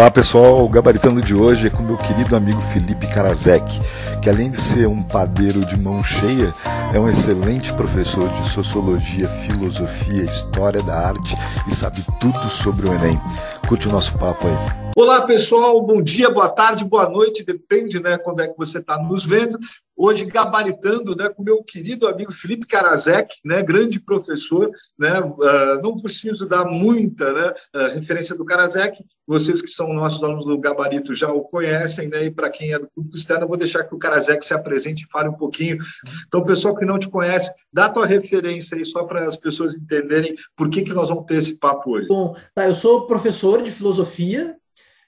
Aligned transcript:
Olá 0.00 0.10
pessoal, 0.10 0.64
o 0.64 0.68
gabaritando 0.70 1.20
de 1.20 1.34
hoje 1.34 1.66
é 1.66 1.70
com 1.70 1.82
meu 1.82 1.98
querido 1.98 2.34
amigo 2.34 2.58
Felipe 2.62 3.06
Karasek, 3.06 3.82
que 4.22 4.30
além 4.30 4.50
de 4.50 4.58
ser 4.58 4.88
um 4.88 5.02
padeiro 5.02 5.62
de 5.62 5.78
mão 5.78 6.02
cheia, 6.02 6.54
é 6.94 6.98
um 6.98 7.06
excelente 7.06 7.70
professor 7.74 8.26
de 8.30 8.48
sociologia, 8.48 9.28
filosofia, 9.28 10.22
história 10.22 10.82
da 10.82 11.06
arte 11.08 11.36
e 11.68 11.74
sabe 11.74 12.02
tudo 12.18 12.48
sobre 12.48 12.88
o 12.88 12.94
Enem. 12.94 13.20
Curte 13.68 13.88
o 13.88 13.92
nosso 13.92 14.16
papo 14.16 14.48
aí. 14.48 14.79
Olá 15.00 15.22
pessoal, 15.22 15.80
bom 15.80 16.02
dia, 16.02 16.28
boa 16.28 16.50
tarde, 16.50 16.84
boa 16.84 17.08
noite, 17.08 17.42
depende 17.42 17.98
né, 17.98 18.18
quando 18.18 18.40
é 18.40 18.48
que 18.48 18.58
você 18.58 18.80
está 18.80 19.02
nos 19.02 19.24
vendo 19.24 19.58
hoje 19.96 20.26
gabaritando 20.26 21.16
né, 21.16 21.28
com 21.28 21.42
meu 21.42 21.62
querido 21.62 22.06
amigo 22.06 22.30
Felipe 22.30 22.66
Karasek, 22.66 23.34
né, 23.42 23.62
grande 23.62 23.98
professor. 23.98 24.70
Né, 24.98 25.20
uh, 25.20 25.82
não 25.82 25.98
preciso 25.98 26.46
dar 26.46 26.66
muita 26.66 27.32
né, 27.32 27.54
uh, 27.76 27.94
referência 27.94 28.34
do 28.34 28.44
Karasek, 28.44 29.02
vocês 29.26 29.62
que 29.62 29.70
são 29.70 29.92
nossos 29.92 30.22
alunos 30.22 30.44
do 30.44 30.58
Gabarito 30.58 31.14
já 31.14 31.30
o 31.30 31.42
conhecem, 31.42 32.08
né, 32.08 32.24
e 32.24 32.30
para 32.30 32.50
quem 32.50 32.72
é 32.72 32.78
do 32.78 32.88
público 32.94 33.16
externo, 33.16 33.44
eu 33.44 33.48
vou 33.48 33.56
deixar 33.56 33.84
que 33.84 33.94
o 33.94 33.98
Karasek 33.98 34.44
se 34.44 34.52
apresente 34.52 35.04
e 35.04 35.10
fale 35.10 35.30
um 35.30 35.36
pouquinho. 35.36 35.78
Então, 36.26 36.44
pessoal 36.44 36.76
que 36.76 36.84
não 36.84 36.98
te 36.98 37.08
conhece, 37.08 37.50
dá 37.72 37.88
tua 37.88 38.04
referência 38.04 38.76
aí 38.76 38.84
só 38.84 39.04
para 39.04 39.26
as 39.26 39.36
pessoas 39.36 39.76
entenderem 39.76 40.34
por 40.54 40.68
que, 40.68 40.82
que 40.82 40.92
nós 40.92 41.08
vamos 41.08 41.24
ter 41.24 41.36
esse 41.36 41.58
papo 41.58 41.92
hoje. 41.92 42.06
Bom, 42.06 42.36
tá, 42.54 42.66
eu 42.66 42.74
sou 42.74 43.06
professor 43.06 43.62
de 43.62 43.70
filosofia, 43.70 44.56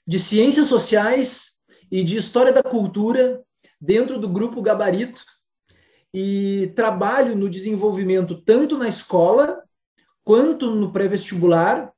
de 0.06 0.18
ciências 0.18 0.66
sociais 0.66 1.52
e 1.90 2.02
de 2.02 2.16
história 2.16 2.52
da 2.52 2.62
cultura 2.62 3.42
dentro 3.80 4.18
do 4.18 4.28
grupo 4.28 4.62
Gabarito 4.62 5.24
e 6.14 6.72
trabalho 6.76 7.36
no 7.36 7.48
desenvolvimento 7.48 8.40
tanto 8.42 8.76
na 8.76 8.88
escola 8.88 9.62
quanto 10.24 10.70
no 10.70 10.92
pré-vestibular, 10.92 11.90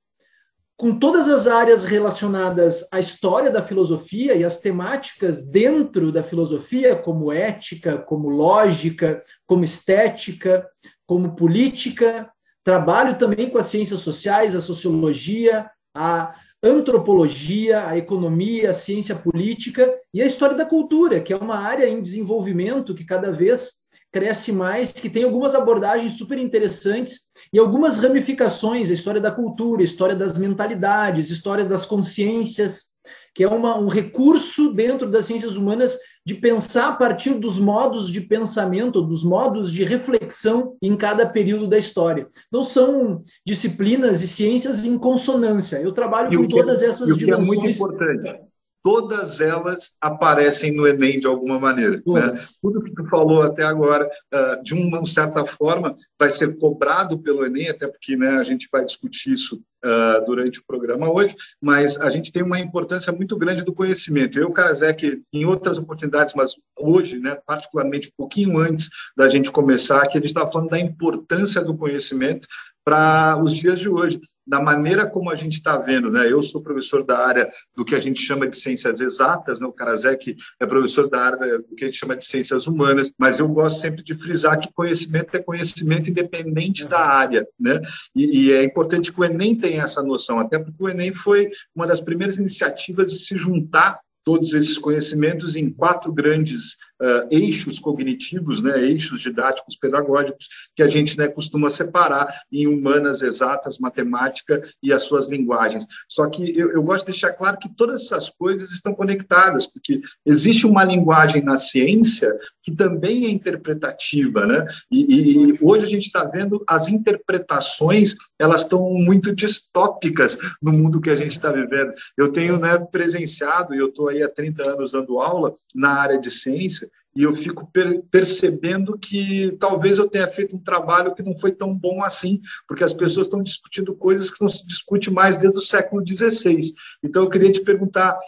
com 0.77 0.98
todas 0.98 1.28
as 1.28 1.46
áreas 1.46 1.84
relacionadas 1.84 2.86
à 2.91 2.98
história 2.98 3.50
da 3.50 3.62
filosofia 3.62 4.34
e 4.34 4.42
as 4.42 4.58
temáticas 4.58 5.42
dentro 5.42 6.11
da 6.11 6.22
filosofia, 6.22 6.96
como 6.96 7.33
ética, 7.33 7.98
como 7.98 8.28
lógica, 8.28 9.22
como 9.46 9.64
estética, 9.64 10.68
como 11.06 11.36
política. 11.36 12.30
Trabalho 12.64 13.16
também 13.18 13.50
com 13.50 13.58
as 13.58 13.68
ciências 13.68 14.00
sociais, 14.00 14.56
a 14.56 14.61
sociologia, 14.61 15.70
a 15.94 16.34
antropologia, 16.65 17.87
a 17.87 17.98
economia, 17.98 18.70
a 18.70 18.73
ciência 18.73 19.15
política 19.15 19.95
e 20.12 20.23
a 20.23 20.27
história 20.27 20.57
da 20.57 20.65
cultura, 20.65 21.20
que 21.20 21.33
é 21.33 21.37
uma 21.37 21.59
área 21.59 21.87
em 21.87 22.01
desenvolvimento 22.01 22.95
que 22.95 23.05
cada 23.05 23.31
vez 23.31 23.84
cresce 24.11 24.51
mais, 24.51 24.92
que 24.92 25.11
tem 25.11 25.25
algumas 25.25 25.55
abordagens 25.55 26.12
super 26.12 26.39
interessantes 26.39 27.20
e 27.53 27.59
algumas 27.59 27.98
ramificações, 27.98 28.91
a 28.91 28.95
história 28.95 29.20
da 29.20 29.31
cultura, 29.31 29.83
a 29.83 29.85
história 29.85 30.17
das 30.17 30.39
mentalidades, 30.39 31.31
a 31.31 31.35
história 31.35 31.65
das 31.65 31.85
consciências, 31.85 32.95
que 33.35 33.45
é 33.45 33.48
uma, 33.48 33.77
um 33.77 33.89
recurso 33.89 34.73
dentro 34.73 35.11
das 35.11 35.27
ciências 35.27 35.57
humanas 35.57 35.98
de 36.25 36.34
pensar 36.34 36.89
a 36.89 36.92
partir 36.92 37.34
dos 37.34 37.58
modos 37.58 38.11
de 38.11 38.20
pensamento, 38.20 39.03
dos 39.03 39.22
modos 39.22 39.70
de 39.70 39.84
reflexão 39.84 40.77
em 40.80 40.97
cada 40.97 41.27
período 41.27 41.67
da 41.67 41.77
história. 41.77 42.27
Então, 42.48 42.62
são 42.62 43.22
disciplinas 43.47 44.22
e 44.22 44.28
ciências 44.28 44.84
em 44.84 44.97
consonância. 44.98 45.77
Eu 45.77 45.92
trabalho 45.92 46.33
e 46.33 46.36
com 46.36 46.48
todas 46.48 46.83
é, 46.83 46.86
essas 46.86 47.08
e 47.08 47.12
o 47.12 47.17
dimensões. 47.17 47.47
Que 47.47 47.52
é 47.52 47.56
muito 47.56 47.70
importante 47.70 48.53
todas 48.84 49.40
elas 49.40 49.94
aparecem 49.98 50.77
no 50.77 50.86
Enem 50.86 51.18
de 51.18 51.27
alguma 51.27 51.58
maneira. 51.58 52.02
Né? 52.06 52.34
Tudo 52.60 52.82
que 52.82 52.92
tu 52.92 53.06
falou 53.06 53.40
até 53.40 53.64
agora, 53.64 54.06
uh, 54.06 54.62
de 54.62 54.74
uma 54.74 55.04
certa 55.06 55.46
forma, 55.46 55.94
vai 56.20 56.28
ser 56.28 56.58
cobrado 56.58 57.18
pelo 57.18 57.46
Enem, 57.46 57.70
até 57.70 57.88
porque 57.88 58.14
né, 58.14 58.36
a 58.36 58.42
gente 58.42 58.68
vai 58.70 58.84
discutir 58.84 59.32
isso 59.32 59.56
uh, 59.56 60.24
durante 60.27 60.60
o 60.60 60.64
programa 60.66 61.10
hoje, 61.10 61.34
mas 61.58 61.98
a 61.98 62.10
gente 62.10 62.30
tem 62.30 62.42
uma 62.42 62.60
importância 62.60 63.10
muito 63.10 63.38
grande 63.38 63.64
do 63.64 63.72
conhecimento. 63.72 64.39
Eu, 64.39 64.52
Karasek, 64.52 65.23
em 65.33 65.46
outras 65.46 65.78
oportunidades, 65.78 66.34
mas 66.34 66.52
hoje, 66.78 67.18
né, 67.18 67.39
particularmente 67.46 68.08
um 68.08 68.17
pouquinho 68.18 68.58
antes 68.58 68.90
da 69.17 69.30
gente 69.30 69.50
começar, 69.50 70.06
que 70.08 70.18
a 70.18 70.20
gente 70.20 70.28
está 70.28 70.46
falando 70.50 70.68
da 70.68 70.78
importância 70.78 71.62
do 71.62 71.74
conhecimento 71.74 72.46
para 72.84 73.40
os 73.42 73.55
dias 73.55 73.80
de 73.80 73.89
hoje, 73.89 74.20
da 74.46 74.61
maneira 74.61 75.08
como 75.08 75.30
a 75.30 75.36
gente 75.36 75.55
está 75.55 75.78
vendo. 75.78 76.11
Né? 76.11 76.30
Eu 76.30 76.42
sou 76.42 76.62
professor 76.62 77.05
da 77.05 77.18
área 77.18 77.50
do 77.74 77.84
que 77.84 77.95
a 77.95 78.00
gente 78.00 78.20
chama 78.20 78.46
de 78.46 78.56
ciências 78.56 79.00
exatas, 79.00 79.58
né? 79.58 79.67
o 79.67 79.72
Karasek 79.72 80.36
é 80.61 80.67
professor 80.67 81.08
da 81.08 81.20
área 81.20 81.58
do 81.58 81.74
que 81.74 81.84
a 81.84 81.86
gente 81.86 81.98
chama 81.98 82.17
de 82.17 82.24
ciências 82.24 82.67
humanas, 82.67 83.11
mas 83.18 83.39
eu 83.39 83.48
gosto 83.48 83.80
sempre 83.80 84.05
de 84.05 84.14
frisar 84.14 84.61
que 84.61 84.73
conhecimento 84.73 85.34
é 85.34 85.42
conhecimento 85.42 86.11
independente 86.11 86.84
da 86.84 87.00
área. 87.00 87.46
Né? 87.58 87.80
E, 88.14 88.48
e 88.48 88.52
é 88.52 88.62
importante 88.62 89.11
que 89.11 89.20
o 89.20 89.24
Enem 89.24 89.56
tenha 89.56 89.83
essa 89.83 90.02
noção, 90.02 90.39
até 90.39 90.58
porque 90.58 90.83
o 90.83 90.89
Enem 90.89 91.12
foi 91.12 91.50
uma 91.74 91.86
das 91.86 92.00
primeiras 92.00 92.36
iniciativas 92.36 93.12
de 93.12 93.20
se 93.20 93.39
juntar 93.39 93.98
todos 94.24 94.55
esses 94.55 94.78
conhecimentos 94.78 95.55
em 95.55 95.70
quatro 95.70 96.12
grandes 96.12 96.78
uh, 97.00 97.28
eixos 97.30 97.78
cognitivos, 97.78 98.62
né, 98.62 98.80
eixos 98.80 99.20
didáticos 99.20 99.77
pedagógicos, 99.77 100.48
que 100.74 100.82
a 100.82 100.88
gente 100.88 101.16
né, 101.18 101.28
costuma 101.28 101.70
separar 101.70 102.28
em 102.52 102.66
humanas, 102.66 103.22
exatas, 103.22 103.78
matemática 103.78 104.62
e 104.82 104.92
as 104.92 105.02
suas 105.02 105.28
linguagens. 105.28 105.86
Só 106.08 106.28
que 106.28 106.56
eu, 106.58 106.70
eu 106.70 106.82
gosto 106.82 107.06
de 107.06 107.12
deixar 107.12 107.32
claro 107.32 107.58
que 107.58 107.74
todas 107.74 108.05
essas 108.05 108.30
coisas 108.30 108.70
estão 108.70 108.94
conectadas, 108.94 109.66
porque 109.66 110.00
existe 110.24 110.66
uma 110.66 110.84
linguagem 110.84 111.42
na 111.42 111.56
ciência 111.56 112.36
que 112.64 112.74
também 112.74 113.26
é 113.26 113.30
interpretativa, 113.30 114.46
né? 114.46 114.66
E, 114.90 115.52
e 115.52 115.58
hoje 115.61 115.84
a 115.84 115.88
gente 115.88 116.06
está 116.06 116.24
vendo 116.24 116.64
as 116.66 116.88
interpretações, 116.88 118.14
elas 118.38 118.62
estão 118.62 118.82
muito 118.94 119.34
distópicas 119.34 120.38
no 120.62 120.72
mundo 120.72 121.00
que 121.00 121.11
a 121.11 121.16
gente 121.16 121.32
está 121.32 121.52
vivendo. 121.52 121.92
Eu 122.16 122.32
tenho 122.32 122.58
né, 122.58 122.78
presenciado, 122.90 123.74
e 123.74 123.78
eu 123.78 123.88
estou 123.88 124.08
aí 124.08 124.22
há 124.22 124.28
30 124.28 124.62
anos 124.62 124.92
dando 124.92 125.20
aula 125.20 125.52
na 125.74 125.90
área 125.90 126.18
de 126.18 126.30
ciência, 126.30 126.83
e 127.17 127.22
eu 127.22 127.34
fico 127.34 127.67
per 127.70 128.02
percebendo 128.11 128.99
que 128.99 129.56
talvez 129.58 129.99
eu 129.99 130.08
tenha 130.08 130.26
feito 130.26 130.56
um 130.56 130.62
trabalho 130.62 131.14
que 131.14 131.22
não 131.22 131.37
foi 131.38 131.52
tão 131.52 131.76
bom 131.76 132.02
assim, 132.02 132.40
porque 132.67 132.82
as 132.82 132.93
pessoas 132.93 133.26
estão 133.26 133.43
discutindo 133.43 133.94
coisas 133.94 134.31
que 134.31 134.43
não 134.43 134.50
se 134.50 134.67
discute 134.67 135.11
mais 135.11 135.38
desde 135.38 135.58
o 135.58 135.62
século 135.62 136.05
XVI. 136.06 136.73
Então, 137.02 137.23
eu 137.23 137.31
queria 137.31 137.52
te 137.52 137.61
perguntar, 137.61 138.19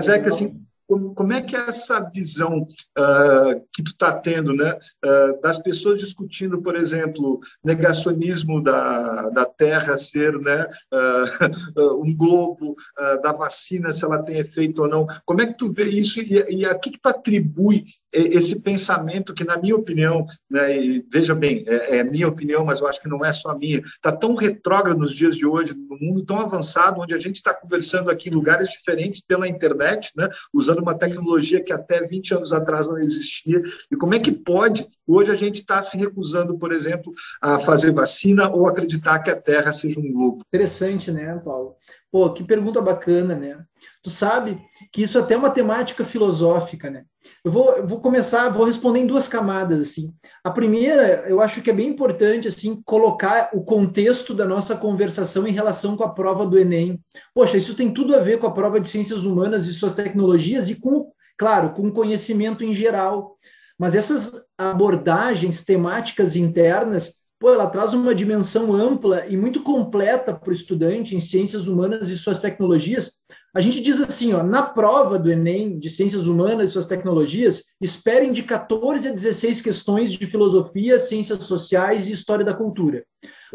Zeca, 0.00 0.28
assim, 0.28 0.60
como, 0.86 1.32
é 1.32 1.40
que 1.40 1.56
é 1.56 1.68
essa 1.68 2.00
visão 2.00 2.62
uh, 2.62 3.60
que 3.72 3.82
tu 3.82 3.92
está 3.92 4.12
tendo, 4.12 4.52
né, 4.54 4.78
uh, 5.04 5.40
das 5.40 5.58
pessoas 5.58 5.98
discutindo, 5.98 6.60
por 6.60 6.76
exemplo, 6.76 7.40
negacionismo 7.64 8.62
da, 8.62 9.30
da 9.30 9.44
Terra 9.46 9.96
ser, 9.96 10.38
né, 10.38 10.66
uh, 10.92 12.02
um 12.04 12.14
globo, 12.14 12.76
da 13.22 13.32
vacina, 13.32 13.92
se 13.92 14.04
ela 14.04 14.22
tem 14.22 14.38
efeito 14.38 14.82
ou 14.82 14.88
não. 14.88 15.06
Como 15.24 15.40
é 15.40 15.46
que 15.46 15.56
tu 15.58 15.72
vê 15.72 15.84
isso 15.84 16.20
e, 16.20 16.44
e 16.50 16.64
a 16.64 16.74
que, 16.74 16.90
que 16.90 17.00
tu 17.00 17.08
atribui 17.08 17.84
esse 18.12 18.60
pensamento 18.60 19.34
que, 19.34 19.44
na 19.44 19.56
minha 19.56 19.74
opinião, 19.74 20.26
né, 20.50 20.76
e 20.76 21.04
veja 21.10 21.34
bem, 21.34 21.64
é, 21.66 21.98
é 21.98 22.04
minha 22.04 22.28
opinião, 22.28 22.64
mas 22.64 22.80
eu 22.80 22.86
acho 22.86 23.00
que 23.00 23.08
não 23.08 23.24
é 23.24 23.32
só 23.32 23.56
minha, 23.56 23.80
está 23.80 24.12
tão 24.12 24.34
retrógrado 24.34 24.98
nos 24.98 25.14
dias 25.14 25.36
de 25.36 25.46
hoje, 25.46 25.74
no 25.74 25.98
mundo 25.98 26.24
tão 26.24 26.40
avançado, 26.40 27.00
onde 27.00 27.14
a 27.14 27.18
gente 27.18 27.36
está 27.36 27.52
conversando 27.52 28.10
aqui 28.10 28.28
em 28.28 28.34
lugares 28.34 28.70
diferentes 28.70 29.20
pela 29.20 29.48
internet, 29.48 30.12
né, 30.16 30.28
usando 30.52 30.73
uma 30.80 30.96
tecnologia 30.96 31.62
que 31.62 31.72
até 31.72 32.02
20 32.02 32.34
anos 32.34 32.52
atrás 32.52 32.88
não 32.88 32.98
existia. 32.98 33.62
E 33.90 33.96
como 33.96 34.14
é 34.14 34.18
que 34.18 34.32
pode, 34.32 34.86
hoje, 35.06 35.30
a 35.30 35.34
gente 35.34 35.60
está 35.60 35.82
se 35.82 35.96
recusando, 35.96 36.58
por 36.58 36.72
exemplo, 36.72 37.12
a 37.40 37.58
fazer 37.58 37.92
vacina 37.92 38.50
ou 38.50 38.66
acreditar 38.66 39.20
que 39.20 39.30
a 39.30 39.36
Terra 39.36 39.72
seja 39.72 40.00
um 40.00 40.12
globo? 40.12 40.42
Interessante, 40.48 41.10
né, 41.10 41.40
Paulo? 41.44 41.76
Pô, 42.10 42.32
que 42.32 42.44
pergunta 42.44 42.80
bacana, 42.80 43.34
né? 43.34 43.64
Tu 44.04 44.10
sabe 44.10 44.60
que 44.92 45.00
isso 45.00 45.18
até 45.18 45.32
é 45.32 45.36
uma 45.38 45.48
temática 45.48 46.04
filosófica, 46.04 46.90
né? 46.90 47.04
Eu 47.42 47.50
vou, 47.50 47.70
eu 47.72 47.86
vou 47.86 48.02
começar, 48.02 48.50
vou 48.50 48.66
responder 48.66 49.00
em 49.00 49.06
duas 49.06 49.26
camadas, 49.26 49.80
assim. 49.80 50.14
A 50.44 50.50
primeira, 50.50 51.26
eu 51.26 51.40
acho 51.40 51.62
que 51.62 51.70
é 51.70 51.72
bem 51.72 51.88
importante, 51.88 52.46
assim, 52.46 52.82
colocar 52.84 53.48
o 53.54 53.64
contexto 53.64 54.34
da 54.34 54.44
nossa 54.44 54.76
conversação 54.76 55.48
em 55.48 55.52
relação 55.52 55.96
com 55.96 56.04
a 56.04 56.12
prova 56.12 56.44
do 56.44 56.58
Enem. 56.58 57.00
Poxa, 57.34 57.56
isso 57.56 57.74
tem 57.74 57.94
tudo 57.94 58.14
a 58.14 58.20
ver 58.20 58.38
com 58.38 58.46
a 58.46 58.52
prova 58.52 58.78
de 58.78 58.90
ciências 58.90 59.24
humanas 59.24 59.66
e 59.66 59.72
suas 59.72 59.94
tecnologias 59.94 60.68
e 60.68 60.78
com, 60.78 61.10
claro, 61.38 61.72
com 61.72 61.90
conhecimento 61.90 62.62
em 62.62 62.74
geral. 62.74 63.38
Mas 63.78 63.94
essas 63.94 64.32
abordagens 64.58 65.64
temáticas 65.64 66.36
internas 66.36 67.14
pô, 67.44 67.52
ela 67.52 67.68
traz 67.68 67.92
uma 67.92 68.14
dimensão 68.14 68.72
ampla 68.72 69.26
e 69.26 69.36
muito 69.36 69.62
completa 69.62 70.32
para 70.32 70.48
o 70.48 70.52
estudante 70.52 71.14
em 71.14 71.20
ciências 71.20 71.68
humanas 71.68 72.08
e 72.08 72.16
suas 72.16 72.38
tecnologias. 72.38 73.20
A 73.54 73.60
gente 73.60 73.80
diz 73.80 74.00
assim, 74.00 74.32
ó, 74.34 74.42
na 74.42 74.62
prova 74.62 75.16
do 75.16 75.30
Enem 75.30 75.78
de 75.78 75.88
ciências 75.88 76.26
humanas 76.26 76.70
e 76.70 76.72
suas 76.72 76.86
tecnologias, 76.86 77.62
esperem 77.80 78.32
de 78.32 78.42
14 78.42 79.06
a 79.06 79.12
16 79.12 79.62
questões 79.62 80.12
de 80.12 80.26
filosofia, 80.26 80.98
ciências 80.98 81.44
sociais 81.44 82.08
e 82.08 82.12
história 82.12 82.44
da 82.44 82.52
cultura. 82.52 83.04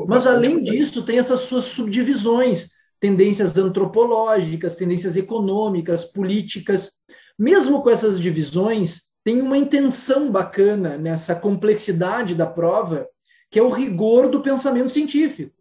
Mas 0.08 0.26
além 0.26 0.64
disso, 0.64 1.04
tem 1.04 1.18
essas 1.18 1.42
suas 1.42 1.66
subdivisões, 1.66 2.70
tendências 2.98 3.58
antropológicas, 3.58 4.76
tendências 4.76 5.18
econômicas, 5.18 6.06
políticas. 6.06 6.92
Mesmo 7.38 7.82
com 7.82 7.90
essas 7.90 8.18
divisões, 8.18 9.02
tem 9.22 9.42
uma 9.42 9.58
intenção 9.58 10.32
bacana 10.32 10.98
nessa 10.98 11.36
complexidade 11.36 12.34
da 12.34 12.46
prova 12.46 13.06
que 13.52 13.60
é 13.60 13.64
o 13.64 13.70
rigor 13.70 14.30
do 14.30 14.42
pensamento 14.42 14.90
científico. 14.90 15.59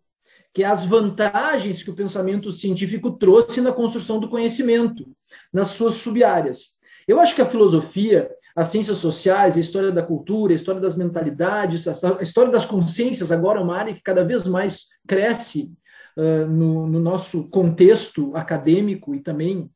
Que 0.52 0.62
é 0.64 0.66
as 0.66 0.84
vantagens 0.84 1.82
que 1.82 1.90
o 1.90 1.94
pensamento 1.94 2.50
científico 2.50 3.12
trouxe 3.12 3.60
na 3.60 3.72
construção 3.72 4.18
do 4.18 4.28
conhecimento, 4.28 5.06
nas 5.52 5.68
suas 5.68 5.94
sub-áreas. 5.94 6.78
Eu 7.06 7.20
acho 7.20 7.34
que 7.34 7.40
a 7.40 7.46
filosofia, 7.46 8.30
as 8.54 8.68
ciências 8.68 8.98
sociais, 8.98 9.56
a 9.56 9.60
história 9.60 9.90
da 9.90 10.02
cultura, 10.02 10.52
a 10.52 10.56
história 10.56 10.80
das 10.80 10.94
mentalidades, 10.94 11.86
a 11.86 12.22
história 12.22 12.52
das 12.52 12.66
consciências, 12.66 13.32
agora 13.32 13.60
é 13.60 13.62
uma 13.62 13.76
área 13.76 13.94
que 13.94 14.02
cada 14.02 14.24
vez 14.24 14.44
mais 14.44 14.88
cresce 15.06 15.74
uh, 16.16 16.46
no, 16.46 16.86
no 16.86 17.00
nosso 17.00 17.48
contexto 17.48 18.30
acadêmico 18.34 19.14
e 19.14 19.20
também 19.20 19.70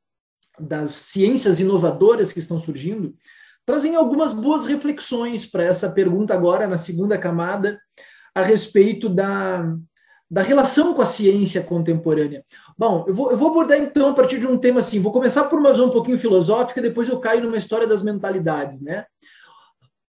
das 0.59 0.91
ciências 0.91 1.59
inovadoras 1.59 2.33
que 2.33 2.39
estão 2.39 2.59
surgindo, 2.59 3.15
trazem 3.65 3.97
algumas 3.97 4.35
boas 4.35 4.65
reflexões 4.65 5.47
para 5.47 5.65
essa 5.65 5.91
pergunta 5.91 6.35
agora, 6.35 6.67
na 6.67 6.77
segunda 6.77 7.17
camada, 7.17 7.81
a 8.35 8.43
respeito 8.43 9.09
da, 9.09 9.75
da 10.33 10.41
relação 10.41 10.95
com 10.95 11.03
a 11.03 11.07
ciência 11.07 11.63
contemporânea. 11.63 12.43
Bom, 12.79 13.05
eu 13.07 13.13
vou, 13.13 13.31
eu 13.31 13.37
vou 13.37 13.51
abordar 13.51 13.77
então 13.77 14.09
a 14.09 14.15
partir 14.15 14.41
de 14.41 14.47
um 14.47 14.57
tema 14.57 14.81
assim, 14.81 14.99
vou 14.99 15.13
começar 15.13 15.45
por 15.45 15.59
uma 15.59 15.73
visão 15.73 15.89
um 15.89 15.93
pouquinho 15.93 16.19
filosófica, 16.19 16.81
depois 16.81 17.07
eu 17.07 17.21
caio 17.21 17.43
numa 17.43 17.59
história 17.59 17.87
das 17.87 18.03
mentalidades, 18.03 18.81
né? 18.81 19.05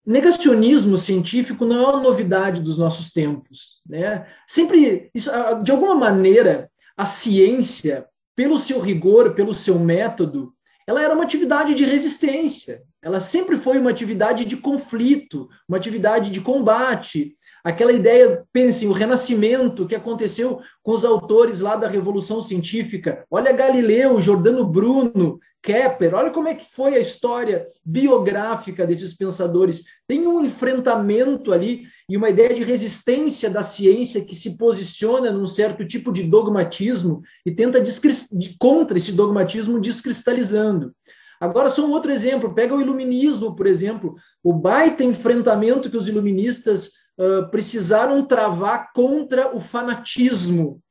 Negacionismo 0.06 0.96
científico 0.96 1.66
não 1.66 1.82
é 1.82 1.88
uma 1.88 2.04
novidade 2.04 2.62
dos 2.62 2.78
nossos 2.78 3.12
tempos, 3.12 3.82
né? 3.84 4.28
Sempre, 4.48 5.10
isso, 5.12 5.32
de 5.64 5.72
alguma 5.72 5.96
maneira, 5.96 6.70
a 6.96 7.04
ciência, 7.04 8.06
pelo 8.36 8.60
seu 8.60 8.80
rigor, 8.80 9.34
pelo 9.34 9.56
seu 9.56 9.80
método, 9.80 10.54
ela 10.86 11.02
era 11.02 11.16
uma 11.16 11.24
atividade 11.24 11.74
de 11.74 11.84
resistência. 11.84 12.84
Ela 13.02 13.20
sempre 13.20 13.58
foi 13.58 13.80
uma 13.80 13.90
atividade 13.90 14.46
de 14.46 14.56
conflito, 14.56 15.50
uma 15.68 15.78
atividade 15.78 16.30
de 16.30 16.42
combate, 16.42 17.36
aquela 17.64 17.92
ideia, 17.92 18.44
pensem, 18.52 18.88
o 18.88 18.94
renascimento 18.94 19.88
que 19.88 19.96
aconteceu 19.96 20.60
com 20.84 20.94
os 20.94 21.06
autores 21.06 21.60
lá 21.60 21.76
da 21.76 21.88
Revolução 21.88 22.42
Científica. 22.42 23.26
Olha 23.30 23.52
Galileu, 23.52 24.20
Jordano 24.20 24.66
Bruno, 24.66 25.40
Kepler, 25.64 26.16
olha 26.16 26.32
como 26.32 26.48
é 26.48 26.56
que 26.56 26.66
foi 26.74 26.96
a 26.96 27.00
história 27.00 27.68
biográfica 27.86 28.86
desses 28.86 29.14
pensadores. 29.16 29.84
Tem 30.08 30.26
um 30.26 30.44
enfrentamento 30.44 31.54
ali 31.54 31.84
e 32.10 32.18
uma 32.18 32.30
ideia 32.30 32.54
de 32.54 32.64
resistência 32.64 33.48
da 33.48 33.62
ciência 33.62 34.26
que 34.26 34.36
se 34.36 34.58
posiciona 34.58 35.32
num 35.32 35.46
certo 35.46 35.86
tipo 35.86 36.12
de 36.12 36.24
dogmatismo 36.24 37.22
e 37.46 37.52
tenta 37.52 37.82
contra 38.58 38.98
esse 38.98 39.12
dogmatismo 39.12 39.80
descristalizando. 39.80 40.94
Agora, 41.40 41.70
só 41.70 41.86
um 41.86 41.92
outro 41.92 42.12
exemplo, 42.12 42.54
pega 42.54 42.76
o 42.76 42.82
iluminismo, 42.82 43.56
por 43.56 43.66
exemplo, 43.66 44.16
o 44.44 44.54
baita 44.54 45.04
enfrentamento 45.04 45.90
que 45.90 45.98
os 45.98 46.08
iluministas 46.08 46.92
precisaram 47.50 48.26
travar 48.26 48.92
contra 48.94 49.56
o 49.56 49.60
fanatismo 49.60 50.82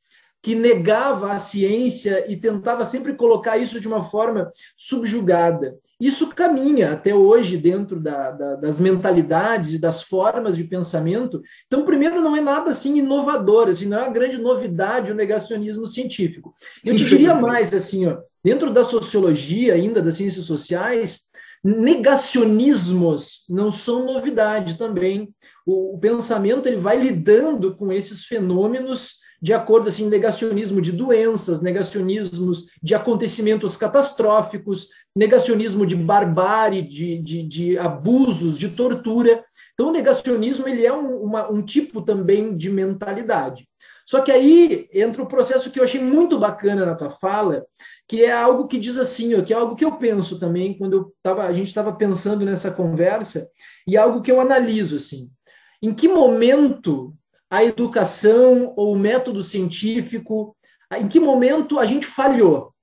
que 0.42 0.54
negava 0.54 1.32
a 1.32 1.38
ciência 1.38 2.30
e 2.30 2.36
tentava 2.36 2.84
sempre 2.84 3.14
colocar 3.14 3.58
isso 3.58 3.80
de 3.80 3.86
uma 3.86 4.04
forma 4.04 4.50
subjugada. 4.76 5.76
Isso 6.00 6.28
caminha 6.28 6.92
até 6.92 7.14
hoje 7.14 7.58
dentro 7.58 8.00
da, 8.00 8.30
da, 8.30 8.56
das 8.56 8.80
mentalidades 8.80 9.74
e 9.74 9.78
das 9.78 10.02
formas 10.02 10.56
de 10.56 10.64
pensamento. 10.64 11.42
Então, 11.66 11.84
primeiro, 11.84 12.22
não 12.22 12.34
é 12.34 12.40
nada 12.40 12.70
assim 12.70 12.96
inovador, 12.96 13.68
assim, 13.68 13.84
não 13.84 13.98
é 13.98 14.02
uma 14.04 14.12
grande 14.12 14.38
novidade 14.38 15.12
o 15.12 15.14
negacionismo 15.14 15.86
científico. 15.86 16.54
Eu 16.82 16.96
te 16.96 17.04
diria 17.04 17.34
mais, 17.34 17.74
assim, 17.74 18.06
ó, 18.06 18.16
dentro 18.42 18.72
da 18.72 18.82
sociologia, 18.82 19.74
ainda 19.74 20.00
das 20.00 20.16
ciências 20.16 20.46
sociais, 20.46 21.28
negacionismos 21.62 23.44
não 23.46 23.70
são 23.70 24.06
novidade 24.06 24.78
também 24.78 25.28
o, 25.70 25.94
o 25.94 25.98
pensamento 25.98 26.66
ele 26.66 26.76
vai 26.76 26.98
lidando 26.98 27.76
com 27.76 27.92
esses 27.92 28.24
fenômenos 28.24 29.20
de 29.42 29.54
acordo 29.54 29.88
assim 29.88 30.08
negacionismo 30.08 30.82
de 30.82 30.92
doenças, 30.92 31.62
negacionismos 31.62 32.66
de 32.82 32.94
acontecimentos 32.94 33.76
catastróficos, 33.76 34.88
negacionismo 35.16 35.86
de 35.86 35.96
barbárie, 35.96 36.82
de, 36.82 37.22
de, 37.22 37.42
de 37.42 37.78
abusos, 37.78 38.58
de 38.58 38.68
tortura. 38.68 39.42
Então, 39.72 39.88
o 39.88 39.92
negacionismo 39.92 40.68
ele 40.68 40.84
é 40.84 40.92
um, 40.92 41.22
uma, 41.22 41.50
um 41.50 41.62
tipo 41.62 42.02
também 42.02 42.54
de 42.54 42.68
mentalidade. 42.68 43.66
Só 44.06 44.20
que 44.20 44.32
aí 44.32 44.88
entra 44.92 45.22
o 45.22 45.26
processo 45.26 45.70
que 45.70 45.78
eu 45.78 45.84
achei 45.84 46.02
muito 46.02 46.38
bacana 46.38 46.84
na 46.84 46.96
tua 46.96 47.10
fala, 47.10 47.64
que 48.08 48.24
é 48.24 48.32
algo 48.32 48.66
que 48.66 48.76
diz 48.76 48.98
assim, 48.98 49.40
que 49.44 49.54
é 49.54 49.56
algo 49.56 49.76
que 49.76 49.84
eu 49.84 49.92
penso 49.92 50.38
também 50.38 50.76
quando 50.76 50.96
eu 50.96 51.14
tava, 51.22 51.44
a 51.44 51.52
gente 51.52 51.68
estava 51.68 51.92
pensando 51.92 52.44
nessa 52.44 52.72
conversa, 52.72 53.48
e 53.86 53.96
algo 53.96 54.20
que 54.20 54.30
eu 54.30 54.40
analiso 54.40 54.96
assim. 54.96 55.30
Em 55.82 55.94
que 55.94 56.08
momento 56.08 57.16
a 57.48 57.64
educação 57.64 58.72
ou 58.76 58.92
o 58.92 58.98
método 58.98 59.42
científico, 59.42 60.56
em 60.96 61.08
que 61.08 61.18
momento 61.18 61.78
a 61.78 61.86
gente 61.86 62.06
falhou? 62.06 62.74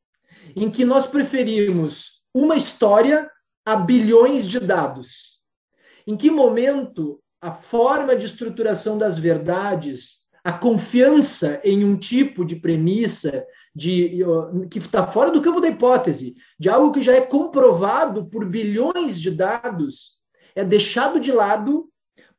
Em 0.55 0.69
que 0.69 0.83
nós 0.83 1.05
preferimos 1.05 2.23
uma 2.33 2.55
história 2.55 3.29
a 3.65 3.75
bilhões 3.75 4.47
de 4.47 4.59
dados? 4.59 5.39
Em 6.05 6.15
que 6.15 6.31
momento 6.31 7.21
a 7.41 7.51
forma 7.51 8.15
de 8.15 8.25
estruturação 8.25 8.97
das 8.97 9.17
verdades, 9.17 10.21
a 10.43 10.51
confiança 10.53 11.61
em 11.63 11.83
um 11.83 11.97
tipo 11.97 12.43
de 12.43 12.55
premissa 12.55 13.45
de, 13.75 14.23
que 14.71 14.79
está 14.79 15.05
fora 15.05 15.29
do 15.29 15.41
campo 15.41 15.61
da 15.61 15.67
hipótese, 15.67 16.35
de 16.59 16.67
algo 16.67 16.91
que 16.91 17.01
já 17.01 17.13
é 17.13 17.21
comprovado 17.21 18.25
por 18.25 18.43
bilhões 18.45 19.19
de 19.19 19.29
dados, 19.29 20.17
é 20.55 20.65
deixado 20.65 21.19
de 21.19 21.31
lado 21.31 21.87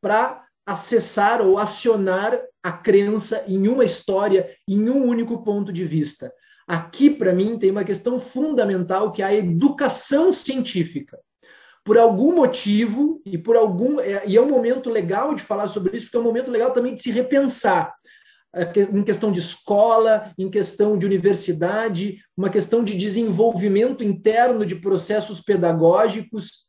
para 0.00 0.47
acessar 0.68 1.40
ou 1.40 1.56
acionar 1.56 2.38
a 2.62 2.70
crença 2.70 3.42
em 3.48 3.66
uma 3.68 3.84
história, 3.84 4.54
em 4.68 4.90
um 4.90 5.06
único 5.06 5.42
ponto 5.42 5.72
de 5.72 5.82
vista. 5.82 6.30
Aqui, 6.66 7.08
para 7.08 7.32
mim, 7.32 7.58
tem 7.58 7.70
uma 7.70 7.84
questão 7.84 8.18
fundamental 8.18 9.10
que 9.10 9.22
é 9.22 9.24
a 9.24 9.34
educação 9.34 10.30
científica. 10.30 11.18
Por 11.82 11.96
algum 11.96 12.34
motivo, 12.34 13.22
e 13.24 13.38
por 13.38 13.56
algum. 13.56 13.98
É, 13.98 14.24
e 14.26 14.36
é 14.36 14.42
um 14.42 14.50
momento 14.50 14.90
legal 14.90 15.34
de 15.34 15.42
falar 15.42 15.68
sobre 15.68 15.96
isso, 15.96 16.04
porque 16.04 16.18
é 16.18 16.20
um 16.20 16.24
momento 16.24 16.50
legal 16.50 16.70
também 16.70 16.94
de 16.94 17.00
se 17.00 17.10
repensar 17.10 17.94
é, 18.54 18.64
em 18.92 19.02
questão 19.02 19.32
de 19.32 19.38
escola, 19.38 20.34
em 20.36 20.50
questão 20.50 20.98
de 20.98 21.06
universidade, 21.06 22.18
uma 22.36 22.50
questão 22.50 22.84
de 22.84 22.94
desenvolvimento 22.94 24.04
interno 24.04 24.66
de 24.66 24.74
processos 24.74 25.40
pedagógicos, 25.40 26.67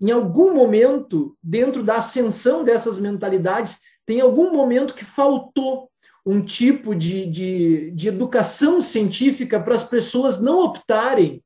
em 0.00 0.10
algum 0.10 0.54
momento, 0.54 1.36
dentro 1.42 1.82
da 1.82 1.96
ascensão 1.96 2.62
dessas 2.62 2.98
mentalidades, 2.98 3.78
tem 4.06 4.20
algum 4.20 4.52
momento 4.52 4.94
que 4.94 5.04
faltou 5.04 5.90
um 6.24 6.40
tipo 6.40 6.94
de, 6.94 7.26
de, 7.26 7.90
de 7.92 8.08
educação 8.08 8.80
científica 8.80 9.58
para 9.58 9.74
as 9.74 9.84
pessoas 9.84 10.40
não 10.40 10.60
optarem 10.60 11.42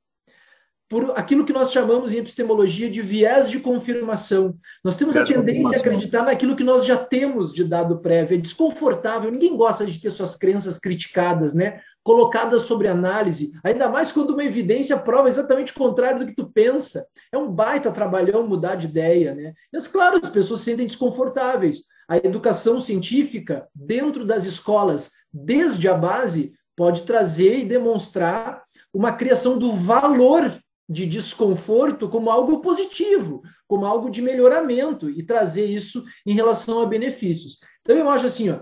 por 0.92 1.18
aquilo 1.18 1.46
que 1.46 1.54
nós 1.54 1.72
chamamos 1.72 2.12
em 2.12 2.18
epistemologia 2.18 2.90
de 2.90 3.00
viés 3.00 3.48
de 3.48 3.58
confirmação. 3.58 4.58
Nós 4.84 4.94
temos 4.94 5.14
viés 5.14 5.30
a 5.30 5.34
tendência 5.34 5.78
a 5.78 5.80
acreditar 5.80 6.22
naquilo 6.22 6.54
que 6.54 6.62
nós 6.62 6.84
já 6.84 6.98
temos 6.98 7.50
de 7.50 7.64
dado 7.64 8.00
prévio. 8.00 8.36
É 8.36 8.38
desconfortável, 8.38 9.30
ninguém 9.30 9.56
gosta 9.56 9.86
de 9.86 9.98
ter 9.98 10.10
suas 10.10 10.36
crenças 10.36 10.78
criticadas, 10.78 11.54
né? 11.54 11.80
colocadas 12.04 12.62
sobre 12.62 12.88
análise, 12.88 13.52
ainda 13.64 13.88
mais 13.88 14.12
quando 14.12 14.34
uma 14.34 14.44
evidência 14.44 14.98
prova 14.98 15.30
exatamente 15.30 15.72
o 15.72 15.76
contrário 15.76 16.18
do 16.18 16.26
que 16.26 16.34
tu 16.34 16.50
pensa. 16.52 17.06
É 17.32 17.38
um 17.38 17.50
baita 17.50 17.90
trabalhão 17.90 18.46
mudar 18.46 18.74
de 18.74 18.86
ideia, 18.86 19.34
né? 19.34 19.54
Mas 19.72 19.88
claro, 19.88 20.20
as 20.22 20.28
pessoas 20.28 20.60
se 20.60 20.66
sentem 20.66 20.86
desconfortáveis. 20.86 21.84
A 22.06 22.18
educação 22.18 22.78
científica 22.78 23.66
dentro 23.74 24.26
das 24.26 24.44
escolas, 24.44 25.10
desde 25.32 25.88
a 25.88 25.94
base, 25.94 26.52
pode 26.76 27.04
trazer 27.04 27.60
e 27.60 27.64
demonstrar 27.64 28.62
uma 28.92 29.12
criação 29.12 29.56
do 29.56 29.72
valor 29.72 30.60
de 30.88 31.06
desconforto 31.06 32.08
como 32.08 32.30
algo 32.30 32.60
positivo, 32.60 33.42
como 33.66 33.86
algo 33.86 34.10
de 34.10 34.20
melhoramento 34.20 35.08
e 35.08 35.22
trazer 35.22 35.66
isso 35.66 36.04
em 36.26 36.34
relação 36.34 36.82
a 36.82 36.86
benefícios. 36.86 37.58
Então 37.80 37.96
eu 37.96 38.08
acho 38.10 38.26
assim, 38.26 38.50
ó, 38.50 38.60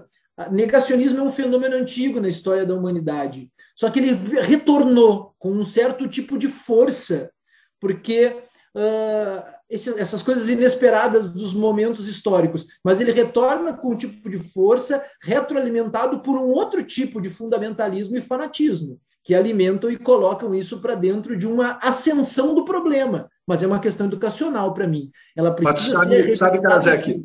Negacionismo 0.50 1.19
é 1.21 1.23
um 1.23 1.33
fenômeno 1.33 1.77
antigo 1.77 2.21
na 2.21 2.29
história 2.29 2.65
da 2.65 2.75
humanidade, 2.75 3.50
só 3.77 3.91
que 3.91 3.99
ele 3.99 4.12
retornou 4.41 5.35
com 5.39 5.50
um 5.50 5.65
certo 5.65 6.09
tipo 6.09 6.39
de 6.39 6.49
força, 6.49 7.31
porque 7.79 8.37
uh, 8.75 9.43
esses, 9.69 9.97
essas 9.99 10.23
coisas 10.23 10.49
inesperadas 10.49 11.29
dos 11.29 11.53
momentos 11.53 12.09
históricos, 12.09 12.67
mas 12.83 13.00
ele 13.00 13.12
retorna 13.12 13.75
com 13.75 13.93
um 13.93 13.97
tipo 13.97 14.31
de 14.31 14.39
força 14.39 15.05
retroalimentado 15.23 16.21
por 16.21 16.39
um 16.39 16.49
outro 16.49 16.83
tipo 16.83 17.21
de 17.21 17.29
fundamentalismo 17.29 18.17
e 18.17 18.23
fanatismo, 18.23 18.99
que 19.23 19.35
alimentam 19.35 19.91
e 19.91 19.99
colocam 19.99 20.55
isso 20.55 20.81
para 20.81 20.95
dentro 20.95 21.37
de 21.37 21.47
uma 21.47 21.79
ascensão 21.83 22.55
do 22.55 22.65
problema. 22.65 23.29
Mas 23.47 23.62
é 23.62 23.67
uma 23.67 23.81
questão 23.81 24.07
educacional 24.07 24.73
para 24.73 24.87
mim. 24.87 25.11
Ela 25.37 25.53
precisa 25.53 25.99
mas 25.99 26.09
sabe, 26.09 26.35
sabe 26.35 26.62
Kazek, 26.62 27.25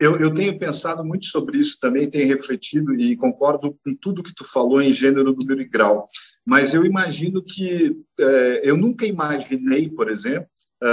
eu, 0.00 0.18
eu, 0.18 0.34
tenho 0.34 0.58
pensado 0.58 1.04
muito 1.04 1.26
sobre 1.26 1.58
isso 1.58 1.78
também, 1.80 2.10
tenho 2.10 2.28
refletido 2.28 2.94
e 2.94 3.16
concordo 3.16 3.76
com 3.84 3.94
tudo 3.94 4.22
que 4.22 4.34
tu 4.34 4.44
falou 4.44 4.82
em 4.82 4.92
gênero, 4.92 5.32
número 5.32 5.60
e 5.60 5.68
grau. 5.68 6.06
Mas 6.44 6.74
eu 6.74 6.84
imagino 6.84 7.42
que 7.42 7.96
é, 8.18 8.60
eu 8.64 8.76
nunca 8.76 9.06
imaginei, 9.06 9.88
por 9.88 10.10
exemplo, 10.10 10.48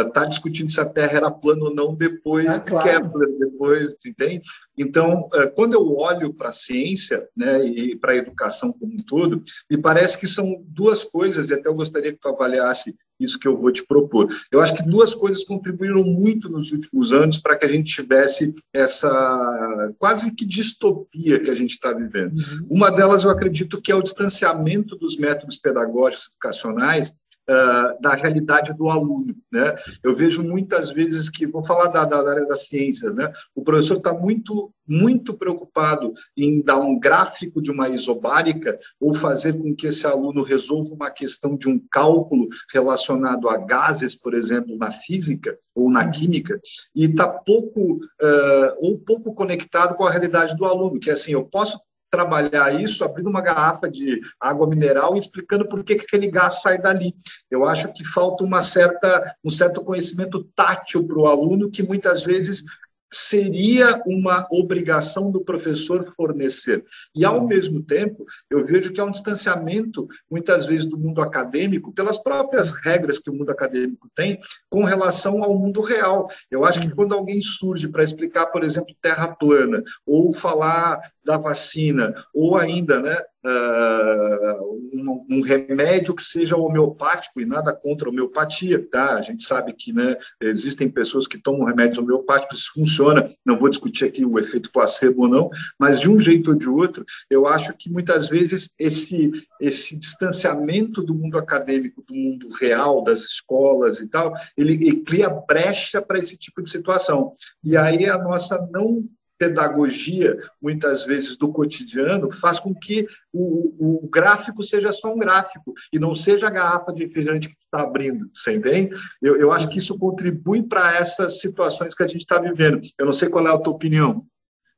está 0.08 0.24
uh, 0.24 0.30
discutindo 0.30 0.72
se 0.72 0.80
a 0.80 0.86
Terra 0.86 1.18
era 1.18 1.32
plana 1.32 1.64
ou 1.64 1.76
não 1.76 1.96
depois 1.96 2.48
ah, 2.48 2.58
de 2.58 2.70
claro. 2.70 2.90
Kepler, 2.90 3.30
depois, 3.40 3.96
entende? 4.06 4.42
Então, 4.78 5.30
uh, 5.34 5.54
quando 5.56 5.74
eu 5.74 5.96
olho 5.96 6.34
para 6.34 6.50
a 6.50 6.54
ciência 6.54 7.28
né, 7.36 7.66
e 7.66 7.96
para 7.96 8.14
a 8.14 8.18
educação 8.18 8.72
como 8.72 8.94
um 8.94 8.98
todo, 8.98 9.44
me 9.70 9.78
parece 9.78 10.20
que 10.20 10.28
são 10.28 10.64
duas 10.68 11.04
coisas, 11.04 11.50
e 11.50 11.54
até 11.54 11.68
eu 11.68 11.76
gostaria 11.76 12.12
que 12.12 12.20
tu 12.20 12.30
avaliasse 12.30 12.96
isso 13.20 13.38
que 13.38 13.48
eu 13.48 13.58
vou 13.58 13.72
te 13.72 13.86
propor. 13.86 14.28
Eu 14.52 14.62
acho 14.62 14.76
que 14.76 14.84
duas 14.84 15.14
coisas 15.14 15.44
contribuíram 15.44 16.04
muito 16.04 16.50
nos 16.50 16.72
últimos 16.72 17.14
anos 17.14 17.38
para 17.38 17.56
que 17.56 17.66
a 17.66 17.70
gente 17.70 17.94
tivesse 17.94 18.54
essa 18.74 19.94
quase 20.00 20.34
que 20.34 20.46
distopia 20.46 21.40
que 21.40 21.52
a 21.52 21.56
gente 21.56 21.72
está 21.72 21.94
vivendo. 21.94 22.34
Uhum. 22.34 22.68
Uma 22.70 22.92
delas, 22.92 23.24
eu 23.24 23.30
acredito 23.30 23.80
que 23.80 23.92
é 23.92 23.96
o 23.96 24.02
distanciamento 24.02 24.96
dos 24.96 25.18
métodos 25.18 25.58
pedagógicos 25.58 26.30
educacionais 26.32 27.14
uh, 27.52 28.02
da 28.02 28.14
realidade 28.16 28.74
do 28.74 28.90
aluno. 28.90 29.36
Né? 29.52 29.76
Eu 30.04 30.16
vejo 30.16 30.42
muitas 30.44 30.92
vezes 30.92 31.30
que, 31.30 31.46
vou 31.46 31.64
falar 31.64 31.88
da, 31.88 32.06
da 32.06 32.18
área 32.18 32.46
das 32.46 32.68
ciências, 32.68 33.16
né? 33.16 33.32
o 33.54 33.64
professor 33.64 33.98
está 33.98 34.14
muito, 34.14 34.74
muito 34.88 35.34
preocupado 35.34 36.14
em 36.38 36.62
dar 36.62 36.80
um 36.80 36.98
gráfico 36.98 37.62
de 37.62 37.72
uma 37.72 37.90
isobárica 37.90 38.78
ou 39.00 39.14
fazer 39.14 39.54
com 39.54 39.76
que 39.76 39.88
esse 39.88 40.08
aluno 40.08 40.44
resolva 40.44 40.94
uma 40.94 41.12
questão 41.12 41.58
de 41.58 41.68
um 41.68 41.80
cálculo 41.92 42.48
relacionado 42.72 43.50
a 43.50 43.58
gases, 43.58 44.16
por 44.16 44.34
exemplo, 44.34 44.78
na 44.78 44.92
física 44.92 45.58
ou 45.76 45.92
na 45.92 46.10
química, 46.10 46.60
e 46.96 47.06
está 47.06 47.28
pouco, 47.28 47.96
uh, 47.96 48.78
ou 48.78 48.98
pouco 49.00 49.34
conectado 49.34 49.96
com 49.96 50.06
a 50.06 50.12
realidade 50.12 50.56
do 50.56 50.66
aluno, 50.66 51.00
que 51.00 51.10
é 51.10 51.14
assim, 51.14 51.34
eu 51.34 51.46
posso 51.46 51.78
trabalhar 52.12 52.80
isso 52.80 53.04
abrindo 53.04 53.30
uma 53.30 53.42
garrafa 53.42 53.90
de 53.90 54.20
água 54.40 54.68
mineral 54.68 55.16
e 55.16 55.20
explicando 55.20 55.68
por 55.68 55.82
que, 55.84 55.96
que 55.96 56.04
aquele 56.04 56.30
gás 56.30 56.62
sai 56.62 56.78
dali. 56.78 57.16
Eu 57.50 57.66
acho 57.66 57.92
que 57.94 58.04
falta 58.04 58.44
uma 58.44 58.62
certa, 58.62 59.36
um 59.44 59.50
certo 59.50 59.82
conhecimento 59.82 60.44
tátil 60.56 61.08
para 61.08 61.18
o 61.18 61.26
aluno 61.26 61.72
que 61.72 61.82
muitas 61.82 62.24
vezes 62.24 62.64
seria 63.12 64.02
uma 64.06 64.48
obrigação 64.50 65.30
do 65.30 65.42
professor 65.42 66.06
fornecer. 66.16 66.84
E, 67.14 67.26
ao 67.26 67.46
mesmo 67.46 67.84
tempo, 67.84 68.26
eu 68.50 68.66
vejo 68.66 68.94
que 68.94 69.02
há 69.02 69.06
um 69.06 69.12
distanciamento, 69.12 70.08
muitas 70.30 70.66
vezes, 70.66 70.86
do 70.86 70.98
mundo 70.98 71.22
acadêmico, 71.22 71.92
pelas 71.92 72.18
próprias 72.18 72.72
regras 72.72 73.20
que 73.20 73.30
o 73.30 73.34
mundo 73.34 73.50
acadêmico 73.50 74.10
tem, 74.16 74.40
com 74.70 74.86
relação 74.86 75.44
ao 75.44 75.58
mundo 75.60 75.82
real. 75.82 76.30
Eu 76.50 76.64
acho 76.64 76.80
que 76.80 76.96
quando 76.96 77.14
alguém 77.14 77.42
surge 77.42 77.90
para 77.90 78.04
explicar, 78.04 78.46
por 78.48 78.64
exemplo, 78.64 78.96
terra 79.02 79.28
plana, 79.28 79.84
ou 80.06 80.32
falar 80.32 81.02
da 81.24 81.38
vacina, 81.38 82.14
ou 82.34 82.58
ainda 82.58 83.00
né, 83.00 83.18
uh, 83.46 84.90
um, 84.94 85.26
um, 85.30 85.42
remédio 85.42 86.16
que 86.16 86.24
seja 86.24 86.58
homeopático 86.58 87.40
e 87.40 87.46
nada 87.46 87.74
contra 87.74 88.08
a 88.08 88.12
homeopatia, 88.12 88.86
tá? 88.90 89.16
A 89.16 89.22
gente 89.22 89.44
sabe 89.44 89.74
que 89.74 89.94
né, 89.94 90.16
existem 90.42 90.90
pessoas 90.90 91.28
que 91.28 91.38
tomam 91.38 91.66
remédios 91.66 92.00
homeopáticos, 92.00 92.60
isso 92.60 92.74
funciona, 92.74 93.30
não 93.46 93.58
vou 93.58 93.70
discutir 93.70 94.06
aqui 94.06 94.26
o 94.26 94.40
efeito 94.40 94.72
placebo 94.72 95.24
ou 95.24 95.30
não, 95.30 95.50
mas 95.80 96.00
de 96.00 96.10
um 96.10 96.20
jeito 96.20 96.52
ou 96.52 96.58
de 96.58 96.68
outro, 96.68 97.06
eu 97.30 97.48
acho 97.48 97.74
que 97.78 97.90
muitas 97.90 98.28
vezes 98.30 98.70
esse, 98.80 99.32
esse 99.60 99.98
distanciamento 99.98 101.04
do 101.04 101.14
mundo 101.14 101.38
acadêmico, 101.38 102.04
do 102.08 102.16
mundo 102.16 102.48
real, 102.60 103.04
das 103.04 103.20
escolas 103.20 104.00
e 104.00 104.08
tal, 104.08 104.34
ele, 104.58 104.74
ele 104.74 105.02
cria 105.02 105.30
brecha 105.30 106.02
para 106.02 106.20
esse 106.20 106.38
tipo 106.38 106.62
de 106.62 106.70
situação. 106.70 107.32
E 107.64 107.78
aí 107.78 108.06
a 108.06 108.18
nossa 108.18 108.58
não 108.72 109.08
pedagogia, 109.42 110.38
muitas 110.62 111.04
vezes, 111.04 111.36
do 111.36 111.52
cotidiano, 111.52 112.30
faz 112.32 112.60
com 112.60 112.76
que 112.76 113.08
o, 113.34 114.04
o 114.04 114.08
gráfico 114.08 114.62
seja 114.62 114.94
só 114.94 115.12
um 115.12 115.18
gráfico 115.18 115.74
e 115.92 115.98
não 115.98 116.14
seja 116.14 116.46
a 116.46 116.52
garrafa 116.52 116.94
de 116.94 117.06
refrigerante 117.06 117.50
que 117.50 117.56
está 117.56 117.82
abrindo, 117.82 118.30
você 118.32 118.56
entende? 118.56 118.94
Eu, 119.20 119.36
eu 119.38 119.52
acho 119.52 119.68
que 119.68 119.80
isso 119.80 119.98
contribui 119.98 120.62
para 120.62 120.96
essas 120.96 121.40
situações 121.40 121.96
que 121.96 122.04
a 122.04 122.08
gente 122.08 122.22
está 122.22 122.40
vivendo. 122.40 122.82
Eu 123.00 123.08
não 123.08 123.14
sei 123.14 123.30
qual 123.30 123.48
é 123.48 123.52
a 123.52 123.58
tua 123.58 123.74
opinião. 123.74 124.24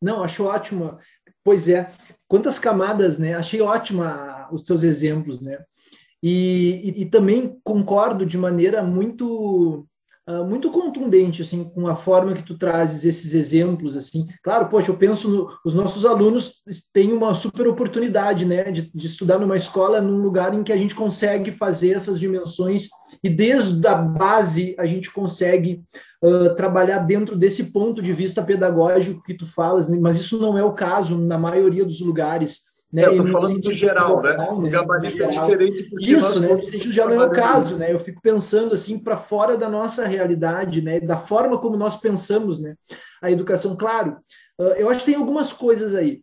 Não, 0.01 0.23
acho 0.23 0.45
ótimo. 0.45 0.97
Pois 1.43 1.67
é, 1.67 1.91
quantas 2.25 2.57
camadas, 2.57 3.19
né? 3.19 3.33
Achei 3.33 3.59
ótima 3.59 4.47
os 4.49 4.63
teus 4.63 4.81
exemplos, 4.81 5.41
né? 5.41 5.59
E, 6.21 6.79
e, 6.85 7.01
e 7.01 7.05
também 7.05 7.59
concordo 7.65 8.25
de 8.25 8.37
maneira 8.37 8.81
muito 8.81 9.85
uh, 10.27 10.43
muito 10.45 10.69
contundente 10.71 11.41
assim 11.41 11.63
com 11.63 11.87
a 11.87 11.95
forma 11.95 12.33
que 12.33 12.43
tu 12.43 12.57
trazes 12.57 13.03
esses 13.03 13.33
exemplos 13.33 13.95
assim 13.95 14.27
claro 14.43 14.67
poxa 14.67 14.91
eu 14.91 14.97
penso 14.97 15.29
no, 15.29 15.49
os 15.65 15.73
nossos 15.73 16.05
alunos 16.05 16.61
têm 16.93 17.11
uma 17.11 17.33
super 17.35 17.67
oportunidade 17.67 18.45
né 18.45 18.71
de, 18.71 18.91
de, 18.93 19.07
estudar 19.07 19.39
numa 19.39 19.57
escola 19.57 20.01
num 20.01 20.17
lugar 20.17 20.53
em 20.53 20.63
que 20.63 20.73
a 20.73 20.77
gente 20.77 20.95
consegue 20.95 21.51
fazer 21.51 21.91
essas 21.91 22.19
dimensões 22.19 22.87
e 23.23 23.29
desde 23.29 23.85
a 23.87 23.95
base 23.95 24.75
a 24.77 24.85
gente 24.85 25.11
consegue 25.11 25.83
uh, 26.23 26.55
trabalhar 26.55 26.99
dentro 26.99 27.35
desse 27.35 27.71
ponto 27.71 28.01
de 28.01 28.13
vista 28.13 28.41
pedagógico 28.41 29.23
que 29.23 29.33
tu 29.33 29.45
falas 29.45 29.89
né? 29.89 29.97
mas 29.99 30.19
isso 30.19 30.39
não 30.39 30.57
é 30.57 30.63
o 30.63 30.73
caso 30.73 31.17
na 31.17 31.37
maioria 31.37 31.85
dos 31.85 31.99
lugares 31.99 32.72
né? 32.93 33.07
Eu 33.07 33.13
estou 33.13 33.27
falando 33.27 33.59
do 33.59 33.73
geral, 33.73 34.21
né? 34.21 34.37
né? 34.37 34.49
O 34.51 34.69
gabarito 34.69 35.23
é 35.23 35.27
diferente 35.27 35.89
porque 35.89 36.11
Isso, 36.11 36.39
né? 36.41 36.49
No 36.49 36.69
sentido 36.69 36.93
geral 36.93 37.15
não 37.15 37.23
é 37.23 37.25
o 37.25 37.31
caso, 37.31 37.75
né? 37.75 37.91
Eu 37.91 37.97
fico 37.97 38.21
pensando 38.21 38.75
assim 38.75 38.99
para 38.99 39.17
fora 39.17 39.57
da 39.57 39.67
nossa 39.67 40.05
realidade, 40.05 40.79
né? 40.79 40.99
Da 40.99 41.17
forma 41.17 41.57
como 41.57 41.75
nós 41.75 41.95
pensamos, 41.95 42.61
né? 42.61 42.75
A 43.19 43.31
educação, 43.31 43.75
claro. 43.75 44.17
Eu 44.77 44.89
acho 44.89 44.99
que 44.99 45.07
tem 45.07 45.15
algumas 45.15 45.51
coisas 45.51 45.95
aí. 45.95 46.21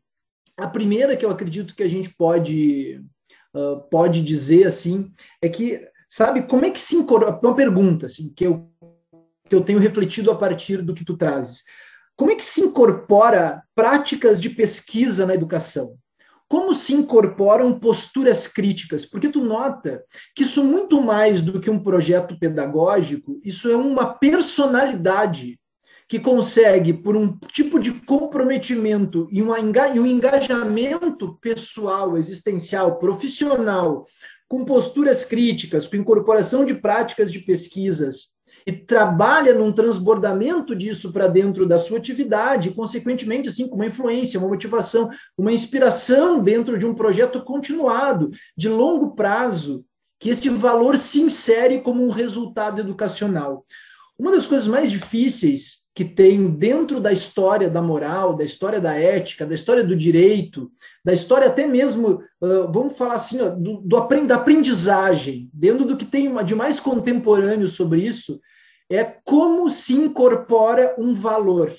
A 0.56 0.68
primeira 0.68 1.16
que 1.16 1.24
eu 1.24 1.30
acredito 1.30 1.74
que 1.74 1.82
a 1.82 1.88
gente 1.88 2.14
pode 2.16 3.02
uh, 3.52 3.80
pode 3.90 4.22
dizer 4.22 4.66
assim 4.66 5.10
é 5.42 5.48
que 5.48 5.84
sabe 6.08 6.42
como 6.42 6.64
é 6.64 6.70
que 6.70 6.78
se 6.78 6.94
incorpora 6.94 7.40
uma 7.42 7.56
pergunta 7.56 8.06
assim 8.06 8.32
que 8.32 8.46
eu 8.46 8.70
que 9.48 9.56
eu 9.56 9.64
tenho 9.64 9.80
refletido 9.80 10.30
a 10.30 10.36
partir 10.36 10.80
do 10.80 10.94
que 10.94 11.04
tu 11.04 11.16
trazes. 11.16 11.64
Como 12.16 12.30
é 12.30 12.36
que 12.36 12.44
se 12.44 12.60
incorpora 12.60 13.64
práticas 13.74 14.40
de 14.40 14.48
pesquisa 14.48 15.26
na 15.26 15.34
educação? 15.34 15.96
Como 16.50 16.75
se 16.75 16.92
incorporam 16.92 17.78
posturas 17.78 18.49
críticas, 18.49 19.07
porque 19.07 19.28
tu 19.28 19.40
nota 19.40 20.02
que 20.35 20.42
isso 20.42 20.64
muito 20.64 21.00
mais 21.00 21.40
do 21.40 21.61
que 21.61 21.71
um 21.71 21.78
projeto 21.80 22.37
pedagógico, 22.37 23.38
isso 23.45 23.71
é 23.71 23.76
uma 23.76 24.14
personalidade 24.14 25.61
que 26.09 26.19
consegue, 26.19 26.92
por 26.92 27.16
um 27.16 27.38
tipo 27.52 27.78
de 27.78 27.92
comprometimento 27.92 29.28
e 29.30 29.40
um 29.40 30.04
engajamento 30.04 31.38
pessoal, 31.40 32.19
existencial, 32.19 32.99
profissional, 32.99 34.04
com 34.49 34.64
posturas 34.64 35.25
críticas, 35.25 35.87
com 35.87 35.95
incorporação 35.95 36.64
de 36.64 36.75
práticas 36.75 37.30
de 37.30 37.38
pesquisas, 37.38 38.35
e 38.66 38.72
trabalha 38.72 39.54
num 39.54 39.72
transbordamento 39.72 40.74
disso 40.74 41.12
para 41.12 41.26
dentro 41.26 41.66
da 41.66 41.78
sua 41.78 41.98
atividade, 41.98 42.70
consequentemente, 42.70 43.48
assim, 43.48 43.68
com 43.68 43.76
uma 43.76 43.86
influência, 43.86 44.38
uma 44.38 44.48
motivação, 44.48 45.10
uma 45.36 45.52
inspiração 45.52 46.42
dentro 46.42 46.78
de 46.78 46.86
um 46.86 46.94
projeto 46.94 47.42
continuado, 47.42 48.30
de 48.56 48.68
longo 48.68 49.14
prazo, 49.14 49.84
que 50.18 50.30
esse 50.30 50.48
valor 50.50 50.98
se 50.98 51.20
insere 51.20 51.80
como 51.80 52.04
um 52.04 52.10
resultado 52.10 52.80
educacional. 52.80 53.64
Uma 54.18 54.32
das 54.32 54.44
coisas 54.44 54.68
mais 54.68 54.90
difíceis 54.90 55.80
que 55.94 56.04
tem 56.04 56.50
dentro 56.50 57.00
da 57.00 57.10
história 57.10 57.68
da 57.68 57.82
moral, 57.82 58.36
da 58.36 58.44
história 58.44 58.80
da 58.80 58.94
ética, 58.94 59.44
da 59.44 59.54
história 59.54 59.82
do 59.82 59.96
direito, 59.96 60.70
da 61.04 61.12
história 61.12 61.48
até 61.48 61.66
mesmo, 61.66 62.22
vamos 62.70 62.96
falar 62.96 63.14
assim, 63.14 63.38
do, 63.38 63.80
do 63.82 64.26
da 64.26 64.36
aprendizagem, 64.36 65.50
dentro 65.52 65.84
do 65.84 65.96
que 65.96 66.04
tem 66.04 66.32
de 66.44 66.54
mais 66.54 66.78
contemporâneo 66.78 67.66
sobre 67.66 68.06
isso, 68.06 68.40
é 68.90 69.04
como 69.04 69.70
se 69.70 69.94
incorpora 69.94 70.97
um 70.99 71.14
valor. 71.14 71.73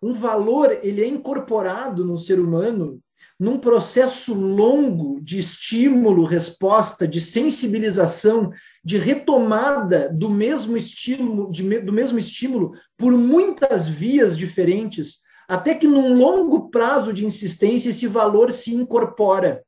Um 0.00 0.12
valor, 0.12 0.78
ele 0.82 1.02
é 1.02 1.06
incorporado 1.06 2.04
no 2.04 2.18
ser 2.18 2.38
humano 2.38 3.00
num 3.40 3.58
processo 3.58 4.34
longo 4.34 5.20
de 5.20 5.38
estímulo, 5.38 6.24
resposta, 6.24 7.06
de 7.06 7.20
sensibilização, 7.20 8.50
de 8.84 8.98
retomada 8.98 10.08
do 10.12 10.28
mesmo 10.28 10.76
estímulo, 10.76 11.50
de, 11.50 11.80
do 11.80 11.92
mesmo 11.92 12.18
estímulo 12.18 12.72
por 12.96 13.12
muitas 13.12 13.88
vias 13.88 14.36
diferentes, 14.36 15.20
até 15.46 15.72
que 15.72 15.86
num 15.86 16.16
longo 16.16 16.68
prazo 16.68 17.12
de 17.12 17.24
insistência 17.24 17.90
esse 17.90 18.08
valor 18.08 18.50
se 18.50 18.74
incorpora. 18.74 19.62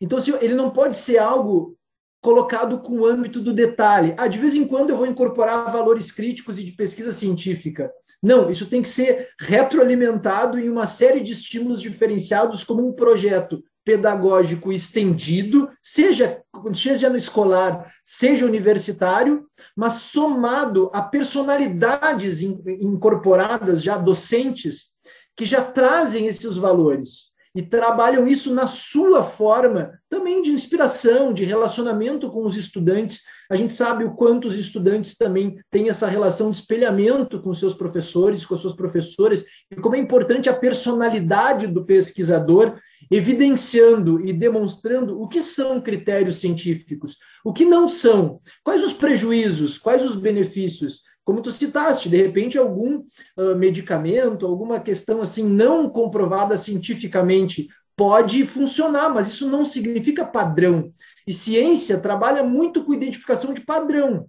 Então, 0.00 0.18
ele 0.40 0.54
não 0.54 0.70
pode 0.70 0.96
ser 0.96 1.18
algo 1.18 1.77
colocado 2.20 2.80
com 2.80 3.00
o 3.00 3.06
âmbito 3.06 3.40
do 3.40 3.52
detalhe. 3.52 4.14
Ah, 4.16 4.28
de 4.28 4.38
vez 4.38 4.54
em 4.54 4.66
quando 4.66 4.90
eu 4.90 4.96
vou 4.96 5.06
incorporar 5.06 5.70
valores 5.72 6.10
críticos 6.10 6.58
e 6.58 6.64
de 6.64 6.72
pesquisa 6.72 7.12
científica. 7.12 7.90
Não, 8.22 8.50
isso 8.50 8.66
tem 8.66 8.82
que 8.82 8.88
ser 8.88 9.28
retroalimentado 9.40 10.58
em 10.58 10.68
uma 10.68 10.86
série 10.86 11.20
de 11.20 11.32
estímulos 11.32 11.80
diferenciados 11.80 12.64
como 12.64 12.86
um 12.86 12.92
projeto 12.92 13.62
pedagógico 13.84 14.70
estendido, 14.70 15.70
seja, 15.80 16.42
seja 16.74 17.08
no 17.08 17.16
escolar, 17.16 17.90
seja 18.04 18.44
universitário, 18.44 19.46
mas 19.74 19.94
somado 19.94 20.90
a 20.92 21.00
personalidades 21.00 22.42
incorporadas 22.42 23.82
já 23.82 23.96
docentes 23.96 24.88
que 25.34 25.46
já 25.46 25.64
trazem 25.64 26.26
esses 26.26 26.56
valores. 26.56 27.28
E 27.58 27.62
trabalham 27.62 28.24
isso 28.28 28.54
na 28.54 28.68
sua 28.68 29.24
forma 29.24 29.98
também 30.08 30.42
de 30.42 30.52
inspiração, 30.52 31.32
de 31.32 31.44
relacionamento 31.44 32.30
com 32.30 32.44
os 32.44 32.56
estudantes. 32.56 33.22
A 33.50 33.56
gente 33.56 33.72
sabe 33.72 34.04
o 34.04 34.12
quanto 34.12 34.46
os 34.46 34.56
estudantes 34.56 35.16
também 35.16 35.56
têm 35.68 35.88
essa 35.88 36.06
relação 36.06 36.52
de 36.52 36.58
espelhamento 36.58 37.42
com 37.42 37.52
seus 37.52 37.74
professores, 37.74 38.46
com 38.46 38.54
as 38.54 38.60
suas 38.60 38.76
professoras, 38.76 39.44
e 39.72 39.74
como 39.74 39.96
é 39.96 39.98
importante 39.98 40.48
a 40.48 40.54
personalidade 40.54 41.66
do 41.66 41.84
pesquisador, 41.84 42.78
evidenciando 43.10 44.24
e 44.24 44.32
demonstrando 44.32 45.20
o 45.20 45.26
que 45.26 45.42
são 45.42 45.80
critérios 45.80 46.36
científicos, 46.36 47.16
o 47.44 47.52
que 47.52 47.64
não 47.64 47.88
são, 47.88 48.40
quais 48.62 48.84
os 48.84 48.92
prejuízos, 48.92 49.78
quais 49.78 50.04
os 50.04 50.14
benefícios 50.14 51.00
como 51.28 51.42
tu 51.42 51.52
citaste, 51.52 52.08
de 52.08 52.16
repente 52.16 52.56
algum 52.56 53.02
uh, 53.36 53.54
medicamento, 53.54 54.46
alguma 54.46 54.80
questão 54.80 55.20
assim 55.20 55.42
não 55.42 55.90
comprovada 55.90 56.56
cientificamente 56.56 57.68
pode 57.94 58.46
funcionar, 58.46 59.10
mas 59.10 59.28
isso 59.28 59.46
não 59.46 59.62
significa 59.62 60.24
padrão. 60.24 60.90
E 61.26 61.32
ciência 61.34 61.98
trabalha 61.98 62.42
muito 62.42 62.82
com 62.82 62.94
identificação 62.94 63.52
de 63.52 63.60
padrão. 63.60 64.26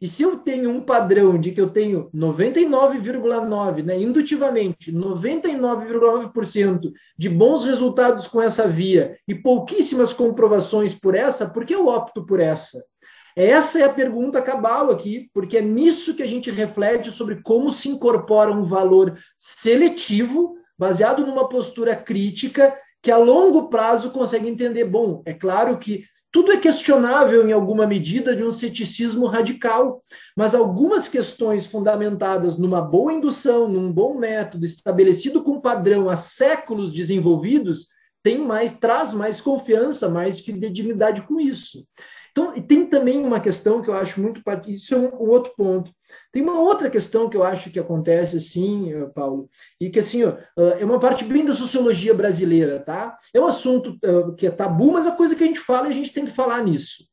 E 0.00 0.08
se 0.08 0.22
eu 0.22 0.38
tenho 0.38 0.70
um 0.70 0.80
padrão 0.80 1.38
de 1.38 1.52
que 1.52 1.60
eu 1.60 1.68
tenho 1.68 2.08
99,9, 2.14 3.84
né, 3.84 4.00
indutivamente, 4.00 4.90
99,9% 4.90 6.90
de 7.18 7.28
bons 7.28 7.62
resultados 7.62 8.26
com 8.26 8.40
essa 8.40 8.66
via 8.66 9.18
e 9.28 9.34
pouquíssimas 9.34 10.14
comprovações 10.14 10.94
por 10.94 11.14
essa, 11.14 11.50
por 11.50 11.66
que 11.66 11.74
eu 11.74 11.88
opto 11.88 12.24
por 12.24 12.40
essa? 12.40 12.82
Essa 13.38 13.78
é 13.78 13.84
a 13.84 13.92
pergunta 13.92 14.42
cabal 14.42 14.90
aqui, 14.90 15.30
porque 15.32 15.58
é 15.58 15.62
nisso 15.62 16.12
que 16.12 16.24
a 16.24 16.26
gente 16.26 16.50
reflete 16.50 17.12
sobre 17.12 17.40
como 17.40 17.70
se 17.70 17.88
incorpora 17.88 18.50
um 18.50 18.64
valor 18.64 19.16
seletivo, 19.38 20.56
baseado 20.76 21.24
numa 21.24 21.48
postura 21.48 21.94
crítica, 21.94 22.76
que 23.00 23.12
a 23.12 23.16
longo 23.16 23.68
prazo 23.68 24.10
consegue 24.10 24.48
entender. 24.48 24.86
Bom, 24.86 25.22
é 25.24 25.32
claro 25.32 25.78
que 25.78 26.02
tudo 26.32 26.50
é 26.50 26.56
questionável 26.56 27.48
em 27.48 27.52
alguma 27.52 27.86
medida 27.86 28.34
de 28.34 28.42
um 28.42 28.50
ceticismo 28.50 29.26
radical, 29.26 30.02
mas 30.36 30.52
algumas 30.52 31.06
questões 31.06 31.64
fundamentadas 31.64 32.58
numa 32.58 32.82
boa 32.82 33.12
indução, 33.12 33.68
num 33.68 33.92
bom 33.92 34.18
método 34.18 34.66
estabelecido 34.66 35.44
com 35.44 35.60
padrão 35.60 36.10
há 36.10 36.16
séculos 36.16 36.92
desenvolvidos, 36.92 37.86
tem 38.20 38.38
mais 38.38 38.72
traz 38.72 39.14
mais 39.14 39.40
confiança, 39.40 40.08
mais 40.08 40.40
fidelidade 40.40 41.22
com 41.22 41.38
isso. 41.38 41.86
Então, 42.38 42.56
e 42.56 42.62
tem 42.62 42.86
também 42.86 43.18
uma 43.18 43.40
questão 43.40 43.82
que 43.82 43.90
eu 43.90 43.94
acho 43.94 44.20
muito. 44.20 44.40
Isso 44.68 44.94
é 44.94 44.96
um, 44.96 45.06
um, 45.06 45.28
outro 45.28 45.52
ponto. 45.56 45.90
Tem 46.30 46.40
uma 46.40 46.60
outra 46.60 46.88
questão 46.88 47.28
que 47.28 47.36
eu 47.36 47.42
acho 47.42 47.68
que 47.68 47.80
acontece, 47.80 48.36
assim, 48.36 48.92
eh, 48.92 49.06
Paulo, 49.12 49.50
e 49.80 49.90
que, 49.90 49.98
assim, 49.98 50.22
ó, 50.22 50.36
é 50.78 50.84
uma 50.84 51.00
parte 51.00 51.24
bem 51.24 51.44
da 51.44 51.56
sociologia 51.56 52.14
brasileira, 52.14 52.78
tá? 52.78 53.18
É 53.34 53.40
um 53.40 53.46
assunto 53.46 53.98
uh, 54.04 54.32
que 54.36 54.46
é 54.46 54.50
tabu, 54.52 54.92
mas 54.92 55.04
é 55.04 55.10
coisa 55.10 55.34
que 55.34 55.42
a 55.42 55.46
gente 55.48 55.58
fala 55.58 55.88
e 55.88 55.90
a 55.90 55.94
gente 55.94 56.12
tem 56.12 56.24
que 56.24 56.30
falar 56.30 56.62
nisso. 56.62 57.07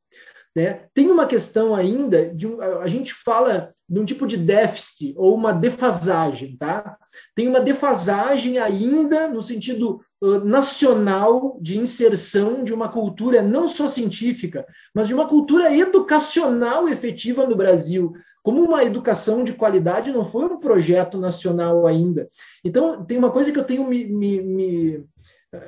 Né? 0.55 0.85
Tem 0.93 1.11
uma 1.11 1.27
questão 1.27 1.75
ainda, 1.75 2.33
de 2.33 2.47
a 2.81 2.87
gente 2.87 3.13
fala 3.13 3.73
de 3.89 3.99
um 3.99 4.05
tipo 4.05 4.25
de 4.25 4.37
déficit 4.37 5.13
ou 5.17 5.35
uma 5.35 5.51
defasagem, 5.51 6.55
tá? 6.57 6.97
Tem 7.35 7.47
uma 7.47 7.59
defasagem 7.59 8.57
ainda 8.57 9.27
no 9.27 9.41
sentido 9.41 9.99
nacional 10.43 11.57
de 11.61 11.77
inserção 11.77 12.63
de 12.63 12.73
uma 12.73 12.89
cultura 12.89 13.41
não 13.41 13.67
só 13.67 13.87
científica, 13.87 14.65
mas 14.93 15.07
de 15.07 15.13
uma 15.13 15.27
cultura 15.27 15.75
educacional 15.75 16.87
efetiva 16.87 17.45
no 17.45 17.55
Brasil. 17.55 18.13
Como 18.41 18.63
uma 18.63 18.83
educação 18.83 19.43
de 19.43 19.53
qualidade 19.53 20.11
não 20.11 20.23
foi 20.23 20.45
um 20.45 20.59
projeto 20.59 21.17
nacional 21.17 21.85
ainda. 21.85 22.29
Então, 22.63 23.03
tem 23.03 23.17
uma 23.17 23.31
coisa 23.31 23.51
que 23.51 23.59
eu 23.59 23.63
tenho 23.63 23.87
me. 23.87 24.05
me, 24.05 24.41
me 24.41 25.03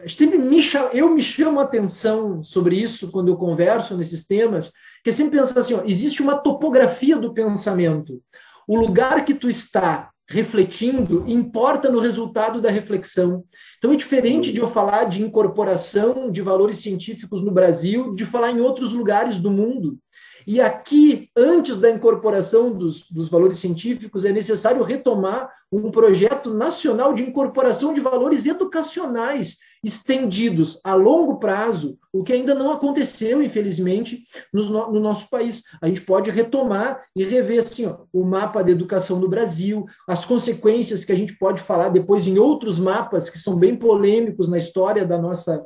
sempre 0.07 0.37
me, 0.37 0.59
eu 0.93 1.09
me 1.09 1.21
chamo 1.21 1.59
a 1.59 1.63
atenção 1.63 2.43
sobre 2.43 2.75
isso 2.75 3.11
quando 3.11 3.29
eu 3.29 3.37
converso 3.37 3.95
nesses 3.95 4.25
temas, 4.25 4.71
que 5.03 5.11
sempre 5.11 5.39
pensar 5.39 5.59
assim: 5.59 5.73
ó, 5.73 5.83
existe 5.85 6.21
uma 6.21 6.37
topografia 6.37 7.17
do 7.17 7.33
pensamento. 7.33 8.21
O 8.67 8.77
lugar 8.77 9.23
que 9.23 9.33
tu 9.33 9.49
está 9.49 10.11
refletindo 10.29 11.23
importa 11.25 11.89
no 11.89 11.99
resultado 11.99 12.61
da 12.61 12.69
reflexão. 12.69 13.45
Então 13.77 13.93
é 13.93 13.95
diferente 13.95 14.51
de 14.51 14.59
eu 14.59 14.69
falar 14.69 15.05
de 15.05 15.23
incorporação 15.23 16.29
de 16.29 16.41
valores 16.41 16.79
científicos 16.79 17.41
no 17.41 17.51
Brasil, 17.51 18.13
de 18.13 18.25
falar 18.25 18.51
em 18.51 18.59
outros 18.59 18.91
lugares 18.91 19.37
do 19.37 19.49
mundo. 19.49 19.97
E 20.45 20.61
aqui, 20.61 21.29
antes 21.35 21.77
da 21.77 21.89
incorporação 21.89 22.71
dos, 22.71 23.09
dos, 23.09 23.27
valores 23.27 23.57
científicos, 23.57 24.23
é 24.23 24.31
necessário 24.31 24.81
retomar 24.81 25.51
um 25.69 25.91
projeto 25.91 26.53
nacional 26.53 27.13
de 27.13 27.23
incorporação 27.23 27.93
de 27.93 27.99
valores 27.99 28.45
educacionais 28.45 29.57
estendidos 29.83 30.79
a 30.83 30.93
longo 30.93 31.39
prazo, 31.39 31.97
o 32.11 32.23
que 32.23 32.33
ainda 32.33 32.55
não 32.55 32.71
aconteceu, 32.71 33.41
infelizmente, 33.41 34.23
no, 34.53 34.91
no 34.91 34.99
nosso 34.99 35.29
país. 35.29 35.63
A 35.81 35.87
gente 35.87 36.01
pode 36.01 36.31
retomar 36.31 37.01
e 37.15 37.23
rever 37.23 37.59
assim, 37.59 37.85
ó, 37.85 37.99
o 38.11 38.23
mapa 38.23 38.63
da 38.63 38.71
educação 38.71 39.19
no 39.19 39.29
Brasil, 39.29 39.85
as 40.07 40.25
consequências 40.25 41.05
que 41.05 41.11
a 41.11 41.15
gente 41.15 41.37
pode 41.37 41.61
falar 41.61 41.89
depois 41.89 42.27
em 42.27 42.37
outros 42.37 42.79
mapas 42.79 43.29
que 43.29 43.37
são 43.37 43.57
bem 43.57 43.75
polêmicos 43.75 44.47
na 44.47 44.57
história 44.57 45.05
da 45.05 45.17
nossa 45.17 45.65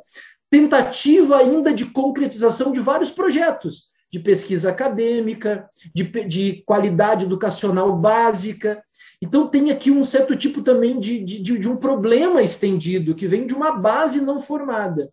tentativa 0.50 1.38
ainda 1.38 1.72
de 1.72 1.86
concretização 1.86 2.72
de 2.72 2.80
vários 2.80 3.10
projetos 3.10 3.90
de 4.12 4.18
pesquisa 4.18 4.68
acadêmica, 4.68 5.66
de, 5.94 6.04
de 6.04 6.62
qualidade 6.66 7.24
educacional 7.24 7.96
básica. 7.96 8.84
Então, 9.22 9.46
tem 9.46 9.70
aqui 9.70 9.88
um 9.88 10.02
certo 10.02 10.34
tipo 10.34 10.62
também 10.62 10.98
de, 10.98 11.22
de, 11.22 11.40
de, 11.56 11.68
um 11.68 11.76
problema 11.76 12.42
estendido, 12.42 13.14
que 13.14 13.28
vem 13.28 13.46
de 13.46 13.54
uma 13.54 13.70
base 13.70 14.20
não 14.20 14.40
formada. 14.40 15.08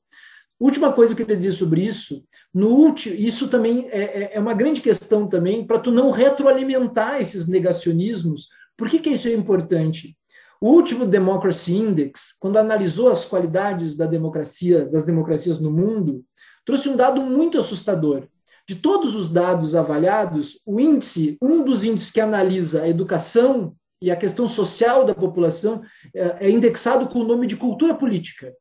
Última 0.59 0.91
coisa 0.91 1.13
que 1.13 1.21
eu 1.21 1.27
queria 1.27 1.37
dizer 1.37 1.51
sobre 1.51 1.85
isso, 1.85 2.23
no 2.51 2.69
último, 2.69 3.13
isso 3.15 3.47
também 3.49 3.87
é, 3.91 3.99
é, 3.99 4.31
é 4.33 4.39
uma 4.39 4.55
grande 4.55 4.81
questão 4.81 5.27
também 5.27 5.63
para 5.65 5.77
tu 5.77 5.91
não 5.91 6.09
retroalimentar 6.09 7.21
esses 7.21 7.47
negacionismos. 7.47 8.47
Por 8.75 8.89
que, 8.89 8.97
que 8.97 9.11
isso 9.11 9.27
é 9.27 9.33
importante? 9.33 10.17
O 10.59 10.71
último 10.71 11.05
Democracy 11.05 11.75
Index, 11.75 12.35
quando 12.39 12.57
analisou 12.57 13.09
as 13.09 13.23
qualidades 13.23 13.95
da 13.95 14.07
democracia, 14.07 14.87
das 14.87 15.03
democracias 15.03 15.59
no 15.59 15.71
mundo, 15.71 16.25
trouxe 16.65 16.89
um 16.89 16.95
dado 16.95 17.21
muito 17.21 17.59
assustador. 17.59 18.27
De 18.67 18.75
todos 18.75 19.15
os 19.15 19.29
dados 19.29 19.75
avaliados, 19.75 20.59
o 20.65 20.79
índice, 20.79 21.37
um 21.39 21.63
dos 21.63 21.83
índices 21.83 22.09
que 22.09 22.19
analisa 22.19 22.81
a 22.81 22.89
educação 22.89 23.75
e 24.01 24.09
a 24.09 24.15
questão 24.15 24.47
social 24.47 25.05
da 25.05 25.13
população 25.13 25.81
é, 26.13 26.47
é 26.47 26.49
indexado 26.49 27.07
com 27.07 27.19
o 27.19 27.27
nome 27.27 27.47
de 27.47 27.57
cultura 27.57 27.93
política. 27.93 28.53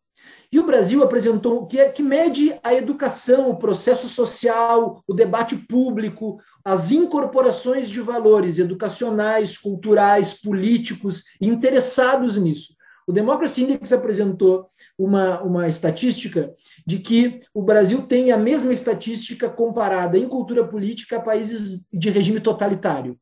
E 0.51 0.59
o 0.59 0.64
Brasil 0.64 1.03
apresentou 1.03 1.66
que, 1.66 1.79
é, 1.79 1.90
que 1.90 2.03
mede 2.03 2.59
a 2.62 2.72
educação, 2.74 3.51
o 3.51 3.59
processo 3.59 4.09
social, 4.09 5.03
o 5.07 5.12
debate 5.12 5.55
público, 5.55 6.38
as 6.64 6.90
incorporações 6.90 7.88
de 7.88 8.01
valores 8.01 8.59
educacionais, 8.59 9.59
culturais, 9.59 10.33
políticos, 10.33 11.22
interessados 11.40 12.37
nisso. 12.37 12.74
O 13.07 13.12
Democracy 13.12 13.62
Index 13.62 13.92
apresentou 13.92 14.68
uma, 14.98 15.40
uma 15.42 15.68
estatística 15.68 16.53
de 16.87 16.98
que 16.98 17.40
o 17.55 17.62
Brasil 17.62 18.03
tem 18.03 18.33
a 18.33 18.37
mesma 18.37 18.72
estatística 18.72 19.48
comparada 19.48 20.18
em 20.18 20.29
cultura 20.29 20.66
política 20.66 21.16
a 21.16 21.22
países 21.22 21.87
de 21.92 22.11
regime 22.11 22.40
totalitário. 22.40 23.18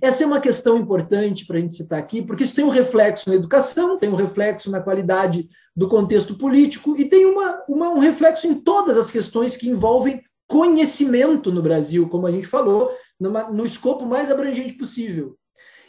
Essa 0.00 0.24
é 0.24 0.26
uma 0.26 0.40
questão 0.40 0.76
importante 0.78 1.46
para 1.46 1.56
a 1.56 1.60
gente 1.60 1.74
citar 1.74 1.98
aqui, 1.98 2.22
porque 2.22 2.44
isso 2.44 2.54
tem 2.54 2.64
um 2.64 2.70
reflexo 2.70 3.28
na 3.28 3.34
educação, 3.34 3.98
tem 3.98 4.08
um 4.08 4.16
reflexo 4.16 4.70
na 4.70 4.80
qualidade 4.80 5.48
do 5.76 5.88
contexto 5.88 6.36
político 6.36 6.96
e 6.98 7.08
tem 7.08 7.26
uma, 7.26 7.62
uma, 7.68 7.88
um 7.90 7.98
reflexo 7.98 8.46
em 8.46 8.54
todas 8.54 8.96
as 8.96 9.10
questões 9.10 9.56
que 9.56 9.68
envolvem 9.68 10.22
conhecimento 10.46 11.50
no 11.50 11.62
Brasil, 11.62 12.08
como 12.08 12.26
a 12.26 12.30
gente 12.30 12.46
falou, 12.46 12.90
numa, 13.18 13.50
no 13.50 13.64
escopo 13.64 14.04
mais 14.04 14.30
abrangente 14.30 14.74
possível. 14.74 15.36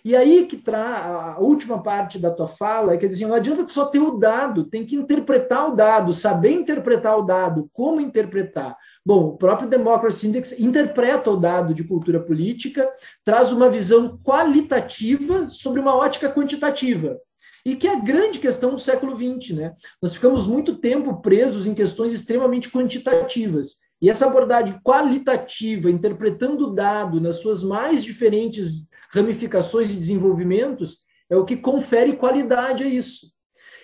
E 0.06 0.15
aí 0.15 0.46
que 0.46 0.56
traz 0.56 1.04
a 1.04 1.39
última 1.39 1.82
parte 1.82 2.20
da 2.20 2.30
tua 2.30 2.48
fala, 2.48 2.94
é 2.94 2.98
que 2.98 3.08
assim, 3.08 3.26
não 3.26 3.34
adianta 3.34 3.68
só 3.68 3.88
ter 3.88 3.98
o 3.98 4.20
dado, 4.20 4.65
tem 4.65 4.86
que 4.86 4.96
interpretar 4.96 5.72
o 5.72 5.76
dado, 5.76 6.13
saber 6.13 6.52
interpretar 6.52 7.18
o 7.18 7.24
dado, 7.24 7.68
como 7.74 8.00
interpretar. 8.00 8.78
Bom, 9.04 9.30
o 9.30 9.36
próprio 9.36 9.68
Democracy 9.68 10.28
Index 10.28 10.60
interpreta 10.60 11.32
o 11.32 11.38
dado 11.38 11.74
de 11.74 11.84
cultura 11.84 12.20
política, 12.20 12.88
traz 13.24 13.52
uma 13.52 13.68
visão 13.68 14.20
qualitativa 14.24 15.50
sobre 15.50 15.82
uma 15.82 15.96
ótica 15.96 16.32
quantitativa. 16.32 17.18
E 17.65 17.76
que 17.76 17.88
é 17.88 17.94
a 17.96 18.00
grande 18.00 18.38
questão 18.38 18.76
do 18.76 18.80
século 18.80 19.18
XX, 19.18 19.56
né? 19.56 19.74
Nós 20.00 20.13
ficamos 20.13 20.46
muito 20.46 20.76
tempo 20.76 21.20
presos 21.20 21.65
em 21.65 21.74
questões 21.74 22.13
extremamente 22.13 22.70
quantitativas. 22.70 23.78
E 24.00 24.08
essa 24.08 24.28
abordagem 24.28 24.80
qualitativa, 24.84 25.89
interpretando 25.89 26.68
o 26.68 26.76
dado 26.76 27.20
nas 27.20 27.38
suas 27.38 27.63
mais 27.63 28.04
diferentes 28.04 28.86
ramificações 29.12 29.91
e 29.91 29.98
desenvolvimentos, 29.98 31.00
é 31.30 31.36
o 31.36 31.46
que 31.46 31.58
confere 31.58 32.15
qualidade 32.18 32.84
a 32.84 32.88
isso. 32.88 33.28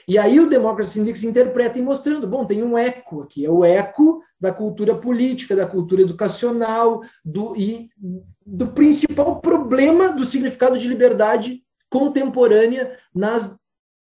E 0.08 0.18
aí 0.18 0.40
o 0.40 0.50
Democracy 0.50 1.00
Index 1.00 1.24
interpreta 1.24 1.78
e 1.78 1.82
mostrando, 1.82 2.28
bom, 2.28 2.46
tem 2.46 2.64
um 2.64 2.78
eco 2.78 3.22
aqui, 3.22 3.46
é 3.46 3.50
o 3.50 3.64
eco 3.64 4.22
da 4.40 4.52
cultura 4.52 4.96
política, 4.96 5.56
da 5.56 5.68
cultura 5.68 6.02
educacional, 6.02 7.02
do, 7.24 7.56
e 7.56 7.90
do 8.46 8.68
principal 8.68 9.40
problema 9.40 10.10
do 10.10 10.26
significado 10.26 10.78
de 10.78 10.88
liberdade 10.88 11.64
contemporânea 11.90 12.98
nas 13.14 13.56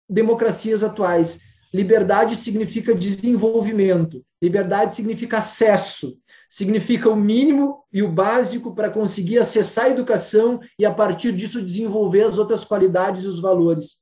democracias 0.09 0.83
atuais. 0.83 1.41
liberdade 1.73 2.37
significa 2.37 2.95
desenvolvimento, 2.95 4.25
liberdade 4.43 4.95
significa 4.95 5.39
acesso, 5.39 6.17
significa 6.55 7.11
o 7.11 7.17
mínimo 7.17 7.83
e 7.93 8.01
o 8.01 8.09
básico 8.09 8.77
para 8.77 8.89
conseguir 8.89 9.41
acessar 9.41 9.87
a 9.87 9.91
educação 9.91 10.61
e, 10.79 10.87
a 10.87 10.95
partir 10.95 11.33
disso, 11.33 11.61
desenvolver 11.61 12.23
as 12.23 12.39
outras 12.39 12.65
qualidades 12.65 13.25
e 13.25 13.27
os 13.27 13.41
valores. 13.41 13.97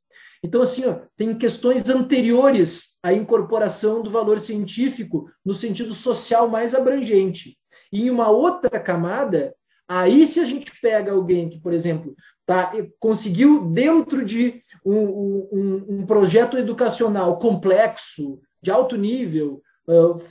Então, 0.45 0.61
assim, 0.61 0.85
ó, 0.85 0.99
tem 1.17 1.35
questões 1.35 1.89
anteriores 1.89 2.91
à 3.03 3.11
incorporação 3.11 4.03
do 4.03 4.11
valor 4.11 4.39
científico 4.39 5.31
no 5.43 5.55
sentido 5.55 5.95
social 5.95 6.47
mais 6.47 6.75
abrangente. 6.75 7.57
E 7.91 8.03
em 8.03 8.11
uma 8.11 8.29
outra 8.29 8.79
camada, 8.79 9.55
aí 9.89 10.27
se 10.27 10.39
a 10.39 10.45
gente 10.45 10.71
pega 10.83 11.13
alguém 11.13 11.49
que, 11.49 11.59
por 11.59 11.73
exemplo, 11.73 12.15
tá, 12.45 12.71
conseguiu, 13.01 13.71
dentro 13.71 14.23
de 14.23 14.61
um, 14.85 14.99
um, 14.99 15.87
um 15.89 16.07
projeto 16.07 16.59
educacional 16.59 17.39
complexo, 17.39 18.39
de 18.61 18.71
alto 18.71 18.99
nível, 18.99 19.63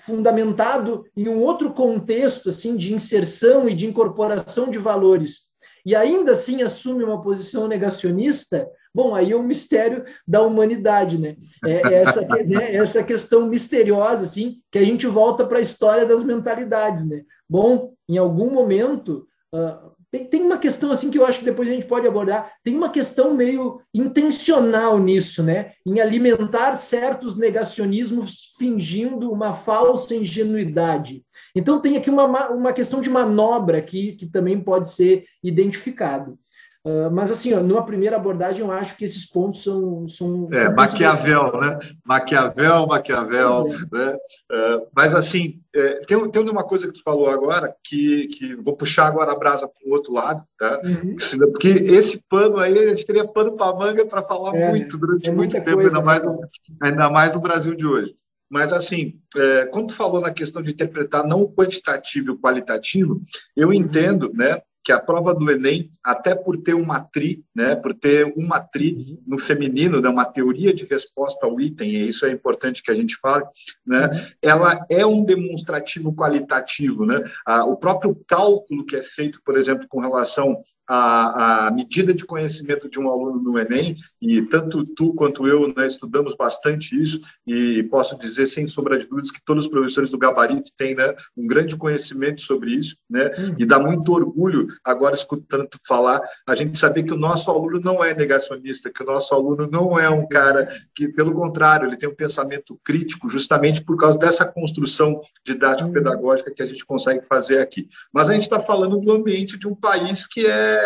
fundamentado 0.05 1.03
em 1.15 1.27
um 1.27 1.39
outro 1.39 1.73
contexto 1.73 2.49
assim 2.49 2.75
de 2.75 2.93
inserção 2.93 3.67
e 3.67 3.75
de 3.75 3.85
incorporação 3.85 4.69
de 4.69 4.77
valores, 4.77 5.51
e 5.85 5.95
ainda 5.95 6.31
assim 6.31 6.61
assume 6.61 7.03
uma 7.03 7.21
posição 7.21 7.67
negacionista, 7.67 8.69
bom, 8.93 9.15
aí 9.15 9.31
é 9.31 9.35
um 9.35 9.43
mistério 9.43 10.05
da 10.27 10.41
humanidade, 10.41 11.17
né? 11.17 11.35
É, 11.65 11.93
é 11.93 11.93
essa, 11.95 12.21
né, 12.21 12.75
essa 12.75 13.03
questão 13.03 13.47
misteriosa, 13.47 14.23
assim, 14.23 14.59
que 14.71 14.77
a 14.77 14.83
gente 14.83 15.07
volta 15.07 15.45
para 15.45 15.57
a 15.57 15.61
história 15.61 16.05
das 16.05 16.23
mentalidades, 16.23 17.07
né? 17.07 17.23
Bom, 17.49 17.93
em 18.07 18.17
algum 18.17 18.51
momento, 18.51 19.27
uh, 19.53 19.91
tem, 20.11 20.25
tem 20.25 20.41
uma 20.43 20.57
questão 20.57 20.91
assim 20.91 21.09
que 21.09 21.17
eu 21.17 21.25
acho 21.25 21.39
que 21.39 21.45
depois 21.45 21.69
a 21.69 21.71
gente 21.71 21.87
pode 21.87 22.05
abordar. 22.05 22.53
Tem 22.63 22.75
uma 22.75 22.89
questão 22.89 23.33
meio 23.33 23.81
intencional 23.93 24.99
nisso, 24.99 25.41
né? 25.41 25.71
Em 25.85 26.01
alimentar 26.01 26.75
certos 26.75 27.37
negacionismos 27.37 28.51
fingindo 28.57 29.31
uma 29.31 29.53
falsa 29.53 30.13
ingenuidade. 30.13 31.23
Então 31.55 31.79
tem 31.79 31.95
aqui 31.95 32.09
uma, 32.09 32.49
uma 32.49 32.73
questão 32.73 32.99
de 32.99 33.09
manobra 33.09 33.77
aqui 33.77 34.11
que 34.13 34.25
também 34.25 34.59
pode 34.59 34.89
ser 34.89 35.25
identificado. 35.41 36.37
Uh, 36.83 37.11
mas, 37.11 37.29
assim, 37.29 37.53
ó, 37.53 37.61
numa 37.61 37.85
primeira 37.85 38.15
abordagem, 38.15 38.61
eu 38.61 38.71
acho 38.71 38.97
que 38.97 39.05
esses 39.05 39.23
pontos 39.23 39.63
são. 39.63 40.09
são 40.09 40.49
é, 40.51 40.67
Maquiavel, 40.67 41.59
né? 41.61 41.77
Maquiavel, 42.03 42.87
Maquiavel. 42.87 43.67
É. 43.67 43.95
Né? 43.95 44.13
Uh, 44.51 44.87
mas, 44.95 45.13
assim, 45.13 45.61
é, 45.75 45.99
tem, 46.07 46.31
tem 46.31 46.41
uma 46.49 46.63
coisa 46.63 46.87
que 46.87 46.93
tu 46.93 47.03
falou 47.03 47.29
agora, 47.29 47.71
que, 47.83 48.25
que 48.27 48.55
vou 48.55 48.75
puxar 48.75 49.05
agora 49.05 49.31
a 49.31 49.37
brasa 49.37 49.67
para 49.67 49.87
o 49.87 49.93
outro 49.93 50.11
lado, 50.11 50.43
tá? 50.57 50.81
Uhum. 50.83 51.15
porque 51.51 51.67
esse 51.67 52.19
pano 52.27 52.57
aí, 52.57 52.75
a 52.75 52.87
gente 52.87 53.05
teria 53.05 53.27
pano 53.27 53.55
para 53.55 53.75
manga 53.75 54.03
para 54.03 54.23
falar 54.23 54.55
é, 54.55 54.69
muito 54.69 54.97
durante 54.97 55.29
é 55.29 55.31
muito 55.31 55.51
tempo, 55.51 55.73
coisa, 55.73 55.89
ainda, 55.89 56.01
mais 56.01 56.23
no, 56.23 56.39
ainda 56.81 57.09
mais 57.11 57.35
no 57.35 57.41
Brasil 57.41 57.75
de 57.75 57.85
hoje. 57.85 58.15
Mas, 58.49 58.73
assim, 58.73 59.21
é, 59.37 59.65
quando 59.67 59.89
tu 59.89 59.93
falou 59.93 60.19
na 60.19 60.31
questão 60.31 60.63
de 60.63 60.71
interpretar 60.71 61.25
não 61.25 61.41
o 61.41 61.53
quantitativo 61.53 62.27
e 62.27 62.31
o 62.31 62.39
qualitativo, 62.39 63.21
eu 63.55 63.67
uhum. 63.67 63.73
entendo, 63.73 64.31
né? 64.33 64.61
Que 64.83 64.91
a 64.91 64.99
prova 64.99 65.33
do 65.33 65.49
Enem, 65.51 65.89
até 66.03 66.33
por 66.33 66.57
ter 66.57 66.73
uma 66.73 66.99
tri, 66.99 67.43
né, 67.55 67.75
por 67.75 67.93
ter 67.93 68.33
uma 68.35 68.59
tri 68.59 69.19
no 69.27 69.37
feminino, 69.37 70.01
né, 70.01 70.09
uma 70.09 70.25
teoria 70.25 70.73
de 70.73 70.85
resposta 70.85 71.45
ao 71.45 71.59
item, 71.59 71.89
e 71.89 72.07
isso 72.07 72.25
é 72.25 72.31
importante 72.31 72.81
que 72.81 72.91
a 72.91 72.95
gente 72.95 73.15
fale, 73.17 73.45
né, 73.85 74.09
ela 74.41 74.85
é 74.89 75.05
um 75.05 75.23
demonstrativo 75.23 76.13
qualitativo, 76.13 77.05
né, 77.05 77.19
o 77.67 77.75
próprio 77.75 78.15
cálculo 78.27 78.85
que 78.85 78.95
é 78.95 79.03
feito, 79.03 79.39
por 79.45 79.57
exemplo, 79.57 79.85
com 79.87 79.99
relação 79.99 80.61
a, 80.93 81.67
a, 81.67 81.71
medida 81.71 82.13
de 82.13 82.25
conhecimento 82.25 82.89
de 82.89 82.99
um 82.99 83.09
aluno 83.09 83.41
no 83.41 83.57
Enem, 83.57 83.95
e 84.21 84.41
tanto 84.41 84.83
tu 84.83 85.13
quanto 85.13 85.47
eu 85.47 85.73
né, 85.73 85.87
estudamos 85.87 86.35
bastante 86.35 87.01
isso, 87.01 87.21
e 87.47 87.81
posso 87.83 88.17
dizer, 88.17 88.45
sem 88.47 88.67
sombra 88.67 88.97
de 88.97 89.07
dúvidas, 89.07 89.31
que 89.31 89.39
todos 89.45 89.65
os 89.65 89.71
professores 89.71 90.11
do 90.11 90.17
Gabarito 90.17 90.69
têm 90.75 90.93
né, 90.93 91.15
um 91.37 91.47
grande 91.47 91.77
conhecimento 91.77 92.41
sobre 92.41 92.71
isso, 92.71 92.97
né, 93.09 93.31
uhum. 93.37 93.55
e 93.57 93.65
dá 93.65 93.79
muito 93.79 94.11
orgulho, 94.11 94.67
agora 94.83 95.15
escutando 95.15 95.65
tu 95.65 95.79
falar, 95.87 96.19
a 96.45 96.55
gente 96.55 96.77
saber 96.77 97.03
que 97.03 97.13
o 97.13 97.17
nosso 97.17 97.49
aluno 97.49 97.79
não 97.79 98.03
é 98.03 98.13
negacionista, 98.13 98.91
que 98.93 99.01
o 99.01 99.05
nosso 99.05 99.33
aluno 99.33 99.69
não 99.71 99.97
é 99.97 100.09
um 100.09 100.27
cara 100.27 100.67
que, 100.93 101.07
pelo 101.07 101.33
contrário, 101.33 101.87
ele 101.87 101.95
tem 101.95 102.09
um 102.09 102.15
pensamento 102.15 102.77
crítico, 102.83 103.29
justamente 103.29 103.81
por 103.81 103.95
causa 103.95 104.19
dessa 104.19 104.43
construção 104.45 105.21
didático-pedagógica 105.45 106.53
que 106.53 106.61
a 106.61 106.65
gente 106.65 106.85
consegue 106.85 107.25
fazer 107.27 107.59
aqui. 107.59 107.87
Mas 108.13 108.29
a 108.29 108.33
gente 108.33 108.43
está 108.43 108.59
falando 108.59 108.99
do 108.99 109.11
ambiente 109.13 109.57
de 109.57 109.69
um 109.69 109.75
país 109.75 110.27
que 110.27 110.45
é 110.45 110.80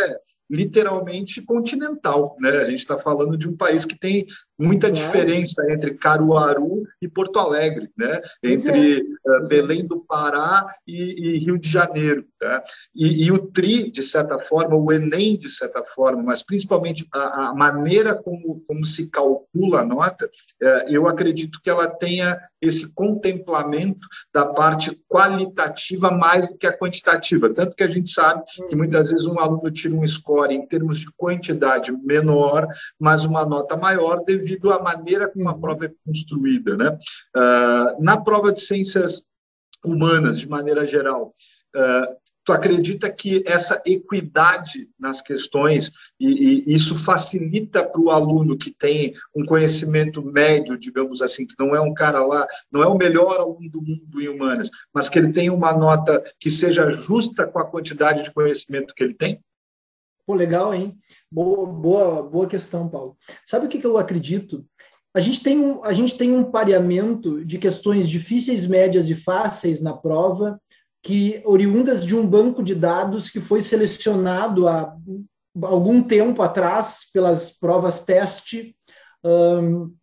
literalmente 0.49 1.41
continental. 1.41 2.35
Né? 2.39 2.49
A 2.49 2.65
gente 2.65 2.79
está 2.79 2.97
falando 2.97 3.37
de 3.37 3.47
um 3.49 3.55
país 3.55 3.85
que 3.85 3.97
tem 3.97 4.25
muita 4.59 4.91
diferença 4.91 5.61
entre 5.69 5.95
Caruaru 5.95 6.83
e 7.01 7.07
Porto 7.07 7.39
Alegre, 7.39 7.89
né? 7.97 8.21
entre 8.43 9.01
uh, 9.01 9.47
Belém 9.47 9.85
do 9.85 9.99
Pará 9.99 10.65
e, 10.87 11.35
e, 11.35 11.37
Rio 11.39 11.57
de 11.57 11.69
Janeiro. 11.69 12.25
Tá? 12.39 12.63
E, 12.95 13.25
e, 13.25 13.31
o 13.31 13.37
TRI, 13.37 13.91
de 13.91 14.01
certa 14.01 14.39
forma, 14.39 14.75
o 14.75 14.91
Enem, 14.91 15.37
de 15.37 15.49
certa 15.49 15.83
forma, 15.83 16.23
mas 16.23 16.41
principalmente 16.41 17.05
a, 17.13 17.49
a 17.49 17.53
maneira 17.53 18.15
como, 18.15 18.61
como 18.67 18.85
se 18.85 19.09
calcula 19.09 19.81
a 19.81 19.85
nota, 19.85 20.25
uh, 20.25 20.89
eu 20.89 21.07
acredito 21.07 21.59
que 21.61 21.69
ela 21.69 21.87
tenha 21.87 22.39
esse 22.61 22.93
contemplamento 22.93 24.07
da 24.33 24.45
parte 24.45 24.97
qualitativa 25.09 26.11
mais 26.11 26.47
do 26.47 26.57
que 26.57 26.65
a 26.65 26.77
quantitativa. 26.77 27.53
Tanto 27.53 27.75
que 27.75 27.83
a 27.83 27.87
gente 27.87 28.09
sabe 28.09 28.43
que 28.69 28.75
muitas 28.75 29.09
vezes 29.09 29.25
um 29.25 29.39
aluno 29.39 29.69
tira 29.69 29.93
um 29.93 30.07
score 30.07 30.55
em 30.55 30.65
termos 30.65 30.99
de 30.99 31.07
quantidade 31.17 31.91
menor, 31.91 32.67
mas 32.99 33.25
uma 33.25 33.45
nota 33.45 33.75
maior 33.75 34.23
devido 34.23 34.44
devido 34.45 34.71
à 34.71 34.81
maneira 34.81 35.27
como 35.27 35.49
a 35.49 35.53
uhum. 35.53 35.59
prova 35.59 35.85
é 35.85 35.91
construída. 36.05 36.77
Né? 36.77 36.97
Uh, 37.35 38.03
na 38.03 38.15
prova 38.15 38.53
de 38.53 38.61
ciências 38.61 39.23
humanas, 39.83 40.39
de 40.39 40.47
maneira 40.47 40.85
geral, 40.85 41.33
uh, 41.75 42.15
tu 42.43 42.53
acredita 42.53 43.11
que 43.11 43.43
essa 43.45 43.81
equidade 43.85 44.87
nas 44.99 45.21
questões 45.21 45.91
e, 46.19 46.63
e 46.69 46.73
isso 46.73 46.95
facilita 46.95 47.83
para 47.83 48.01
o 48.01 48.11
aluno 48.11 48.57
que 48.57 48.71
tem 48.71 49.13
um 49.35 49.43
conhecimento 49.45 50.23
médio, 50.23 50.77
digamos 50.77 51.21
assim, 51.21 51.45
que 51.45 51.55
não 51.59 51.75
é 51.75 51.81
um 51.81 51.93
cara 51.93 52.23
lá, 52.23 52.47
não 52.71 52.83
é 52.83 52.87
o 52.87 52.97
melhor 52.97 53.39
aluno 53.39 53.69
do 53.69 53.81
mundo 53.81 54.21
em 54.21 54.27
humanas, 54.27 54.69
mas 54.93 55.09
que 55.09 55.17
ele 55.17 55.33
tem 55.33 55.49
uma 55.49 55.75
nota 55.75 56.23
que 56.39 56.51
seja 56.51 56.89
justa 56.91 57.45
com 57.47 57.59
a 57.59 57.65
quantidade 57.65 58.23
de 58.23 58.31
conhecimento 58.31 58.93
que 58.93 59.03
ele 59.03 59.13
tem? 59.13 59.39
Pô, 60.25 60.33
legal, 60.33 60.73
hein? 60.73 60.97
Boa, 61.35 61.65
boa, 61.67 62.23
boa 62.23 62.47
questão, 62.47 62.87
Paulo. 62.87 63.17
Sabe 63.45 63.65
o 63.65 63.69
que, 63.69 63.77
que 63.77 63.85
eu 63.85 63.97
acredito? 63.97 64.65
A 65.13 65.19
gente, 65.19 65.43
tem 65.43 65.59
um, 65.59 65.83
a 65.83 65.91
gente 65.91 66.17
tem 66.17 66.33
um 66.33 66.49
pareamento 66.49 67.43
de 67.43 67.57
questões 67.57 68.07
difíceis, 68.07 68.65
médias 68.65 69.09
e 69.09 69.15
fáceis 69.15 69.81
na 69.81 69.91
prova, 69.91 70.57
que 71.03 71.41
oriundas 71.43 72.05
de 72.05 72.15
um 72.15 72.25
banco 72.25 72.63
de 72.63 72.73
dados 72.73 73.29
que 73.29 73.41
foi 73.41 73.61
selecionado 73.61 74.65
há 74.65 74.95
algum 75.63 76.01
tempo 76.01 76.41
atrás 76.41 77.01
pelas 77.11 77.51
provas 77.51 77.99
teste, 78.05 78.73
um, 79.21 79.93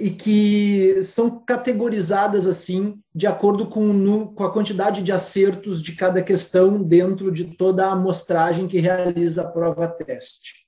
e 0.00 0.08
que 0.08 1.02
são 1.02 1.38
categorizadas 1.44 2.46
assim 2.46 2.98
de 3.14 3.26
acordo 3.26 3.66
com, 3.66 4.28
com, 4.28 4.42
a 4.42 4.50
quantidade 4.50 5.02
de 5.02 5.12
acertos 5.12 5.82
de 5.82 5.94
cada 5.94 6.22
questão 6.22 6.82
dentro 6.82 7.30
de 7.30 7.44
toda 7.44 7.86
a 7.86 7.92
amostragem 7.92 8.66
que 8.66 8.80
realiza 8.80 9.42
a 9.42 9.50
prova 9.50 9.86
teste. 9.86 10.67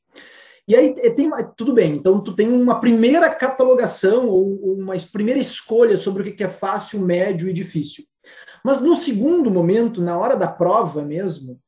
E 0.70 0.76
aí 0.76 0.94
tem 0.94 1.28
tudo 1.56 1.74
bem, 1.74 1.96
então 1.96 2.22
tu 2.22 2.32
tem 2.32 2.48
uma 2.48 2.80
primeira 2.80 3.28
catalogação 3.28 4.28
ou 4.28 4.54
uma 4.72 4.94
primeira 5.12 5.40
escolha 5.40 5.96
sobre 5.96 6.22
o 6.22 6.32
que 6.32 6.44
é 6.44 6.48
fácil, 6.48 7.00
médio 7.00 7.48
e 7.48 7.52
difícil. 7.52 8.04
Mas 8.64 8.80
no 8.80 8.96
segundo 8.96 9.50
momento, 9.50 10.00
na 10.00 10.16
hora 10.16 10.36
da 10.36 10.46
prova 10.46 11.02
mesmo, 11.02 11.60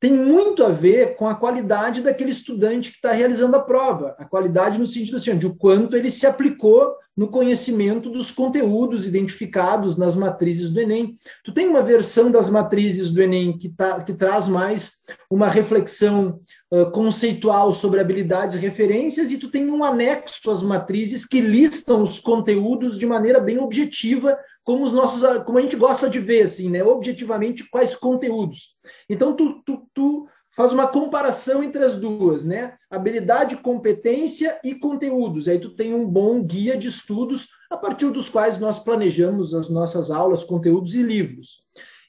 tem 0.00 0.12
muito 0.12 0.64
a 0.64 0.70
ver 0.70 1.14
com 1.16 1.28
a 1.28 1.34
qualidade 1.34 2.00
daquele 2.00 2.30
estudante 2.30 2.88
que 2.88 2.96
está 2.96 3.12
realizando 3.12 3.54
a 3.54 3.60
prova. 3.60 4.16
A 4.18 4.24
qualidade 4.24 4.78
no 4.78 4.86
sentido 4.86 5.18
assim, 5.18 5.36
de 5.36 5.46
o 5.46 5.54
quanto 5.54 5.94
ele 5.94 6.10
se 6.10 6.26
aplicou 6.26 6.96
no 7.18 7.26
conhecimento 7.26 8.10
dos 8.10 8.30
conteúdos 8.30 9.04
identificados 9.04 9.96
nas 9.96 10.14
matrizes 10.14 10.70
do 10.70 10.80
Enem. 10.80 11.16
Tu 11.42 11.52
tem 11.52 11.66
uma 11.66 11.82
versão 11.82 12.30
das 12.30 12.48
matrizes 12.48 13.10
do 13.10 13.20
Enem 13.20 13.58
que, 13.58 13.68
tá, 13.70 14.00
que 14.04 14.14
traz 14.14 14.46
mais 14.46 14.92
uma 15.28 15.48
reflexão 15.48 16.38
uh, 16.70 16.88
conceitual 16.92 17.72
sobre 17.72 17.98
habilidades 17.98 18.54
e 18.54 18.60
referências, 18.60 19.32
e 19.32 19.36
tu 19.36 19.50
tem 19.50 19.68
um 19.68 19.82
anexo 19.82 20.48
às 20.48 20.62
matrizes 20.62 21.24
que 21.24 21.40
listam 21.40 22.04
os 22.04 22.20
conteúdos 22.20 22.96
de 22.96 23.04
maneira 23.04 23.40
bem 23.40 23.58
objetiva, 23.58 24.38
como 24.62 24.84
os 24.84 24.92
nossos, 24.92 25.42
como 25.42 25.58
a 25.58 25.60
gente 25.60 25.74
gosta 25.74 26.08
de 26.08 26.20
ver, 26.20 26.42
assim, 26.42 26.70
né? 26.70 26.84
Objetivamente, 26.84 27.68
quais 27.68 27.96
conteúdos. 27.96 28.76
Então, 29.10 29.34
tu, 29.34 29.60
tu, 29.66 29.82
tu 29.92 30.28
faz 30.58 30.72
uma 30.72 30.88
comparação 30.88 31.62
entre 31.62 31.84
as 31.84 31.94
duas, 31.94 32.42
né? 32.42 32.74
Habilidade, 32.90 33.58
competência 33.58 34.58
e 34.64 34.74
conteúdos. 34.74 35.46
Aí 35.46 35.60
tu 35.60 35.70
tem 35.70 35.94
um 35.94 36.04
bom 36.04 36.42
guia 36.42 36.76
de 36.76 36.88
estudos 36.88 37.46
a 37.70 37.76
partir 37.76 38.10
dos 38.10 38.28
quais 38.28 38.58
nós 38.58 38.76
planejamos 38.76 39.54
as 39.54 39.68
nossas 39.68 40.10
aulas, 40.10 40.42
conteúdos 40.42 40.96
e 40.96 41.02
livros. 41.04 41.58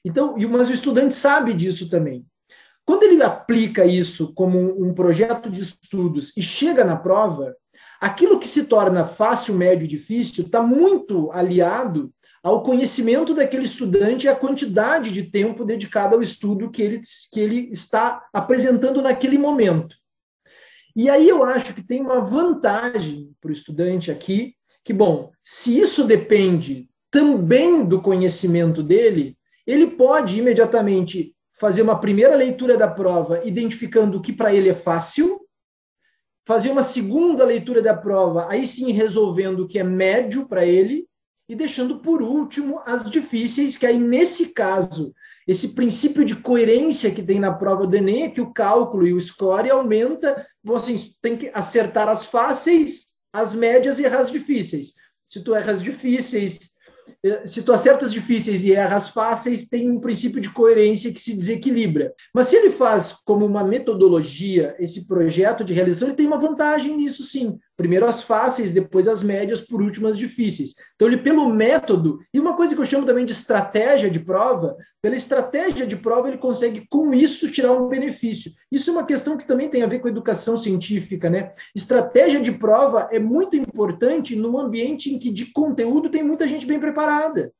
Então, 0.04 0.34
mas 0.50 0.68
o 0.68 0.72
estudante 0.72 1.14
sabe 1.14 1.54
disso 1.54 1.88
também. 1.88 2.26
Quando 2.84 3.04
ele 3.04 3.22
aplica 3.22 3.86
isso 3.86 4.34
como 4.34 4.58
um 4.84 4.92
projeto 4.92 5.48
de 5.48 5.62
estudos 5.62 6.32
e 6.36 6.42
chega 6.42 6.84
na 6.84 6.96
prova, 6.96 7.54
Aquilo 8.00 8.40
que 8.40 8.48
se 8.48 8.64
torna 8.64 9.04
fácil, 9.04 9.54
médio 9.54 9.84
e 9.84 9.88
difícil 9.88 10.46
está 10.46 10.62
muito 10.62 11.30
aliado 11.32 12.10
ao 12.42 12.62
conhecimento 12.62 13.34
daquele 13.34 13.64
estudante 13.64 14.26
e 14.26 14.28
à 14.28 14.34
quantidade 14.34 15.10
de 15.10 15.24
tempo 15.24 15.64
dedicado 15.64 16.14
ao 16.14 16.22
estudo 16.22 16.70
que 16.70 16.80
ele, 16.80 17.00
que 17.32 17.40
ele 17.40 17.68
está 17.70 18.26
apresentando 18.32 19.02
naquele 19.02 19.36
momento. 19.36 19.96
E 20.96 21.08
aí 21.08 21.28
eu 21.28 21.44
acho 21.44 21.74
que 21.74 21.82
tem 21.82 22.00
uma 22.00 22.20
vantagem 22.20 23.32
para 23.40 23.50
o 23.50 23.52
estudante 23.52 24.10
aqui, 24.10 24.54
que, 24.82 24.92
bom, 24.92 25.30
se 25.44 25.78
isso 25.78 26.04
depende 26.04 26.88
também 27.10 27.84
do 27.84 28.00
conhecimento 28.00 28.82
dele, 28.82 29.36
ele 29.66 29.86
pode 29.86 30.38
imediatamente 30.38 31.34
fazer 31.52 31.82
uma 31.82 32.00
primeira 32.00 32.34
leitura 32.34 32.76
da 32.76 32.88
prova, 32.88 33.44
identificando 33.44 34.18
o 34.18 34.22
que 34.22 34.32
para 34.32 34.54
ele 34.54 34.70
é 34.70 34.74
fácil, 34.74 35.40
fazer 36.46 36.70
uma 36.70 36.82
segunda 36.82 37.44
leitura 37.44 37.82
da 37.82 37.94
prova, 37.94 38.48
aí 38.50 38.66
sim 38.66 38.92
resolvendo 38.92 39.60
o 39.60 39.68
que 39.68 39.78
é 39.78 39.84
médio 39.84 40.48
para 40.48 40.64
ele, 40.64 41.06
e 41.50 41.56
deixando 41.56 41.98
por 41.98 42.22
último 42.22 42.80
as 42.86 43.10
difíceis, 43.10 43.76
que 43.76 43.84
aí 43.84 43.98
nesse 43.98 44.50
caso, 44.50 45.12
esse 45.48 45.70
princípio 45.70 46.24
de 46.24 46.36
coerência 46.36 47.10
que 47.10 47.24
tem 47.24 47.40
na 47.40 47.52
prova 47.52 47.88
do 47.88 47.96
Enem 47.96 48.22
é 48.22 48.30
que 48.30 48.40
o 48.40 48.52
cálculo 48.52 49.04
e 49.04 49.12
o 49.12 49.20
score 49.20 49.68
aumenta, 49.68 50.46
você 50.62 50.92
assim, 50.92 51.12
tem 51.20 51.36
que 51.36 51.50
acertar 51.52 52.08
as 52.08 52.24
fáceis, 52.24 53.04
as 53.32 53.52
médias 53.52 53.98
e 53.98 54.06
as 54.06 54.30
difíceis. 54.30 54.94
Se 55.28 55.42
tu 55.42 55.52
erras 55.52 55.82
difíceis, 55.82 56.70
eh, 57.24 57.44
se 57.48 57.62
tu 57.62 57.72
acertas 57.72 58.12
difíceis 58.12 58.64
e 58.64 58.72
erras 58.72 59.08
fáceis, 59.08 59.68
tem 59.68 59.90
um 59.90 59.98
princípio 59.98 60.40
de 60.40 60.50
coerência 60.50 61.12
que 61.12 61.20
se 61.20 61.36
desequilibra. 61.36 62.14
Mas 62.32 62.46
se 62.46 62.54
ele 62.54 62.70
faz 62.70 63.16
como 63.24 63.44
uma 63.44 63.64
metodologia 63.64 64.76
esse 64.78 65.04
projeto 65.04 65.64
de 65.64 65.74
realização, 65.74 66.06
ele 66.06 66.16
tem 66.16 66.28
uma 66.28 66.38
vantagem 66.38 66.96
nisso 66.96 67.24
sim. 67.24 67.58
Primeiro 67.80 68.04
as 68.04 68.22
fáceis, 68.22 68.72
depois 68.72 69.08
as 69.08 69.22
médias, 69.22 69.62
por 69.62 69.80
último 69.80 70.06
as 70.06 70.18
difíceis. 70.18 70.74
Então, 70.94 71.08
ele, 71.08 71.16
pelo 71.16 71.48
método, 71.48 72.20
e 72.32 72.38
uma 72.38 72.54
coisa 72.54 72.74
que 72.74 72.80
eu 72.82 72.84
chamo 72.84 73.06
também 73.06 73.24
de 73.24 73.32
estratégia 73.32 74.10
de 74.10 74.20
prova, 74.20 74.76
pela 75.00 75.14
estratégia 75.14 75.86
de 75.86 75.96
prova, 75.96 76.28
ele 76.28 76.36
consegue, 76.36 76.86
com 76.90 77.14
isso, 77.14 77.50
tirar 77.50 77.72
um 77.72 77.88
benefício. 77.88 78.52
Isso 78.70 78.90
é 78.90 78.92
uma 78.92 79.06
questão 79.06 79.38
que 79.38 79.48
também 79.48 79.70
tem 79.70 79.82
a 79.82 79.86
ver 79.86 80.00
com 80.00 80.08
a 80.08 80.10
educação 80.10 80.58
científica, 80.58 81.30
né? 81.30 81.52
Estratégia 81.74 82.38
de 82.38 82.52
prova 82.52 83.08
é 83.10 83.18
muito 83.18 83.56
importante 83.56 84.36
num 84.36 84.58
ambiente 84.58 85.10
em 85.10 85.18
que 85.18 85.30
de 85.30 85.46
conteúdo 85.46 86.10
tem 86.10 86.22
muita 86.22 86.46
gente 86.46 86.66
bem 86.66 86.78
preparada. 86.78 87.50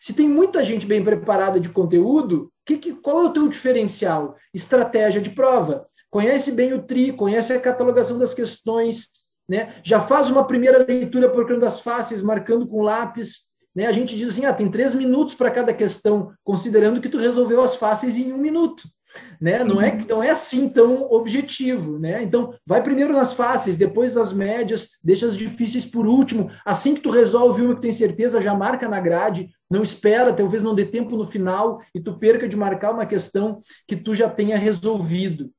Se 0.00 0.14
tem 0.14 0.26
muita 0.26 0.64
gente 0.64 0.86
bem 0.86 1.04
preparada 1.04 1.60
de 1.60 1.68
conteúdo, 1.68 2.50
que, 2.64 2.78
que, 2.78 2.94
qual 2.94 3.20
é 3.20 3.24
o 3.26 3.32
teu 3.34 3.48
diferencial? 3.48 4.34
Estratégia 4.54 5.20
de 5.20 5.28
prova. 5.28 5.86
Conhece 6.08 6.52
bem 6.52 6.72
o 6.72 6.82
TRI, 6.82 7.12
conhece 7.12 7.52
a 7.52 7.60
catalogação 7.60 8.18
das 8.18 8.32
questões, 8.32 9.10
né? 9.48 9.74
Já 9.82 10.00
faz 10.00 10.28
uma 10.28 10.46
primeira 10.46 10.84
leitura 10.84 11.30
procurando 11.30 11.64
as 11.64 11.80
fáceis, 11.80 12.22
marcando 12.22 12.66
com 12.66 12.82
lápis. 12.82 13.48
Né? 13.74 13.86
A 13.86 13.92
gente 13.92 14.16
diz 14.16 14.30
assim, 14.30 14.44
ah, 14.44 14.52
tem 14.52 14.70
três 14.70 14.92
minutos 14.92 15.34
para 15.34 15.50
cada 15.50 15.72
questão, 15.72 16.32
considerando 16.44 17.00
que 17.00 17.08
tu 17.08 17.18
resolveu 17.18 17.62
as 17.62 17.74
fáceis 17.74 18.16
em 18.16 18.32
um 18.32 18.38
minuto. 18.38 18.82
Né? 19.40 19.64
Não, 19.64 19.80
é, 19.80 19.96
não 20.06 20.22
é 20.22 20.30
assim 20.30 20.68
tão 20.68 21.10
objetivo. 21.10 21.98
Né? 21.98 22.22
Então, 22.22 22.52
vai 22.66 22.82
primeiro 22.82 23.14
nas 23.14 23.32
fáceis, 23.32 23.76
depois 23.76 24.14
nas 24.14 24.32
médias, 24.32 24.90
deixa 25.02 25.26
as 25.26 25.36
difíceis 25.36 25.86
por 25.86 26.06
último. 26.06 26.50
Assim 26.64 26.94
que 26.94 27.00
tu 27.00 27.10
resolve 27.10 27.62
uma 27.62 27.74
que 27.74 27.82
tem 27.82 27.92
certeza, 27.92 28.42
já 28.42 28.54
marca 28.54 28.86
na 28.88 29.00
grade, 29.00 29.48
não 29.70 29.82
espera, 29.82 30.32
talvez 30.32 30.62
não 30.62 30.74
dê 30.74 30.84
tempo 30.84 31.16
no 31.16 31.26
final 31.26 31.80
e 31.94 32.00
tu 32.00 32.18
perca 32.18 32.48
de 32.48 32.56
marcar 32.56 32.92
uma 32.92 33.06
questão 33.06 33.58
que 33.86 33.96
tu 33.96 34.14
já 34.14 34.28
tenha 34.28 34.58
resolvido. 34.58 35.50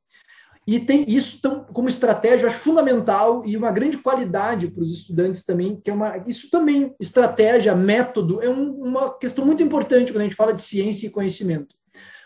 E 0.72 0.80
tem 0.80 1.04
isso 1.08 1.42
tão, 1.42 1.64
como 1.64 1.90
estratégia, 1.90 2.46
eu 2.46 2.50
acho 2.52 2.60
fundamental 2.60 3.44
e 3.44 3.58
uma 3.58 3.72
grande 3.72 3.98
qualidade 3.98 4.68
para 4.68 4.84
os 4.84 4.94
estudantes 4.94 5.44
também, 5.44 5.82
que 5.84 5.90
é 5.90 5.94
uma. 5.94 6.24
Isso 6.28 6.48
também, 6.52 6.94
estratégia, 7.00 7.74
método, 7.74 8.40
é 8.40 8.48
um, 8.48 8.74
uma 8.74 9.18
questão 9.18 9.44
muito 9.44 9.64
importante 9.64 10.12
quando 10.12 10.22
a 10.22 10.26
gente 10.26 10.36
fala 10.36 10.54
de 10.54 10.62
ciência 10.62 11.08
e 11.08 11.10
conhecimento. 11.10 11.76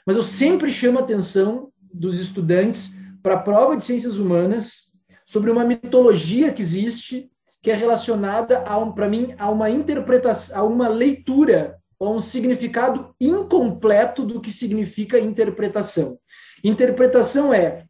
Mas 0.05 0.17
eu 0.17 0.21
sempre 0.21 0.73
chamo 0.73 0.99
a 0.99 1.03
atenção 1.03 1.69
dos 1.93 2.19
estudantes 2.19 2.91
para 3.21 3.35
a 3.35 3.39
prova 3.39 3.77
de 3.77 3.85
ciências 3.85 4.17
humanas 4.17 4.91
sobre 5.25 5.49
uma 5.49 5.63
mitologia 5.63 6.51
que 6.51 6.61
existe, 6.61 7.31
que 7.61 7.71
é 7.71 7.73
relacionada, 7.73 8.61
para 8.93 9.07
mim, 9.07 9.33
a 9.37 9.49
uma 9.49 9.69
interpretação, 9.69 10.59
a 10.59 10.63
uma 10.65 10.89
leitura, 10.89 11.77
a 11.97 12.09
um 12.09 12.19
significado 12.19 13.15
incompleto 13.21 14.25
do 14.25 14.41
que 14.41 14.51
significa 14.51 15.17
interpretação. 15.17 16.19
Interpretação 16.63 17.53
é, 17.53 17.85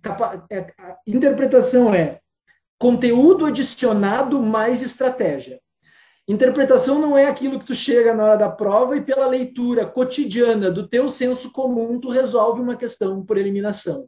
é 0.49 0.67
interpretação 1.05 1.93
é 1.93 2.19
conteúdo 2.79 3.45
adicionado 3.45 4.41
mais 4.41 4.81
estratégia. 4.81 5.59
Interpretação 6.27 6.99
não 6.99 7.17
é 7.17 7.27
aquilo 7.27 7.59
que 7.59 7.65
tu 7.65 7.75
chega 7.75 8.13
na 8.13 8.23
hora 8.23 8.37
da 8.37 8.49
prova 8.49 8.95
e 8.97 9.01
pela 9.01 9.27
leitura 9.27 9.85
cotidiana 9.85 10.71
do 10.71 10.87
teu 10.87 11.11
senso 11.11 11.51
comum 11.51 11.99
tu 11.99 12.09
resolve 12.09 12.61
uma 12.61 12.75
questão 12.75 13.23
por 13.23 13.37
eliminação. 13.37 14.07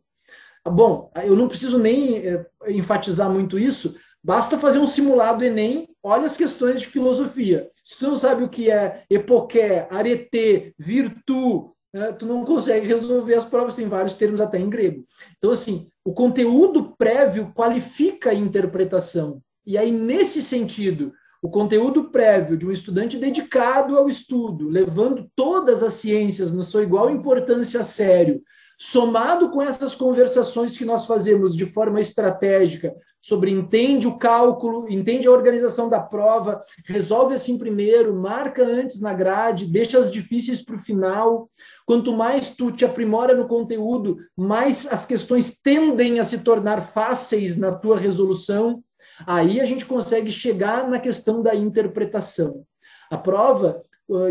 Bom, 0.65 1.11
eu 1.23 1.35
não 1.35 1.47
preciso 1.47 1.77
nem 1.77 2.17
é, 2.17 2.45
enfatizar 2.67 3.29
muito 3.29 3.59
isso, 3.59 3.95
basta 4.23 4.57
fazer 4.57 4.79
um 4.79 4.87
simulado 4.87 5.43
Enem, 5.43 5.87
olha 6.01 6.25
as 6.25 6.35
questões 6.35 6.79
de 6.79 6.87
filosofia. 6.87 7.69
Se 7.83 7.99
tu 7.99 8.07
não 8.07 8.15
sabe 8.15 8.43
o 8.43 8.49
que 8.49 8.71
é 8.71 9.03
epoqué, 9.09 9.87
arete, 9.91 10.73
virtu, 10.79 11.74
tu 12.17 12.25
não 12.25 12.43
consegue 12.43 12.87
resolver 12.87 13.35
as 13.35 13.45
provas, 13.45 13.75
tem 13.75 13.87
vários 13.87 14.13
termos 14.15 14.41
até 14.41 14.59
em 14.59 14.69
grego. 14.69 15.05
Então, 15.37 15.51
assim, 15.51 15.87
o 16.03 16.13
conteúdo 16.13 16.93
prévio 16.97 17.51
qualifica 17.55 18.31
a 18.31 18.35
interpretação. 18.35 19.41
E 19.65 19.77
aí, 19.77 19.91
nesse 19.91 20.41
sentido, 20.41 21.13
o 21.41 21.49
conteúdo 21.49 22.05
prévio 22.05 22.57
de 22.57 22.65
um 22.65 22.71
estudante 22.71 23.17
dedicado 23.17 23.97
ao 23.97 24.09
estudo, 24.09 24.67
levando 24.67 25.29
todas 25.35 25.83
as 25.83 25.93
ciências 25.93 26.51
na 26.51 26.63
sua 26.63 26.83
igual 26.83 27.09
importância 27.09 27.81
a 27.81 27.83
sério, 27.83 28.41
somado 28.77 29.49
com 29.49 29.61
essas 29.61 29.95
conversações 29.95 30.77
que 30.77 30.85
nós 30.85 31.05
fazemos 31.05 31.55
de 31.55 31.65
forma 31.65 32.01
estratégica 32.01 32.93
sobre 33.21 33.49
entende 33.49 34.07
o 34.07 34.17
cálculo, 34.17 34.87
entende 34.87 35.27
a 35.27 35.31
organização 35.31 35.89
da 35.89 35.99
prova, 35.99 36.61
resolve 36.85 37.33
assim 37.33 37.57
primeiro, 37.57 38.13
marca 38.13 38.63
antes 38.63 39.01
na 39.01 39.13
grade, 39.13 39.65
deixa 39.65 39.97
as 39.97 40.11
difíceis 40.11 40.61
para 40.61 40.75
o 40.75 40.79
final. 40.79 41.49
Quanto 41.85 42.11
mais 42.11 42.49
tu 42.49 42.71
te 42.71 42.83
aprimora 42.83 43.35
no 43.35 43.47
conteúdo, 43.47 44.17
mais 44.35 44.87
as 44.87 45.05
questões 45.05 45.59
tendem 45.61 46.19
a 46.19 46.23
se 46.23 46.39
tornar 46.39 46.81
fáceis 46.81 47.55
na 47.55 47.71
tua 47.71 47.97
resolução. 47.97 48.83
Aí 49.25 49.61
a 49.61 49.65
gente 49.65 49.85
consegue 49.85 50.31
chegar 50.31 50.89
na 50.89 50.99
questão 50.99 51.43
da 51.43 51.55
interpretação. 51.55 52.65
A 53.11 53.17
prova 53.17 53.83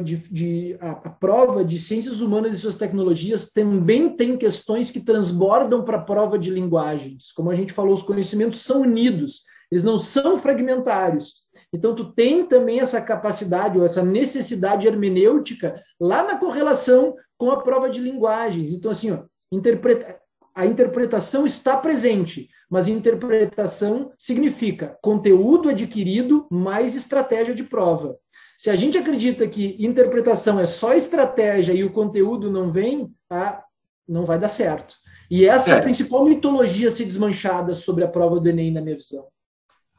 de, 0.02 0.16
de 0.16 0.76
a, 0.80 0.90
a, 0.90 1.10
prova 1.10 1.64
de 1.64 1.78
ciências 1.78 2.20
humanas 2.20 2.56
e 2.56 2.60
suas 2.60 2.76
tecnologias 2.76 3.50
também 3.50 4.08
tem 4.08 4.36
questões 4.36 4.90
que 4.90 5.00
transbordam 5.00 5.84
para 5.84 5.96
a 5.98 6.02
prova 6.02 6.38
de 6.38 6.50
linguagens. 6.50 7.32
Como 7.32 7.50
a 7.50 7.56
gente 7.56 7.72
falou, 7.72 7.94
os 7.94 8.02
conhecimentos 8.02 8.62
são 8.62 8.82
unidos, 8.82 9.42
eles 9.70 9.82
não 9.82 9.98
são 9.98 10.38
fragmentários. 10.38 11.44
Então, 11.72 11.92
tu 11.92 12.12
tem 12.12 12.46
também 12.46 12.78
essa 12.78 13.00
capacidade 13.00 13.76
ou 13.76 13.84
essa 13.84 14.02
necessidade 14.02 14.86
hermenêutica 14.86 15.82
lá 16.00 16.22
na 16.24 16.36
correlação 16.36 17.16
com 17.38 17.50
a 17.50 17.62
prova 17.62 17.88
de 17.88 18.00
linguagens. 18.00 18.72
Então, 18.72 18.90
assim, 18.90 19.10
ó, 19.10 19.24
interpreta 19.50 20.18
a 20.54 20.64
interpretação 20.64 21.44
está 21.44 21.76
presente, 21.76 22.48
mas 22.70 22.86
interpretação 22.86 24.12
significa 24.16 24.96
conteúdo 25.02 25.68
adquirido 25.68 26.46
mais 26.48 26.94
estratégia 26.94 27.54
de 27.54 27.64
prova. 27.64 28.16
Se 28.56 28.70
a 28.70 28.76
gente 28.76 28.96
acredita 28.96 29.48
que 29.48 29.76
interpretação 29.84 30.60
é 30.60 30.66
só 30.66 30.94
estratégia 30.94 31.72
e 31.72 31.82
o 31.82 31.92
conteúdo 31.92 32.52
não 32.52 32.70
vem, 32.70 33.12
tá? 33.28 33.64
não 34.06 34.24
vai 34.24 34.38
dar 34.38 34.48
certo. 34.48 34.94
E 35.28 35.44
essa 35.44 35.70
é. 35.70 35.74
é 35.74 35.78
a 35.78 35.82
principal 35.82 36.24
mitologia 36.24 36.90
se 36.90 37.04
desmanchada 37.04 37.74
sobre 37.74 38.04
a 38.04 38.08
prova 38.08 38.38
do 38.38 38.48
Enem, 38.48 38.70
na 38.72 38.80
minha 38.80 38.96
visão. 38.96 39.26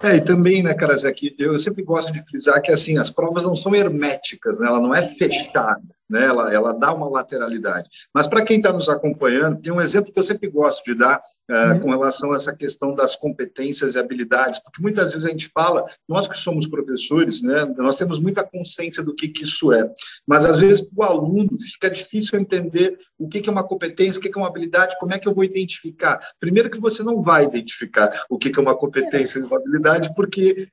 É, 0.03 0.17
e 0.17 0.21
também, 0.21 0.61
né, 0.61 0.73
cara, 0.73 0.93
eu 1.39 1.57
sempre 1.57 1.83
gosto 1.83 2.11
de 2.13 2.23
frisar 2.23 2.61
que 2.61 2.71
assim 2.71 2.97
as 2.97 3.09
provas 3.09 3.45
não 3.45 3.55
são 3.55 3.73
herméticas, 3.73 4.59
né? 4.59 4.67
ela 4.67 4.79
não 4.79 4.93
é 4.93 5.01
fechada 5.01 5.81
né? 6.09 6.25
ela, 6.25 6.53
ela 6.53 6.73
dá 6.73 6.93
uma 6.93 7.09
lateralidade. 7.09 7.89
Mas 8.13 8.27
para 8.27 8.43
quem 8.43 8.57
está 8.57 8.71
nos 8.71 8.89
acompanhando, 8.89 9.59
tem 9.59 9.71
um 9.71 9.81
exemplo 9.81 10.11
que 10.11 10.19
eu 10.19 10.23
sempre 10.23 10.49
gosto 10.49 10.83
de 10.83 10.95
dar 10.95 11.19
uh, 11.49 11.73
uhum. 11.73 11.79
com 11.79 11.89
relação 11.89 12.31
a 12.31 12.35
essa 12.35 12.55
questão 12.55 12.93
das 12.93 13.15
competências 13.15 13.95
e 13.95 13.99
habilidades, 13.99 14.59
porque 14.59 14.81
muitas 14.81 15.11
vezes 15.11 15.25
a 15.25 15.29
gente 15.29 15.49
fala, 15.53 15.83
nós 16.07 16.27
que 16.27 16.37
somos 16.37 16.67
professores, 16.67 17.41
né, 17.41 17.65
nós 17.77 17.97
temos 17.97 18.19
muita 18.19 18.43
consciência 18.43 19.03
do 19.03 19.13
que, 19.13 19.27
que 19.27 19.43
isso 19.43 19.73
é, 19.73 19.89
mas 20.27 20.45
às 20.45 20.59
vezes 20.59 20.81
para 20.81 21.05
o 21.05 21.09
aluno 21.09 21.57
fica 21.59 21.89
difícil 21.89 22.39
entender 22.39 22.97
o 23.17 23.27
que, 23.27 23.41
que 23.41 23.49
é 23.49 23.51
uma 23.51 23.63
competência, 23.63 24.19
o 24.19 24.21
que, 24.21 24.29
que 24.29 24.37
é 24.37 24.41
uma 24.41 24.47
habilidade, 24.47 24.97
como 24.99 25.13
é 25.13 25.19
que 25.19 25.27
eu 25.27 25.33
vou 25.33 25.43
identificar. 25.43 26.19
Primeiro 26.39 26.69
que 26.69 26.79
você 26.79 27.03
não 27.03 27.21
vai 27.21 27.45
identificar 27.45 28.11
o 28.29 28.37
que, 28.37 28.49
que 28.49 28.59
é 28.59 28.61
uma 28.61 28.75
competência 28.75 29.39
e 29.39 29.43
uma 29.43 29.57
habilidade, 29.57 30.13
porque 30.15 30.67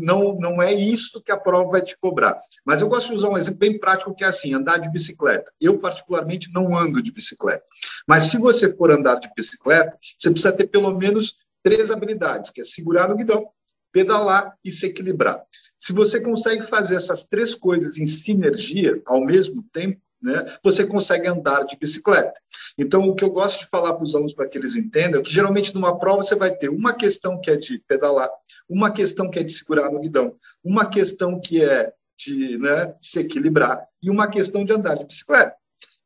não, 0.00 0.34
não 0.34 0.62
é 0.62 0.72
isso 0.72 1.22
que 1.22 1.32
a 1.32 1.36
prova 1.36 1.70
vai 1.70 1.82
te 1.82 1.96
cobrar. 1.98 2.36
Mas 2.64 2.80
eu 2.80 2.88
gosto 2.88 3.08
de 3.08 3.14
usar 3.14 3.28
um 3.28 3.38
exemplo 3.38 3.60
bem 3.60 3.78
prático 3.78 4.14
que 4.14 4.24
é 4.24 4.26
assim, 4.26 4.54
andar 4.54 4.71
de 4.78 4.90
bicicleta. 4.90 5.50
Eu, 5.60 5.78
particularmente, 5.78 6.50
não 6.52 6.76
ando 6.76 7.02
de 7.02 7.12
bicicleta. 7.12 7.64
Mas 8.06 8.24
se 8.24 8.38
você 8.38 8.74
for 8.74 8.90
andar 8.90 9.16
de 9.16 9.30
bicicleta, 9.36 9.96
você 10.16 10.30
precisa 10.30 10.52
ter 10.52 10.66
pelo 10.66 10.96
menos 10.96 11.36
três 11.62 11.90
habilidades, 11.90 12.50
que 12.50 12.60
é 12.60 12.64
segurar 12.64 13.08
no 13.08 13.16
guidão, 13.16 13.48
pedalar 13.92 14.54
e 14.64 14.70
se 14.70 14.86
equilibrar. 14.86 15.42
Se 15.78 15.92
você 15.92 16.20
consegue 16.20 16.66
fazer 16.68 16.96
essas 16.96 17.24
três 17.24 17.54
coisas 17.54 17.98
em 17.98 18.06
sinergia 18.06 19.00
ao 19.04 19.24
mesmo 19.24 19.64
tempo, 19.72 20.00
né, 20.22 20.44
você 20.62 20.86
consegue 20.86 21.26
andar 21.26 21.64
de 21.64 21.76
bicicleta. 21.76 22.40
Então, 22.78 23.02
o 23.02 23.14
que 23.14 23.24
eu 23.24 23.30
gosto 23.30 23.60
de 23.60 23.66
falar 23.66 23.94
para 23.94 24.04
os 24.04 24.14
alunos 24.14 24.32
para 24.32 24.48
que 24.48 24.56
eles 24.56 24.76
entendam 24.76 25.20
é 25.20 25.22
que 25.24 25.32
geralmente 25.32 25.74
numa 25.74 25.98
prova 25.98 26.22
você 26.22 26.36
vai 26.36 26.54
ter 26.54 26.68
uma 26.68 26.94
questão 26.94 27.40
que 27.40 27.50
é 27.50 27.56
de 27.56 27.80
pedalar, 27.88 28.30
uma 28.68 28.92
questão 28.92 29.28
que 29.28 29.40
é 29.40 29.42
de 29.42 29.52
segurar 29.52 29.90
no 29.90 29.98
guidão, 29.98 30.36
uma 30.64 30.86
questão 30.88 31.40
que 31.40 31.64
é 31.64 31.92
de 32.18 32.58
né, 32.58 32.94
se 33.00 33.20
equilibrar 33.20 33.86
e 34.02 34.10
uma 34.10 34.28
questão 34.28 34.64
de 34.64 34.72
andar 34.72 34.94
de 34.96 35.04
bicicleta. 35.04 35.54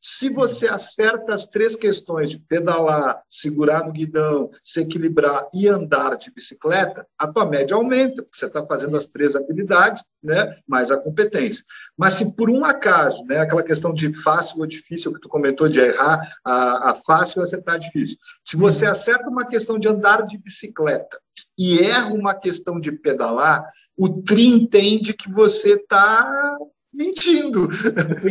Se 0.08 0.30
você 0.32 0.68
acerta 0.68 1.34
as 1.34 1.48
três 1.48 1.74
questões 1.74 2.30
de 2.30 2.38
pedalar, 2.38 3.20
segurar 3.28 3.84
no 3.84 3.92
guidão, 3.92 4.48
se 4.62 4.80
equilibrar 4.80 5.48
e 5.52 5.66
andar 5.66 6.16
de 6.16 6.30
bicicleta, 6.30 7.04
a 7.18 7.26
tua 7.26 7.44
média 7.44 7.74
aumenta, 7.74 8.22
porque 8.22 8.38
você 8.38 8.46
está 8.46 8.64
fazendo 8.64 8.96
as 8.96 9.06
três 9.08 9.34
habilidades, 9.34 10.04
né, 10.22 10.60
mais 10.64 10.92
a 10.92 10.96
competência. 10.96 11.64
Mas 11.98 12.12
se 12.12 12.32
por 12.36 12.48
um 12.48 12.64
acaso, 12.64 13.24
né, 13.24 13.38
aquela 13.38 13.64
questão 13.64 13.92
de 13.92 14.12
fácil 14.12 14.60
ou 14.60 14.66
difícil 14.66 15.12
que 15.12 15.18
tu 15.18 15.28
comentou 15.28 15.68
de 15.68 15.80
errar, 15.80 16.20
a, 16.44 16.92
a 16.92 16.94
fácil 17.04 17.42
acertar 17.42 17.76
difícil. 17.76 18.16
Se 18.44 18.56
você 18.56 18.86
acerta 18.86 19.28
uma 19.28 19.44
questão 19.44 19.76
de 19.76 19.88
andar 19.88 20.24
de 20.24 20.38
bicicleta 20.38 21.18
e 21.58 21.80
erra 21.80 22.14
uma 22.14 22.32
questão 22.32 22.78
de 22.78 22.92
pedalar, 22.92 23.66
o 23.96 24.22
TRI 24.22 24.46
entende 24.46 25.12
que 25.12 25.28
você 25.32 25.72
está 25.72 26.56
mentindo. 26.96 27.68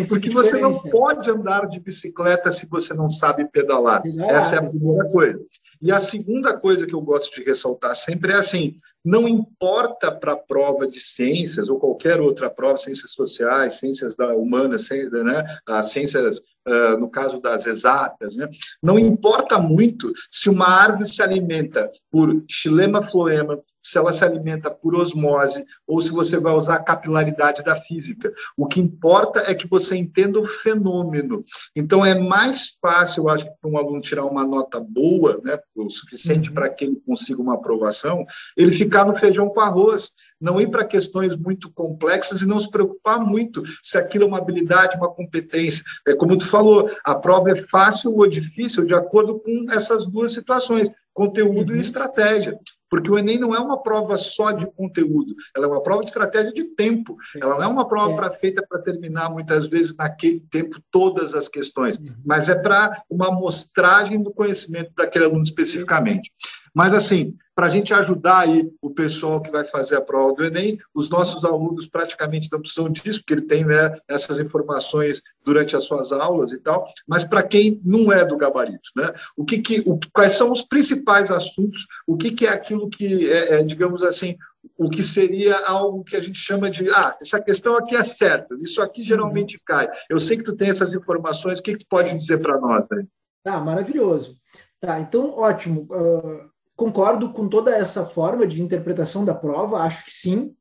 Porque 0.10 0.30
você 0.30 0.60
não 0.60 0.73
pode 0.73 1.30
andar 1.30 1.67
de 1.67 1.80
bicicleta 1.80 2.51
se 2.51 2.65
você 2.65 2.93
não 2.93 3.10
sabe 3.10 3.45
pedalar. 3.45 4.01
Essa 4.28 4.56
é 4.56 4.60
a 4.60 4.63
primeira 4.63 5.06
coisa. 5.10 5.39
E 5.82 5.91
a 5.91 5.99
segunda 5.99 6.58
coisa 6.58 6.88
que 6.88 6.95
eu 6.95 7.01
gosto 7.01 7.36
de 7.36 7.43
ressaltar 7.43 7.95
sempre 7.95 8.32
é 8.32 8.38
assim: 8.38 8.75
não 9.04 9.28
importa 9.28 10.12
para 10.12 10.34
a 10.34 10.38
prova 10.38 10.88
de 10.88 10.99
ciências 10.99 11.69
ou 11.69 11.80
qualquer 11.80 12.19
outra 12.19 12.49
prova, 12.49 12.78
ciências 12.78 13.12
sociais, 13.12 13.80
ciências 13.80 14.15
da 14.15 14.36
humanas, 14.36 14.89
né, 14.89 15.43
as 15.67 15.91
ciências 15.91 16.41
Uh, 16.67 16.97
no 16.97 17.08
caso 17.12 17.39
das 17.39 17.67
exatas, 17.67 18.36
né? 18.36 18.49
não 18.82 18.97
importa 18.97 19.60
muito 19.60 20.12
se 20.32 20.49
uma 20.49 20.67
árvore 20.67 21.06
se 21.06 21.21
alimenta 21.21 21.91
por 22.10 22.43
xilema 22.49 23.04
floema, 23.04 23.62
se 23.86 24.00
ela 24.00 24.12
se 24.12 24.26
alimenta 24.26 24.71
por 24.71 24.95
osmose 24.95 25.63
ou 25.86 26.02
se 26.02 26.10
você 26.10 26.39
vai 26.39 26.54
usar 26.54 26.76
a 26.78 26.84
capilaridade 26.84 27.63
da 27.63 27.80
física. 27.80 28.34
O 28.58 28.65
que 28.65 28.80
importa 28.80 29.43
é 29.45 29.54
que 29.54 29.67
você 29.67 29.95
entenda 29.95 30.39
o 30.39 30.43
fenômeno. 30.43 31.43
Então, 31.76 32.04
é 32.04 32.17
mais 32.17 32.78
fácil, 32.82 33.24
eu 33.24 33.30
acho, 33.30 33.45
para 33.45 33.69
um 33.69 33.78
aluno 33.78 34.02
tirar 34.02 34.26
uma 34.26 34.45
nota 34.45 34.80
boa, 34.80 35.39
né, 35.43 35.60
o 35.76 35.88
suficiente 35.88 36.50
uhum. 36.50 36.56
para 36.56 36.69
que 36.69 36.86
ele 36.86 37.00
consiga 37.06 37.39
uma 37.39 37.54
aprovação, 37.54 38.26
ele 38.58 38.71
ficar 38.71 39.06
no 39.06 39.15
feijão 39.15 39.50
com 39.50 39.60
arroz, 39.60 40.12
não 40.41 40.60
ir 40.60 40.71
para 40.71 40.84
questões 40.84 41.36
muito 41.36 41.71
complexas 41.71 42.41
e 42.41 42.48
não 42.48 42.60
se 42.60 42.71
preocupar 42.71 43.19
muito 43.19 43.62
se 43.84 44.00
aquilo 44.00 44.24
é 44.24 44.28
uma 44.28 44.39
habilidade, 44.39 44.98
uma 44.98 45.13
competência. 45.13 45.84
É 46.08 46.15
como 46.15 46.36
tu 46.36 46.48
falou, 46.48 46.89
a 47.04 47.13
prova 47.13 47.52
é 47.52 47.56
fácil 47.56 48.15
ou 48.15 48.28
difícil 48.28 48.84
de 48.84 48.95
acordo 48.95 49.39
com 49.39 49.67
essas 49.69 50.08
duas 50.08 50.34
situações 50.34 50.89
conteúdo 51.15 51.71
uhum. 51.71 51.78
e 51.78 51.82
estratégia. 51.82 52.56
Porque 52.88 53.10
o 53.10 53.17
Enem 53.17 53.39
não 53.39 53.56
é 53.56 53.60
uma 53.60 53.82
prova 53.82 54.15
só 54.15 54.51
de 54.51 54.69
conteúdo, 54.73 55.34
ela 55.56 55.65
é 55.65 55.69
uma 55.69 55.82
prova 55.82 56.01
de 56.01 56.10
estratégia 56.10 56.54
de 56.54 56.63
tempo. 56.75 57.17
Ela 57.41 57.56
não 57.56 57.63
é 57.63 57.67
uma 57.67 57.88
prova 57.88 58.13
é. 58.13 58.15
Pra, 58.15 58.32
feita 58.32 58.63
para 58.67 58.82
terminar, 58.82 59.32
muitas 59.32 59.65
vezes, 59.65 59.95
naquele 59.95 60.41
tempo, 60.51 60.80
todas 60.91 61.34
as 61.34 61.49
questões, 61.49 61.97
uhum. 61.97 62.06
mas 62.23 62.47
é 62.47 62.56
para 62.56 63.01
uma 63.10 63.30
amostragem 63.30 64.21
do 64.21 64.32
conhecimento 64.32 64.91
daquele 64.95 65.25
aluno 65.25 65.43
especificamente. 65.43 66.32
Mas, 66.75 66.93
assim, 66.93 67.33
para 67.55 67.67
a 67.67 67.69
gente 67.69 67.93
ajudar 67.93 68.39
aí 68.39 68.69
o 68.81 68.89
pessoal 68.89 69.41
que 69.41 69.49
vai 69.49 69.63
fazer 69.63 69.95
a 69.95 70.01
prova 70.01 70.33
do 70.33 70.43
Enem, 70.43 70.77
os 70.93 71.09
nossos 71.09 71.45
alunos 71.45 71.88
praticamente 71.88 72.49
não 72.51 72.59
precisam 72.59 72.91
disso, 72.91 73.19
porque 73.19 73.33
ele 73.33 73.43
tem 73.43 73.63
né, 73.65 73.97
essas 74.09 74.41
informações 74.41 75.21
durante 75.41 75.73
as 75.73 75.85
suas 75.85 76.11
aulas 76.11 76.51
e 76.51 76.59
tal, 76.59 76.85
mas 77.07 77.23
para 77.23 77.41
quem 77.41 77.79
não 77.85 78.11
é 78.11 78.25
do 78.25 78.35
gabarito, 78.35 78.89
né? 78.93 79.13
O 79.38 79.45
que, 79.45 79.59
que 79.59 79.79
o, 79.85 79.97
quais 80.11 80.33
são 80.33 80.51
os 80.51 80.63
principais 80.63 81.31
assuntos, 81.31 81.88
o 82.05 82.17
que, 82.17 82.31
que 82.31 82.45
é 82.45 82.49
aquilo 82.49 82.89
que 82.89 83.31
é, 83.31 83.55
é, 83.55 83.63
digamos 83.63 84.03
assim, 84.03 84.35
o 84.77 84.89
que 84.89 85.01
seria 85.01 85.57
algo 85.65 86.03
que 86.03 86.17
a 86.17 86.21
gente 86.21 86.38
chama 86.38 86.69
de 86.69 86.89
ah, 86.89 87.15
essa 87.21 87.39
questão 87.39 87.77
aqui 87.77 87.95
é 87.95 88.03
certa, 88.03 88.53
isso 88.61 88.81
aqui 88.81 89.01
geralmente 89.01 89.61
cai. 89.65 89.89
Eu 90.09 90.19
sei 90.19 90.35
que 90.35 90.43
tu 90.43 90.53
tem 90.53 90.71
essas 90.71 90.93
informações, 90.93 91.59
o 91.59 91.63
que, 91.63 91.71
que 91.71 91.85
tu 91.85 91.88
pode 91.89 92.13
dizer 92.13 92.39
para 92.39 92.59
nós? 92.59 92.85
Né? 92.91 93.05
Tá, 93.41 93.61
maravilhoso. 93.61 94.35
Tá, 94.81 94.99
então, 94.99 95.29
ótimo. 95.38 95.88
Uh, 95.89 96.54
concordo 96.75 97.31
com 97.31 97.47
toda 97.47 97.75
essa 97.75 98.05
forma 98.05 98.45
de 98.45 98.61
interpretação 98.61 99.23
da 99.23 99.33
prova, 99.33 99.79
acho 99.79 100.05
que 100.05 100.11
sim. 100.11 100.53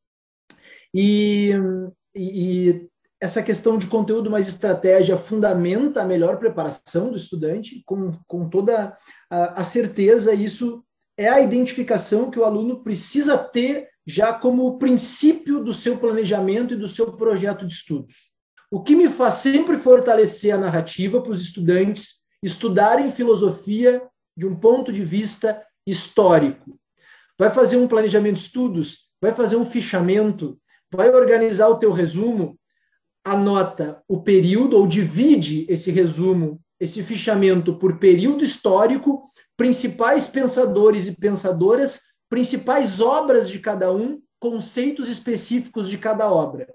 E, 0.92 1.53
e, 2.14 2.88
essa 3.20 3.42
questão 3.42 3.79
de 3.79 3.87
conteúdo 3.87 4.31
mais 4.31 4.48
estratégia 4.48 5.16
fundamenta 5.16 6.03
a 6.03 6.07
melhor 6.07 6.38
preparação 6.38 7.11
do 7.11 7.16
estudante, 7.16 7.83
com, 7.87 8.12
com 8.27 8.48
toda 8.48 8.96
a, 9.31 9.61
a 9.61 9.64
certeza, 9.64 10.35
isso 10.35 10.85
é 11.16 11.29
a 11.29 11.40
identificação 11.40 12.31
que 12.31 12.38
o 12.38 12.44
aluno 12.44 12.83
precisa 12.83 13.38
ter 13.38 13.88
já 14.07 14.33
como 14.33 14.79
princípio 14.79 15.64
do 15.64 15.72
seu 15.72 15.96
planejamento 15.96 16.74
e 16.74 16.77
do 16.77 16.88
seu 16.88 17.12
projeto 17.12 17.66
de 17.66 17.72
estudos. 17.72 18.31
O 18.70 18.83
que 18.83 18.94
me 18.94 19.09
faz 19.09 19.35
sempre 19.35 19.79
fortalecer 19.79 20.55
a 20.55 20.59
narrativa 20.59 21.20
para 21.20 21.33
os 21.33 21.40
estudantes 21.40 22.16
estudarem 22.42 23.11
filosofia 23.11 24.03
de 24.37 24.46
um 24.46 24.55
ponto 24.55 24.92
de 24.92 25.03
vista 25.03 25.62
histórico. 25.87 26.79
Vai 27.38 27.51
fazer 27.51 27.77
um 27.77 27.88
planejamento 27.88 28.37
de 28.37 28.42
estudos, 28.42 29.09
vai 29.20 29.33
fazer 29.33 29.57
um 29.57 29.66
fichamento, 29.66 30.59
vai 30.92 31.11
organizar 31.11 31.68
o 31.68 31.79
teu 31.79 31.90
resumo, 31.92 32.59
anota 33.25 34.03
o 34.07 34.23
período 34.23 34.77
ou 34.77 34.87
divide 34.87 35.66
esse 35.68 35.90
resumo, 35.90 36.61
esse 36.79 37.03
fichamento 37.03 37.77
por 37.79 37.99
período 37.99 38.44
histórico, 38.44 39.25
principais 39.57 40.27
pensadores 40.27 41.07
e 41.07 41.16
pensadoras, 41.16 42.01
principais 42.29 43.01
obras 43.01 43.49
de 43.49 43.59
cada 43.59 43.92
um, 43.92 44.20
conceitos 44.38 45.09
específicos 45.09 45.88
de 45.88 45.97
cada 45.97 46.31
obra. 46.31 46.68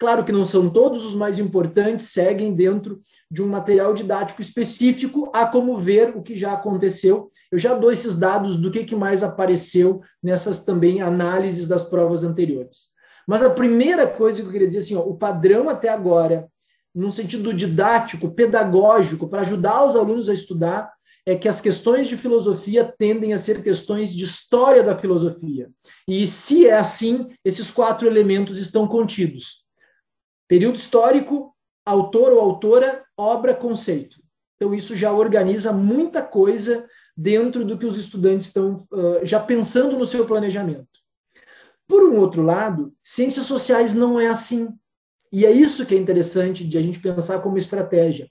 Claro 0.00 0.24
que 0.24 0.32
não 0.32 0.46
são 0.46 0.70
todos 0.70 1.04
os 1.04 1.14
mais 1.14 1.38
importantes, 1.38 2.06
seguem 2.06 2.54
dentro 2.54 3.02
de 3.30 3.42
um 3.42 3.46
material 3.46 3.92
didático 3.92 4.40
específico, 4.40 5.30
a 5.30 5.44
como 5.44 5.76
ver 5.76 6.16
o 6.16 6.22
que 6.22 6.34
já 6.34 6.54
aconteceu. 6.54 7.30
Eu 7.52 7.58
já 7.58 7.74
dou 7.74 7.92
esses 7.92 8.16
dados 8.16 8.56
do 8.56 8.70
que, 8.70 8.82
que 8.82 8.96
mais 8.96 9.22
apareceu 9.22 10.00
nessas 10.22 10.64
também 10.64 11.02
análises 11.02 11.68
das 11.68 11.84
provas 11.84 12.24
anteriores. 12.24 12.88
Mas 13.28 13.42
a 13.42 13.50
primeira 13.50 14.06
coisa 14.06 14.40
que 14.40 14.48
eu 14.48 14.52
queria 14.52 14.68
dizer 14.68 14.78
assim, 14.78 14.96
ó, 14.96 15.00
o 15.00 15.18
padrão 15.18 15.68
até 15.68 15.90
agora, 15.90 16.48
no 16.94 17.10
sentido 17.10 17.52
didático, 17.52 18.30
pedagógico, 18.30 19.28
para 19.28 19.42
ajudar 19.42 19.84
os 19.84 19.94
alunos 19.94 20.30
a 20.30 20.32
estudar, 20.32 20.90
é 21.26 21.36
que 21.36 21.46
as 21.46 21.60
questões 21.60 22.08
de 22.08 22.16
filosofia 22.16 22.90
tendem 22.98 23.34
a 23.34 23.38
ser 23.38 23.62
questões 23.62 24.14
de 24.14 24.24
história 24.24 24.82
da 24.82 24.96
filosofia. 24.96 25.70
E 26.08 26.26
se 26.26 26.66
é 26.66 26.78
assim, 26.78 27.28
esses 27.44 27.70
quatro 27.70 28.08
elementos 28.08 28.58
estão 28.58 28.88
contidos. 28.88 29.59
Período 30.50 30.74
histórico, 30.74 31.54
autor 31.86 32.32
ou 32.32 32.40
autora, 32.40 33.04
obra, 33.16 33.54
conceito. 33.54 34.20
Então, 34.56 34.74
isso 34.74 34.96
já 34.96 35.12
organiza 35.12 35.72
muita 35.72 36.20
coisa 36.22 36.88
dentro 37.16 37.64
do 37.64 37.78
que 37.78 37.86
os 37.86 37.96
estudantes 37.96 38.48
estão 38.48 38.84
uh, 38.90 39.24
já 39.24 39.38
pensando 39.38 39.96
no 39.96 40.04
seu 40.04 40.26
planejamento. 40.26 40.88
Por 41.86 42.02
um 42.02 42.18
outro 42.18 42.42
lado, 42.42 42.92
ciências 43.00 43.46
sociais 43.46 43.94
não 43.94 44.18
é 44.18 44.26
assim. 44.26 44.68
E 45.32 45.46
é 45.46 45.52
isso 45.52 45.86
que 45.86 45.94
é 45.94 45.98
interessante 45.98 46.66
de 46.66 46.76
a 46.76 46.82
gente 46.82 46.98
pensar 46.98 47.38
como 47.38 47.56
estratégia. 47.56 48.28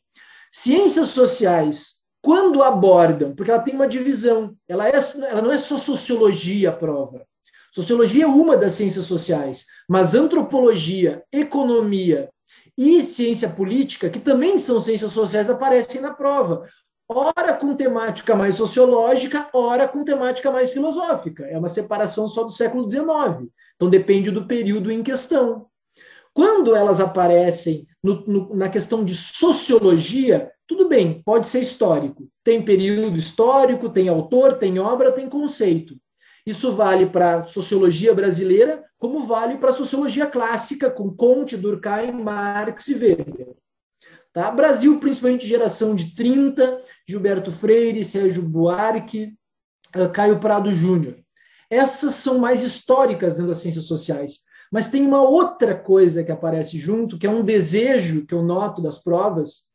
Ciências 0.51 1.11
sociais, 1.11 2.03
quando 2.21 2.61
abordam, 2.61 3.33
porque 3.33 3.49
ela 3.49 3.63
tem 3.63 3.73
uma 3.73 3.87
divisão, 3.87 4.57
ela, 4.67 4.89
é, 4.89 4.93
ela 5.29 5.41
não 5.41 5.53
é 5.53 5.57
só 5.57 5.77
sociologia 5.77 6.69
a 6.69 6.73
prova. 6.73 7.25
Sociologia 7.71 8.23
é 8.23 8.27
uma 8.27 8.57
das 8.57 8.73
ciências 8.73 9.05
sociais, 9.05 9.65
mas 9.87 10.15
antropologia, 10.15 11.23
economia 11.31 12.29
e 12.77 13.03
ciência 13.03 13.49
política, 13.49 14.09
que 14.09 14.19
também 14.19 14.57
são 14.57 14.79
ciências 14.79 15.11
sociais, 15.11 15.49
aparecem 15.49 16.01
na 16.01 16.13
prova. 16.13 16.67
Ora 17.07 17.53
com 17.53 17.75
temática 17.75 18.35
mais 18.35 18.55
sociológica, 18.55 19.49
ora 19.53 19.87
com 19.87 20.03
temática 20.03 20.51
mais 20.51 20.71
filosófica. 20.71 21.45
É 21.45 21.57
uma 21.57 21.67
separação 21.67 22.27
só 22.27 22.43
do 22.43 22.51
século 22.51 22.89
XIX. 22.89 23.49
Então 23.75 23.89
depende 23.89 24.31
do 24.31 24.45
período 24.45 24.91
em 24.91 25.01
questão. 25.01 25.65
Quando 26.33 26.75
elas 26.75 26.99
aparecem 26.99 27.87
no, 28.03 28.23
no, 28.25 28.55
na 28.55 28.69
questão 28.69 29.03
de 29.03 29.15
sociologia, 29.15 30.51
tudo 30.67 30.87
bem, 30.87 31.21
pode 31.23 31.47
ser 31.47 31.61
histórico. 31.61 32.29
Tem 32.43 32.63
período 32.63 33.17
histórico, 33.17 33.89
tem 33.89 34.07
autor, 34.07 34.53
tem 34.53 34.79
obra, 34.79 35.11
tem 35.11 35.27
conceito. 35.27 35.95
Isso 36.49 36.71
vale 36.71 37.05
para 37.05 37.43
sociologia 37.43 38.11
brasileira, 38.11 38.83
como 38.97 39.27
vale 39.27 39.59
para 39.59 39.71
sociologia 39.71 40.25
clássica, 40.25 40.89
com 40.89 41.15
Comte, 41.15 41.55
Durkheim, 41.55 42.11
Marx 42.11 42.87
e 42.87 42.95
Weber. 42.95 43.55
Tá? 44.33 44.49
Brasil, 44.49 44.99
principalmente 44.99 45.45
geração 45.45 45.93
de 45.93 46.15
30, 46.15 46.81
Gilberto 47.07 47.51
Freire, 47.51 48.03
Sérgio 48.03 48.41
Buarque, 48.41 49.35
eh, 49.93 50.07
Caio 50.07 50.39
Prado 50.39 50.73
Júnior. 50.73 51.17
essas 51.69 52.15
são 52.15 52.39
mais 52.39 52.63
históricas 52.63 53.33
dentro 53.35 53.49
das 53.49 53.59
ciências 53.59 53.85
sociais. 53.85 54.39
Mas 54.71 54.89
tem 54.89 55.05
uma 55.05 55.21
outra 55.21 55.77
coisa 55.77 56.23
que 56.23 56.31
aparece 56.31 56.79
junto, 56.79 57.19
que 57.19 57.27
é 57.27 57.29
um 57.29 57.43
desejo 57.43 58.25
que 58.25 58.33
eu 58.33 58.41
noto 58.41 58.81
das 58.81 58.97
provas, 58.97 59.65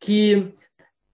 que 0.00 0.54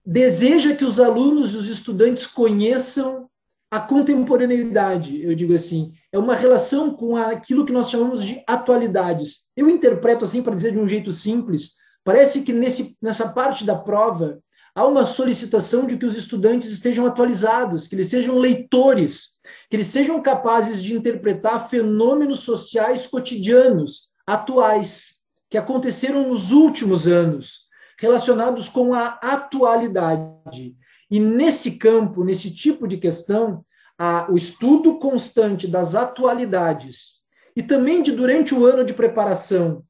deseja 0.05 0.77
que 0.77 0.85
os 0.85 0.97
alunos 0.97 1.53
e 1.53 1.57
os 1.57 1.67
estudantes 1.67 2.25
conheçam 2.25 3.28
a 3.71 3.79
contemporaneidade, 3.79 5.23
eu 5.23 5.35
digo 5.35 5.53
assim, 5.53 5.93
é 6.11 6.17
uma 6.17 6.35
relação 6.35 6.91
com 6.91 7.15
aquilo 7.15 7.65
que 7.65 7.71
nós 7.71 7.89
chamamos 7.89 8.23
de 8.23 8.43
atualidades. 8.47 9.43
Eu 9.55 9.69
interpreto 9.69 10.25
assim 10.25 10.41
para 10.41 10.55
dizer 10.55 10.71
de 10.71 10.79
um 10.79 10.87
jeito 10.87 11.11
simples, 11.11 11.73
parece 12.03 12.41
que 12.41 12.51
nesse, 12.51 12.97
nessa 12.99 13.29
parte 13.29 13.63
da 13.63 13.75
prova 13.75 14.39
há 14.73 14.85
uma 14.87 15.05
solicitação 15.05 15.85
de 15.85 15.97
que 15.97 16.05
os 16.05 16.17
estudantes 16.17 16.69
estejam 16.69 17.05
atualizados, 17.05 17.85
que 17.85 17.95
eles 17.95 18.07
sejam 18.07 18.39
leitores, 18.39 19.37
que 19.69 19.75
eles 19.75 19.87
sejam 19.87 20.21
capazes 20.21 20.81
de 20.81 20.95
interpretar 20.95 21.69
fenômenos 21.69 22.39
sociais 22.39 23.05
cotidianos, 23.05 24.09
atuais, 24.25 25.15
que 25.49 25.57
aconteceram 25.57 26.29
nos 26.29 26.51
últimos 26.51 27.07
anos, 27.07 27.67
relacionados 27.99 28.67
com 28.67 28.93
a 28.93 29.19
atualidade. 29.21 30.75
E 31.09 31.19
nesse 31.19 31.71
campo, 31.71 32.23
nesse 32.23 32.53
tipo 32.53 32.87
de 32.87 32.97
questão, 32.97 33.65
a, 33.97 34.31
o 34.31 34.35
estudo 34.35 34.99
constante 34.99 35.67
das 35.67 35.95
atualidades 35.95 37.19
e 37.55 37.63
também 37.63 38.01
de 38.01 38.11
durante 38.11 38.53
o 38.53 38.65
ano 38.65 38.85
de 38.85 38.93
preparação, 38.93 39.83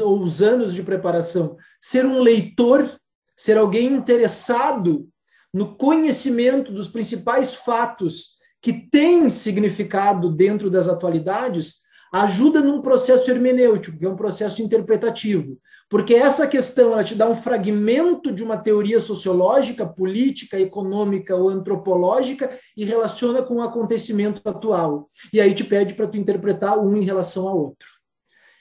ou 0.00 0.22
os 0.22 0.42
anos 0.42 0.74
de 0.74 0.82
preparação, 0.82 1.56
ser 1.80 2.06
um 2.06 2.20
leitor, 2.20 3.00
ser 3.36 3.56
alguém 3.56 3.92
interessado 3.92 5.08
no 5.52 5.76
conhecimento 5.76 6.72
dos 6.72 6.88
principais 6.88 7.54
fatos 7.54 8.34
que 8.60 8.72
têm 8.72 9.28
significado 9.28 10.30
dentro 10.30 10.70
das 10.70 10.88
atualidades, 10.88 11.76
ajuda 12.12 12.60
num 12.60 12.80
processo 12.80 13.30
hermenêutico, 13.30 13.98
que 13.98 14.04
é 14.04 14.08
um 14.08 14.16
processo 14.16 14.62
interpretativo. 14.62 15.58
Porque 15.88 16.14
essa 16.14 16.46
questão 16.46 16.92
ela 16.92 17.04
te 17.04 17.14
dá 17.14 17.28
um 17.28 17.36
fragmento 17.36 18.32
de 18.32 18.42
uma 18.42 18.56
teoria 18.56 19.00
sociológica, 19.00 19.86
política, 19.86 20.58
econômica 20.58 21.36
ou 21.36 21.48
antropológica 21.48 22.58
e 22.76 22.84
relaciona 22.84 23.42
com 23.42 23.56
o 23.56 23.62
acontecimento 23.62 24.40
atual. 24.48 25.10
E 25.32 25.40
aí 25.40 25.54
te 25.54 25.62
pede 25.62 25.94
para 25.94 26.06
tu 26.06 26.16
interpretar 26.16 26.78
um 26.78 26.96
em 26.96 27.04
relação 27.04 27.46
ao 27.46 27.58
outro. 27.58 27.88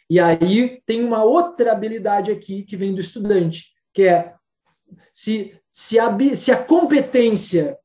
E 0.09 0.19
aí 0.19 0.81
tem 0.85 1.03
uma 1.03 1.23
outra 1.23 1.71
habilidade 1.71 2.29
aqui 2.29 2.63
que 2.63 2.77
vem 2.77 2.93
do 2.93 2.99
estudante, 2.99 3.73
que 3.93 4.03
é 4.03 4.35
se, 5.13 5.57
se, 5.71 5.97
a, 5.97 6.15
se 6.35 6.51
a 6.51 6.63
competência 6.63 7.77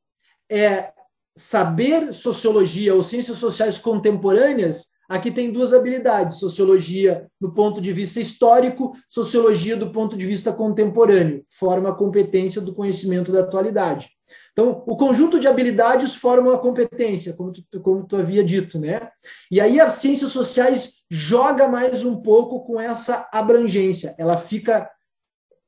é 0.51 0.93
saber 1.37 2.13
sociologia 2.13 2.95
ou 2.95 3.03
ciências 3.03 3.39
sociais 3.39 3.79
contemporâneas, 3.79 4.89
Aqui 5.09 5.31
tem 5.31 5.51
duas 5.51 5.73
habilidades: 5.73 6.39
sociologia 6.39 7.27
do 7.41 7.53
ponto 7.53 7.81
de 7.81 7.93
vista 7.93 8.21
histórico, 8.21 8.95
sociologia 9.09 9.77
do 9.77 9.91
ponto 9.91 10.17
de 10.17 10.27
vista 10.27 10.53
contemporâneo. 10.53 11.45
Forma 11.51 11.89
a 11.89 11.95
competência 11.95 12.61
do 12.61 12.75
conhecimento 12.75 13.33
da 13.33 13.41
atualidade. 13.41 14.11
Então, 14.53 14.83
o 14.87 14.97
conjunto 14.97 15.39
de 15.39 15.47
habilidades 15.47 16.15
forma 16.15 16.53
a 16.53 16.59
competência, 16.59 17.33
como 17.33 17.53
tu, 17.53 17.81
como 17.81 18.05
tu 18.05 18.17
havia 18.17 18.43
dito, 18.43 18.79
né? 18.79 19.09
E 19.51 19.61
aí 19.61 19.81
as 19.81 19.95
ciências 19.95 20.33
sociais 20.33 20.95
joga 21.09 21.69
mais 21.69 22.05
um 22.05 22.21
pouco 22.21 22.67
com 22.67 22.81
essa 22.81 23.29
abrangência. 23.33 24.15
Ela 24.19 24.37
fica 24.37 24.91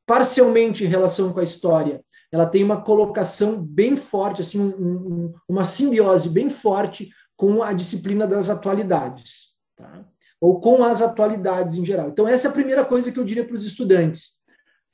parcialmente 0.05 0.85
em 0.85 0.89
relação 0.89 1.33
com 1.33 1.39
a 1.39 1.45
história. 1.45 2.03
Ela 2.33 2.47
tem 2.47 2.65
uma 2.65 2.83
colocação 2.83 3.63
bem 3.63 3.97
forte, 3.97 4.41
assim, 4.41 4.61
um, 4.61 4.67
um, 4.69 5.35
uma 5.49 5.65
simbiose 5.65 6.29
bem 6.29 6.51
forte 6.51 7.11
com 7.41 7.63
a 7.63 7.73
disciplina 7.73 8.27
das 8.27 8.51
atualidades, 8.51 9.55
tá? 9.75 10.05
ou 10.39 10.61
com 10.61 10.85
as 10.85 11.01
atualidades 11.01 11.75
em 11.75 11.87
geral. 11.87 12.11
Então, 12.11 12.29
essa 12.29 12.49
é 12.49 12.51
a 12.51 12.53
primeira 12.53 12.85
coisa 12.85 13.11
que 13.11 13.19
eu 13.19 13.25
diria 13.25 13.47
para 13.47 13.57
os 13.57 13.65
estudantes. 13.65 14.33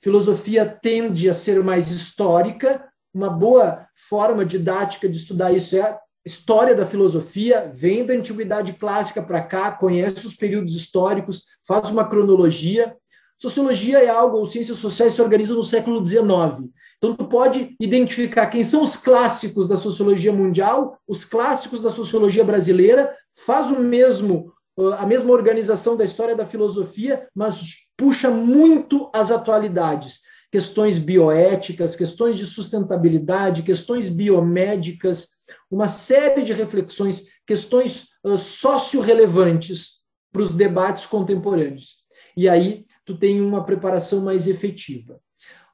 Filosofia 0.01 0.64
tende 0.64 1.28
a 1.28 1.34
ser 1.34 1.61
mais 1.64 1.90
histórica, 1.90 2.88
uma 3.12 3.28
boa 3.28 3.84
forma 4.09 4.47
didática 4.47 5.09
de 5.09 5.16
estudar 5.16 5.51
isso 5.51 5.76
é 5.76 5.80
a 5.80 5.99
história 6.24 6.72
da 6.72 6.86
filosofia, 6.86 7.72
vem 7.74 8.07
da 8.07 8.14
antiguidade 8.14 8.74
clássica 8.74 9.20
para 9.20 9.42
cá, 9.42 9.72
conhece 9.72 10.24
os 10.24 10.36
períodos 10.36 10.76
históricos, 10.76 11.47
faz 11.66 11.90
uma 11.90 12.09
cronologia. 12.09 12.97
Sociologia 13.36 13.99
é 14.05 14.09
algo, 14.09 14.36
ou 14.36 14.47
ciências 14.47 14.78
sociais 14.78 15.14
se 15.14 15.20
organizam 15.20 15.57
no 15.57 15.64
século 15.64 16.07
XIX. 16.07 16.70
Então, 16.99 17.14
tu 17.14 17.26
pode 17.26 17.76
identificar 17.78 18.47
quem 18.47 18.64
são 18.64 18.82
os 18.82 18.97
clássicos 18.97 19.68
da 19.68 19.76
sociologia 19.76 20.32
mundial, 20.32 20.99
os 21.07 21.24
clássicos 21.24 21.82
da 21.82 21.90
sociologia 21.90 22.42
brasileira, 22.42 23.14
faz 23.34 23.70
o 23.70 23.78
mesmo, 23.78 24.53
a 24.99 25.05
mesma 25.05 25.32
organização 25.32 25.97
da 25.97 26.05
história 26.05 26.34
da 26.34 26.47
filosofia, 26.47 27.28
mas 27.34 27.61
puxa 27.97 28.30
muito 28.30 29.11
as 29.12 29.30
atualidades. 29.30 30.20
Questões 30.51 30.97
bioéticas, 30.97 31.94
questões 31.94 32.38
de 32.38 32.47
sustentabilidade, 32.47 33.62
questões 33.62 34.09
biomédicas, 34.09 35.28
uma 35.70 35.88
série 35.88 36.42
de 36.42 36.55
reflexões, 36.55 37.24
questões 37.47 38.07
uh, 38.24 38.38
socio-relevantes 38.38 39.97
para 40.32 40.42
os 40.42 40.55
debates 40.55 41.05
contemporâneos. 41.05 41.97
E 42.34 42.49
aí 42.49 42.86
tu 43.05 43.18
tem 43.18 43.40
uma 43.40 43.64
preparação 43.64 44.22
mais 44.22 44.47
efetiva 44.47 45.20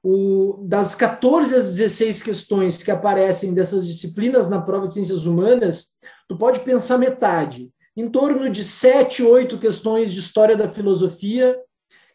o, 0.02 0.64
das 0.66 0.94
14 0.94 1.54
às 1.54 1.70
16 1.70 2.22
questões 2.22 2.82
que 2.82 2.90
aparecem 2.90 3.54
dessas 3.54 3.86
disciplinas 3.86 4.48
na 4.48 4.60
prova 4.60 4.88
de 4.88 4.94
ciências 4.94 5.26
humanas, 5.26 5.90
tu 6.28 6.36
pode 6.36 6.60
pensar 6.60 6.98
metade, 6.98 7.70
em 7.96 8.08
torno 8.08 8.50
de 8.50 8.64
sete, 8.64 9.22
oito 9.22 9.58
questões 9.58 10.12
de 10.12 10.18
história 10.18 10.56
da 10.56 10.68
filosofia, 10.68 11.56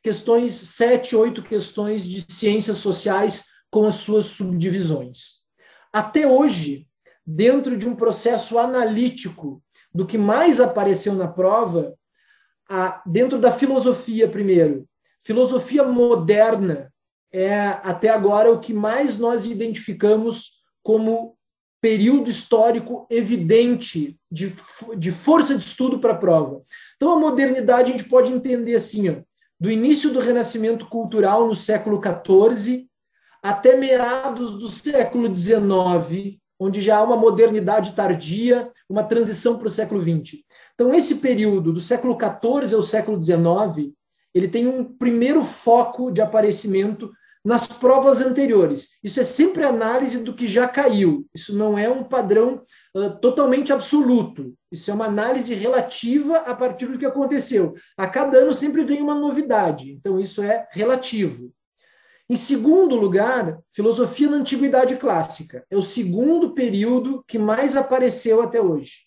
questões, 0.03 0.53
sete, 0.53 1.15
oito 1.15 1.41
questões 1.41 2.03
de 2.03 2.25
ciências 2.31 2.79
sociais 2.79 3.45
com 3.71 3.85
as 3.85 3.95
suas 3.95 4.25
subdivisões. 4.25 5.38
Até 5.93 6.27
hoje, 6.27 6.88
dentro 7.25 7.77
de 7.77 7.88
um 7.88 7.95
processo 7.95 8.57
analítico 8.57 9.61
do 9.93 10.05
que 10.05 10.17
mais 10.17 10.59
apareceu 10.59 11.13
na 11.13 11.27
prova, 11.27 11.93
a, 12.69 13.01
dentro 13.05 13.39
da 13.39 13.51
filosofia 13.51 14.27
primeiro, 14.27 14.88
filosofia 15.23 15.83
moderna, 15.83 16.91
é 17.32 17.57
até 17.84 18.09
agora 18.09 18.51
o 18.51 18.59
que 18.59 18.73
mais 18.73 19.17
nós 19.17 19.45
identificamos 19.45 20.57
como 20.84 21.36
período 21.82 22.30
histórico 22.30 23.05
evidente 23.09 24.15
de, 24.32 24.53
de 24.97 25.11
força 25.11 25.55
de 25.55 25.65
estudo 25.65 25.99
para 25.99 26.13
a 26.13 26.17
prova. 26.17 26.61
Então, 26.95 27.11
a 27.11 27.19
modernidade 27.19 27.91
a 27.91 27.97
gente 27.97 28.09
pode 28.09 28.32
entender 28.32 28.75
assim, 28.75 29.09
ó, 29.09 29.15
do 29.59 29.69
início 29.69 30.11
do 30.11 30.19
renascimento 30.19 30.88
cultural 30.88 31.47
no 31.47 31.55
século 31.55 32.01
XIV 32.01 32.88
até 33.41 33.75
meados 33.75 34.57
do 34.57 34.69
século 34.69 35.34
XIX, 35.34 36.38
onde 36.59 36.82
já 36.82 36.97
há 36.97 37.03
uma 37.03 37.15
modernidade 37.15 37.93
tardia, 37.93 38.71
uma 38.89 39.03
transição 39.03 39.57
para 39.57 39.67
o 39.67 39.71
século 39.71 40.01
XX. 40.01 40.39
Então, 40.73 40.93
esse 40.93 41.15
período 41.15 41.71
do 41.71 41.80
século 41.80 42.17
XIV 42.19 42.75
ao 42.75 42.82
século 42.82 43.21
XIX, 43.21 43.93
ele 44.34 44.47
tem 44.47 44.67
um 44.67 44.84
primeiro 44.84 45.43
foco 45.43 46.11
de 46.11 46.21
aparecimento 46.21 47.11
nas 47.47 47.65
provas 47.65 48.19
anteriores. 48.19 48.89
Isso 49.01 49.21
é 49.21 49.23
sempre 49.23 49.63
análise 49.63 50.19
do 50.19 50.34
que 50.34 50.45
já 50.45 50.67
caiu. 50.67 51.25
Isso 51.34 51.55
não 51.55 51.78
é 51.78 51.89
um 51.89 52.03
padrão 52.03 52.61
uh, 52.93 53.09
totalmente 53.21 53.71
absoluto. 53.71 54.53
Isso 54.69 54.91
é 54.91 54.93
uma 54.93 55.05
análise 55.05 55.55
relativa 55.55 56.39
a 56.39 56.53
partir 56.53 56.88
do 56.88 56.97
que 56.97 57.05
aconteceu. 57.05 57.73
A 57.95 58.05
cada 58.05 58.39
ano 58.39 58.53
sempre 58.53 58.84
vem 58.84 59.01
uma 59.01 59.15
novidade. 59.15 59.93
Então, 59.93 60.19
isso 60.19 60.41
é 60.41 60.67
relativo. 60.71 61.49
Em 62.30 62.36
segundo 62.36 62.97
lugar, 62.97 63.57
filosofia 63.71 64.30
na 64.30 64.36
antiguidade 64.36 64.97
clássica. 64.97 65.65
É 65.71 65.78
o 65.78 65.82
segundo 65.82 66.53
período 66.53 67.23
que 67.25 67.39
mais 67.39 67.78
apareceu 67.78 68.43
até 68.43 68.61
hoje. 68.61 69.06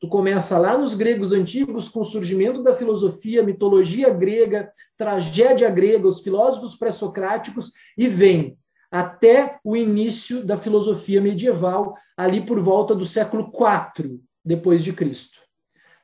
Tu 0.00 0.08
começa 0.08 0.56
lá 0.58 0.78
nos 0.78 0.94
gregos 0.94 1.32
antigos, 1.32 1.88
com 1.88 2.00
o 2.00 2.04
surgimento 2.04 2.62
da 2.62 2.74
filosofia, 2.74 3.42
mitologia 3.42 4.10
grega, 4.10 4.70
tragédia 4.96 5.68
grega, 5.70 6.06
os 6.06 6.20
filósofos 6.20 6.76
pré-socráticos, 6.76 7.72
e 7.96 8.06
vem 8.06 8.56
até 8.90 9.58
o 9.64 9.76
início 9.76 10.44
da 10.44 10.56
filosofia 10.56 11.20
medieval, 11.20 11.96
ali 12.16 12.44
por 12.44 12.60
volta 12.60 12.94
do 12.94 13.04
século 13.04 13.50
IV 13.52 14.20
depois 14.44 14.84
de 14.84 14.92
Cristo. 14.92 15.38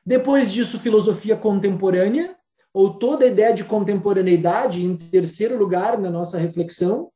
Depois 0.05 0.51
disso, 0.51 0.77
filosofia 0.77 1.35
contemporânea, 1.35 2.35
ou 2.73 2.93
toda 2.99 3.23
a 3.23 3.27
ideia 3.29 3.53
de 3.53 3.63
contemporaneidade, 3.63 4.83
em 4.83 4.97
terceiro 4.97 5.57
lugar 5.57 5.97
na 5.97 6.11
nossa 6.11 6.37
reflexão, 6.37 7.09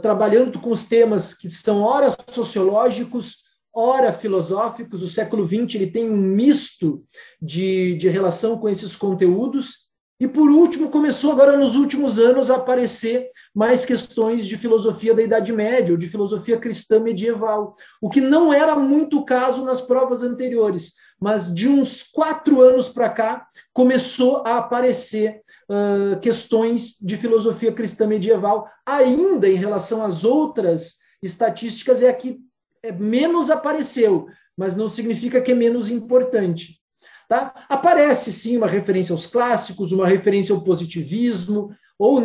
trabalhando 0.00 0.58
com 0.58 0.70
os 0.70 0.84
temas 0.84 1.34
que 1.34 1.50
são 1.50 1.82
ora 1.82 2.14
sociológicos, 2.30 3.49
ora 3.74 4.12
filosóficos. 4.12 5.02
O 5.02 5.08
século 5.08 5.44
XX 5.44 5.76
ele 5.76 5.90
tem 5.90 6.10
um 6.10 6.16
misto 6.16 7.04
de, 7.40 7.96
de 7.96 8.08
relação 8.08 8.58
com 8.58 8.68
esses 8.68 8.96
conteúdos. 8.96 9.88
E 10.18 10.28
por 10.28 10.50
último, 10.50 10.90
começou 10.90 11.32
agora 11.32 11.56
nos 11.56 11.74
últimos 11.74 12.18
anos 12.18 12.50
a 12.50 12.56
aparecer 12.56 13.30
mais 13.54 13.86
questões 13.86 14.46
de 14.46 14.58
filosofia 14.58 15.14
da 15.14 15.22
Idade 15.22 15.50
Média, 15.50 15.92
ou 15.92 15.98
de 15.98 16.08
filosofia 16.08 16.58
cristã 16.58 17.00
medieval, 17.00 17.74
o 18.02 18.10
que 18.10 18.20
não 18.20 18.52
era 18.52 18.76
muito 18.76 19.20
o 19.20 19.24
caso 19.24 19.64
nas 19.64 19.80
provas 19.80 20.22
anteriores, 20.22 20.92
mas 21.18 21.54
de 21.54 21.68
uns 21.68 22.02
quatro 22.02 22.60
anos 22.60 22.86
para 22.86 23.08
cá 23.08 23.46
começou 23.72 24.42
a 24.46 24.58
aparecer 24.58 25.40
uh, 25.70 26.20
questões 26.20 26.96
de 27.00 27.16
filosofia 27.16 27.72
cristã 27.72 28.06
medieval, 28.06 28.68
ainda 28.84 29.48
em 29.48 29.56
relação 29.56 30.04
às 30.04 30.22
outras 30.22 30.96
estatísticas, 31.22 32.02
é 32.02 32.10
a 32.10 32.14
que 32.14 32.40
é, 32.82 32.92
menos 32.92 33.50
apareceu, 33.50 34.28
mas 34.56 34.76
não 34.76 34.88
significa 34.88 35.40
que 35.40 35.52
é 35.52 35.54
menos 35.54 35.90
importante. 35.90 36.80
Tá? 37.28 37.64
Aparece 37.68 38.32
sim 38.32 38.56
uma 38.56 38.66
referência 38.66 39.12
aos 39.12 39.26
clássicos, 39.26 39.92
uma 39.92 40.06
referência 40.06 40.54
ao 40.54 40.64
positivismo, 40.64 41.74
ou 42.00 42.18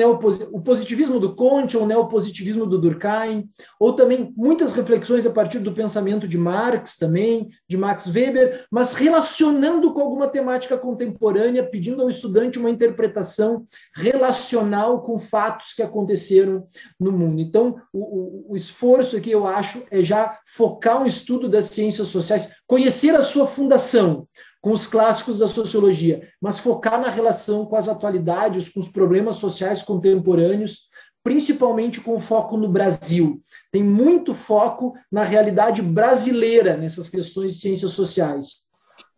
o 0.53 0.61
positivismo 0.61 1.19
do 1.19 1.35
Conte, 1.35 1.75
ou 1.75 1.83
o 1.83 1.85
neopositivismo 1.85 2.65
do 2.65 2.79
Durkheim, 2.79 3.49
ou 3.77 3.91
também 3.91 4.33
muitas 4.37 4.71
reflexões 4.71 5.25
a 5.25 5.29
partir 5.29 5.59
do 5.59 5.73
pensamento 5.73 6.29
de 6.29 6.37
Marx 6.37 6.95
também, 6.95 7.49
de 7.67 7.75
Max 7.75 8.07
Weber, 8.07 8.65
mas 8.71 8.93
relacionando 8.93 9.93
com 9.93 9.99
alguma 9.99 10.29
temática 10.29 10.77
contemporânea, 10.77 11.61
pedindo 11.61 12.01
ao 12.01 12.07
estudante 12.07 12.57
uma 12.57 12.69
interpretação 12.69 13.65
relacional 13.93 15.01
com 15.01 15.19
fatos 15.19 15.73
que 15.73 15.83
aconteceram 15.83 16.65
no 16.97 17.11
mundo. 17.11 17.41
Então, 17.41 17.75
o, 17.91 17.99
o, 17.99 18.53
o 18.53 18.55
esforço 18.55 19.17
aqui, 19.17 19.31
eu 19.31 19.45
acho, 19.45 19.83
é 19.91 20.01
já 20.01 20.39
focar 20.47 21.03
um 21.03 21.05
estudo 21.05 21.49
das 21.49 21.65
ciências 21.65 22.07
sociais, 22.07 22.49
conhecer 22.65 23.13
a 23.13 23.21
sua 23.21 23.45
fundação, 23.45 24.24
com 24.65 24.71
os 24.71 24.87
clássicos 24.87 25.37
da 25.37 25.47
sociologia, 25.47 26.27
mas 26.41 26.57
focar 26.57 26.99
na 26.99 27.07
relação 27.07 27.67
com 27.67 27.75
as 27.75 27.87
atualidades, 27.87 28.67
com 28.67 28.79
os 28.79 28.87
problemas 28.87 29.35
sociais 29.35 29.83
contemporâneos, 29.83 30.89
principalmente 31.23 32.01
com 32.01 32.19
foco 32.19 32.57
no 32.57 32.67
Brasil. 32.67 33.39
Tem 33.71 33.83
muito 33.83 34.33
foco 34.33 34.95
na 35.11 35.23
realidade 35.23 35.83
brasileira 35.83 36.75
nessas 36.75 37.11
questões 37.11 37.53
de 37.53 37.59
ciências 37.59 37.91
sociais. 37.91 38.64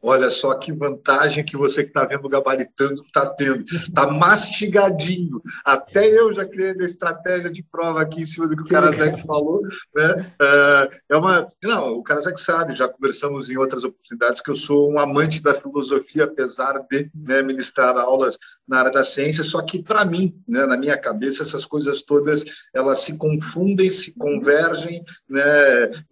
Olha 0.02 0.30
só 0.30 0.54
que 0.58 0.72
vantagem 0.72 1.44
que 1.44 1.58
você 1.58 1.84
que 1.84 1.90
está 1.90 2.06
vendo 2.06 2.30
gabaritando 2.30 3.02
está 3.04 3.26
tendo. 3.26 3.64
Está 3.64 4.08
mastigadinho. 4.12 5.42
Até 5.66 6.08
eu 6.08 6.32
já 6.32 6.46
criei 6.46 6.76
a 6.80 6.86
estratégia 6.86 7.50
de 7.50 7.64
prova 7.64 8.02
aqui 8.02 8.22
em 8.22 8.26
cima 8.26 8.48
do 8.48 8.56
que 8.56 8.62
o 8.62 8.68
Karazek 8.68 9.26
falou. 9.26 9.62
Né? 9.96 10.32
É, 10.40 10.90
é 11.10 11.18
uma... 11.18 11.48
Não, 11.64 11.94
o 11.94 12.04
Karazek 12.04 12.40
sabe, 12.40 12.76
já 12.76 12.88
conversamos 12.88 13.50
em 13.50 13.58
outras 13.58 13.84
oportunidades, 13.84 14.42
que 14.42 14.52
eu 14.52 14.56
sou 14.56 14.92
um 14.92 15.00
amante 15.00 15.42
da 15.42 15.54
filosofia, 15.54 16.26
apesar 16.26 16.80
de 16.90 17.10
né, 17.16 17.42
ministrar 17.42 17.98
aulas 17.98 18.38
na 18.68 18.80
área 18.80 18.92
da 18.92 19.04
ciência, 19.04 19.44
só 19.44 19.62
que 19.62 19.82
para 19.82 20.04
mim, 20.04 20.36
né, 20.48 20.66
na 20.66 20.78
minha 20.78 20.98
cabeça, 20.98 21.44
essas 21.44 21.66
coisas 21.66 22.02
todas 22.02 22.44
elas 22.74 23.00
se 23.00 23.18
confundem, 23.18 23.90
se 23.90 24.14
convergem, 24.14 25.04
né? 25.30 25.42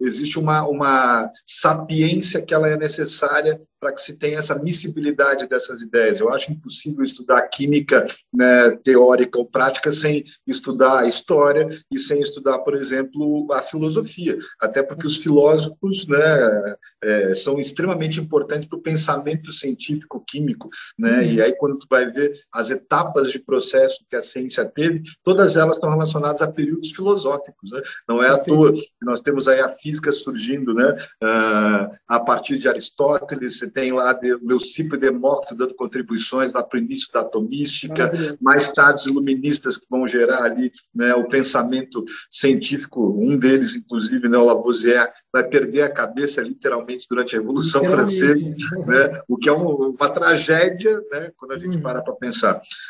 existe 0.00 0.38
uma, 0.38 0.66
uma 0.66 1.30
sapiência 1.44 2.40
que 2.40 2.54
ela 2.54 2.68
é 2.68 2.76
necessária 2.76 3.58
para 3.78 3.92
que 3.92 4.00
se 4.00 4.16
tenha 4.16 4.38
essa 4.38 4.54
miscibilidade 4.54 5.46
dessas 5.46 5.82
ideias. 5.82 6.18
Eu 6.18 6.30
acho 6.30 6.50
impossível 6.50 7.04
estudar 7.04 7.42
química 7.48 8.04
né, 8.32 8.70
teórica 8.82 9.38
ou 9.38 9.46
prática 9.46 9.92
sem 9.92 10.24
estudar 10.46 11.00
a 11.00 11.06
história 11.06 11.68
e 11.92 11.98
sem 11.98 12.20
estudar, 12.20 12.58
por 12.60 12.74
exemplo, 12.74 13.46
a 13.52 13.62
filosofia, 13.62 14.38
até 14.60 14.82
porque 14.82 15.06
os 15.06 15.16
filósofos 15.16 16.06
né, 16.06 16.76
é, 17.02 17.34
são 17.34 17.60
extremamente 17.60 18.18
importantes 18.20 18.68
para 18.68 18.78
o 18.78 18.82
pensamento 18.82 19.52
científico 19.52 20.24
químico, 20.26 20.68
né? 20.98 21.24
E 21.26 21.42
aí 21.42 21.54
quando 21.56 21.78
tu 21.78 21.86
vai 21.88 22.10
ver 22.10 22.32
as 22.52 22.70
etapas 22.70 23.30
de 23.30 23.38
processo 23.38 24.04
que 24.08 24.16
a 24.16 24.22
ciência 24.22 24.64
teve, 24.64 25.02
todas 25.22 25.56
elas 25.56 25.76
estão 25.76 25.90
relacionadas 25.90 26.42
a 26.42 26.50
períodos 26.50 26.90
filosóficos, 26.90 27.72
né? 27.72 27.80
Não 28.08 28.22
é 28.22 28.28
à 28.28 28.38
toa 28.38 28.72
que 28.72 28.88
nós 29.02 29.20
temos 29.20 29.46
aí 29.48 29.60
a 29.60 29.68
física 29.72 30.12
surgindo, 30.12 30.72
né? 30.72 30.96
Uh, 31.22 31.96
a 32.08 32.20
partir 32.20 32.58
de 32.58 32.68
Aristóteles, 32.68 33.58
você 33.58 33.68
tem 33.68 33.92
lá 33.92 34.12
de 34.12 34.34
Leucipo 34.42 34.94
e 34.94 34.98
Demócrito 34.98 35.54
dando 35.54 35.74
contribuições 35.74 36.52
lá 36.52 36.62
para 36.62 36.78
o 36.78 36.82
início 36.82 37.12
da 37.12 37.20
atomística, 37.20 38.10
mais 38.40 38.72
tarde 38.72 39.00
os 39.00 39.06
iluministas 39.06 39.76
que 39.76 39.86
vão 39.90 40.06
gerar 40.06 40.42
ali 40.44 40.70
né, 40.94 41.14
o 41.14 41.28
pensamento 41.28 42.04
científico, 42.30 43.16
um 43.18 43.36
deles, 43.36 43.76
inclusive, 43.76 44.28
né, 44.28 44.38
o 44.38 44.44
Lavoisier, 44.44 45.10
vai 45.32 45.44
perder 45.44 45.82
a 45.82 45.92
cabeça 45.92 46.40
literalmente 46.40 47.06
durante 47.08 47.34
a 47.34 47.38
Revolução 47.38 47.84
Francesa, 47.84 48.34
né, 48.34 49.20
o 49.28 49.36
que 49.36 49.48
é 49.48 49.52
uma, 49.52 49.88
uma 49.88 50.08
tragédia 50.08 51.00
né, 51.12 51.30
quando 51.36 51.52
a 51.52 51.58
gente 51.58 51.78
hum. 51.78 51.82
para 51.82 52.02
para 52.02 52.14
pensar. 52.14 52.35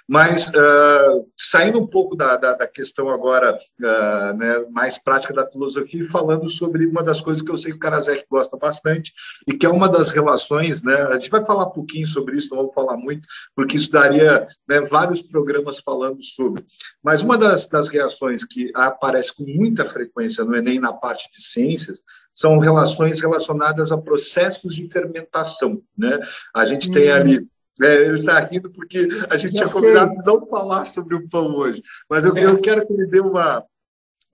Mas, 0.08 0.48
uh, 0.48 1.26
saindo 1.36 1.80
um 1.80 1.86
pouco 1.86 2.16
da, 2.16 2.36
da, 2.36 2.54
da 2.54 2.66
questão 2.66 3.08
agora 3.08 3.56
uh, 3.56 4.36
né, 4.36 4.64
mais 4.70 4.98
prática 4.98 5.34
da 5.34 5.50
filosofia 5.50 6.02
e 6.02 6.08
falando 6.08 6.48
sobre 6.48 6.86
uma 6.86 7.02
das 7.02 7.20
coisas 7.20 7.42
que 7.42 7.50
eu 7.50 7.58
sei 7.58 7.72
que 7.72 7.76
o 7.76 7.80
Karasek 7.80 8.24
gosta 8.30 8.56
bastante 8.56 9.12
e 9.48 9.54
que 9.54 9.66
é 9.66 9.68
uma 9.68 9.88
das 9.88 10.10
relações, 10.12 10.82
né, 10.82 10.94
a 11.10 11.12
gente 11.12 11.30
vai 11.30 11.44
falar 11.44 11.66
um 11.66 11.72
pouquinho 11.72 12.06
sobre 12.06 12.36
isso, 12.36 12.54
não 12.54 12.64
vou 12.64 12.72
falar 12.72 12.96
muito, 12.96 13.26
porque 13.54 13.76
isso 13.76 13.90
daria 13.90 14.46
né, 14.68 14.80
vários 14.82 15.22
programas 15.22 15.80
falando 15.80 16.22
sobre. 16.24 16.64
Mas 17.02 17.22
uma 17.22 17.38
das, 17.38 17.66
das 17.66 17.88
reações 17.88 18.44
que 18.44 18.70
aparece 18.74 19.34
com 19.34 19.44
muita 19.44 19.84
frequência 19.84 20.44
no 20.44 20.56
Enem 20.56 20.78
na 20.78 20.92
parte 20.92 21.30
de 21.30 21.42
ciências 21.42 22.02
são 22.36 22.58
relações 22.58 23.20
relacionadas 23.20 23.90
a 23.90 23.96
processos 23.96 24.76
de 24.76 24.86
fermentação. 24.90 25.80
Né? 25.96 26.20
A 26.54 26.66
gente 26.66 26.90
tem 26.90 27.08
uhum. 27.10 27.16
ali 27.16 27.48
é, 27.82 27.94
ele 28.04 28.18
está 28.18 28.40
rindo 28.40 28.70
porque 28.70 29.06
a 29.28 29.36
gente 29.36 29.54
tinha 29.54 29.68
combinado 29.68 30.14
não 30.24 30.46
falar 30.46 30.84
sobre 30.84 31.14
o 31.14 31.28
pão 31.28 31.54
hoje. 31.54 31.82
Mas 32.08 32.24
eu, 32.24 32.34
eu 32.36 32.58
quero 32.60 32.86
que 32.86 32.92
ele 32.92 33.06
dê 33.06 33.20
uma, 33.20 33.64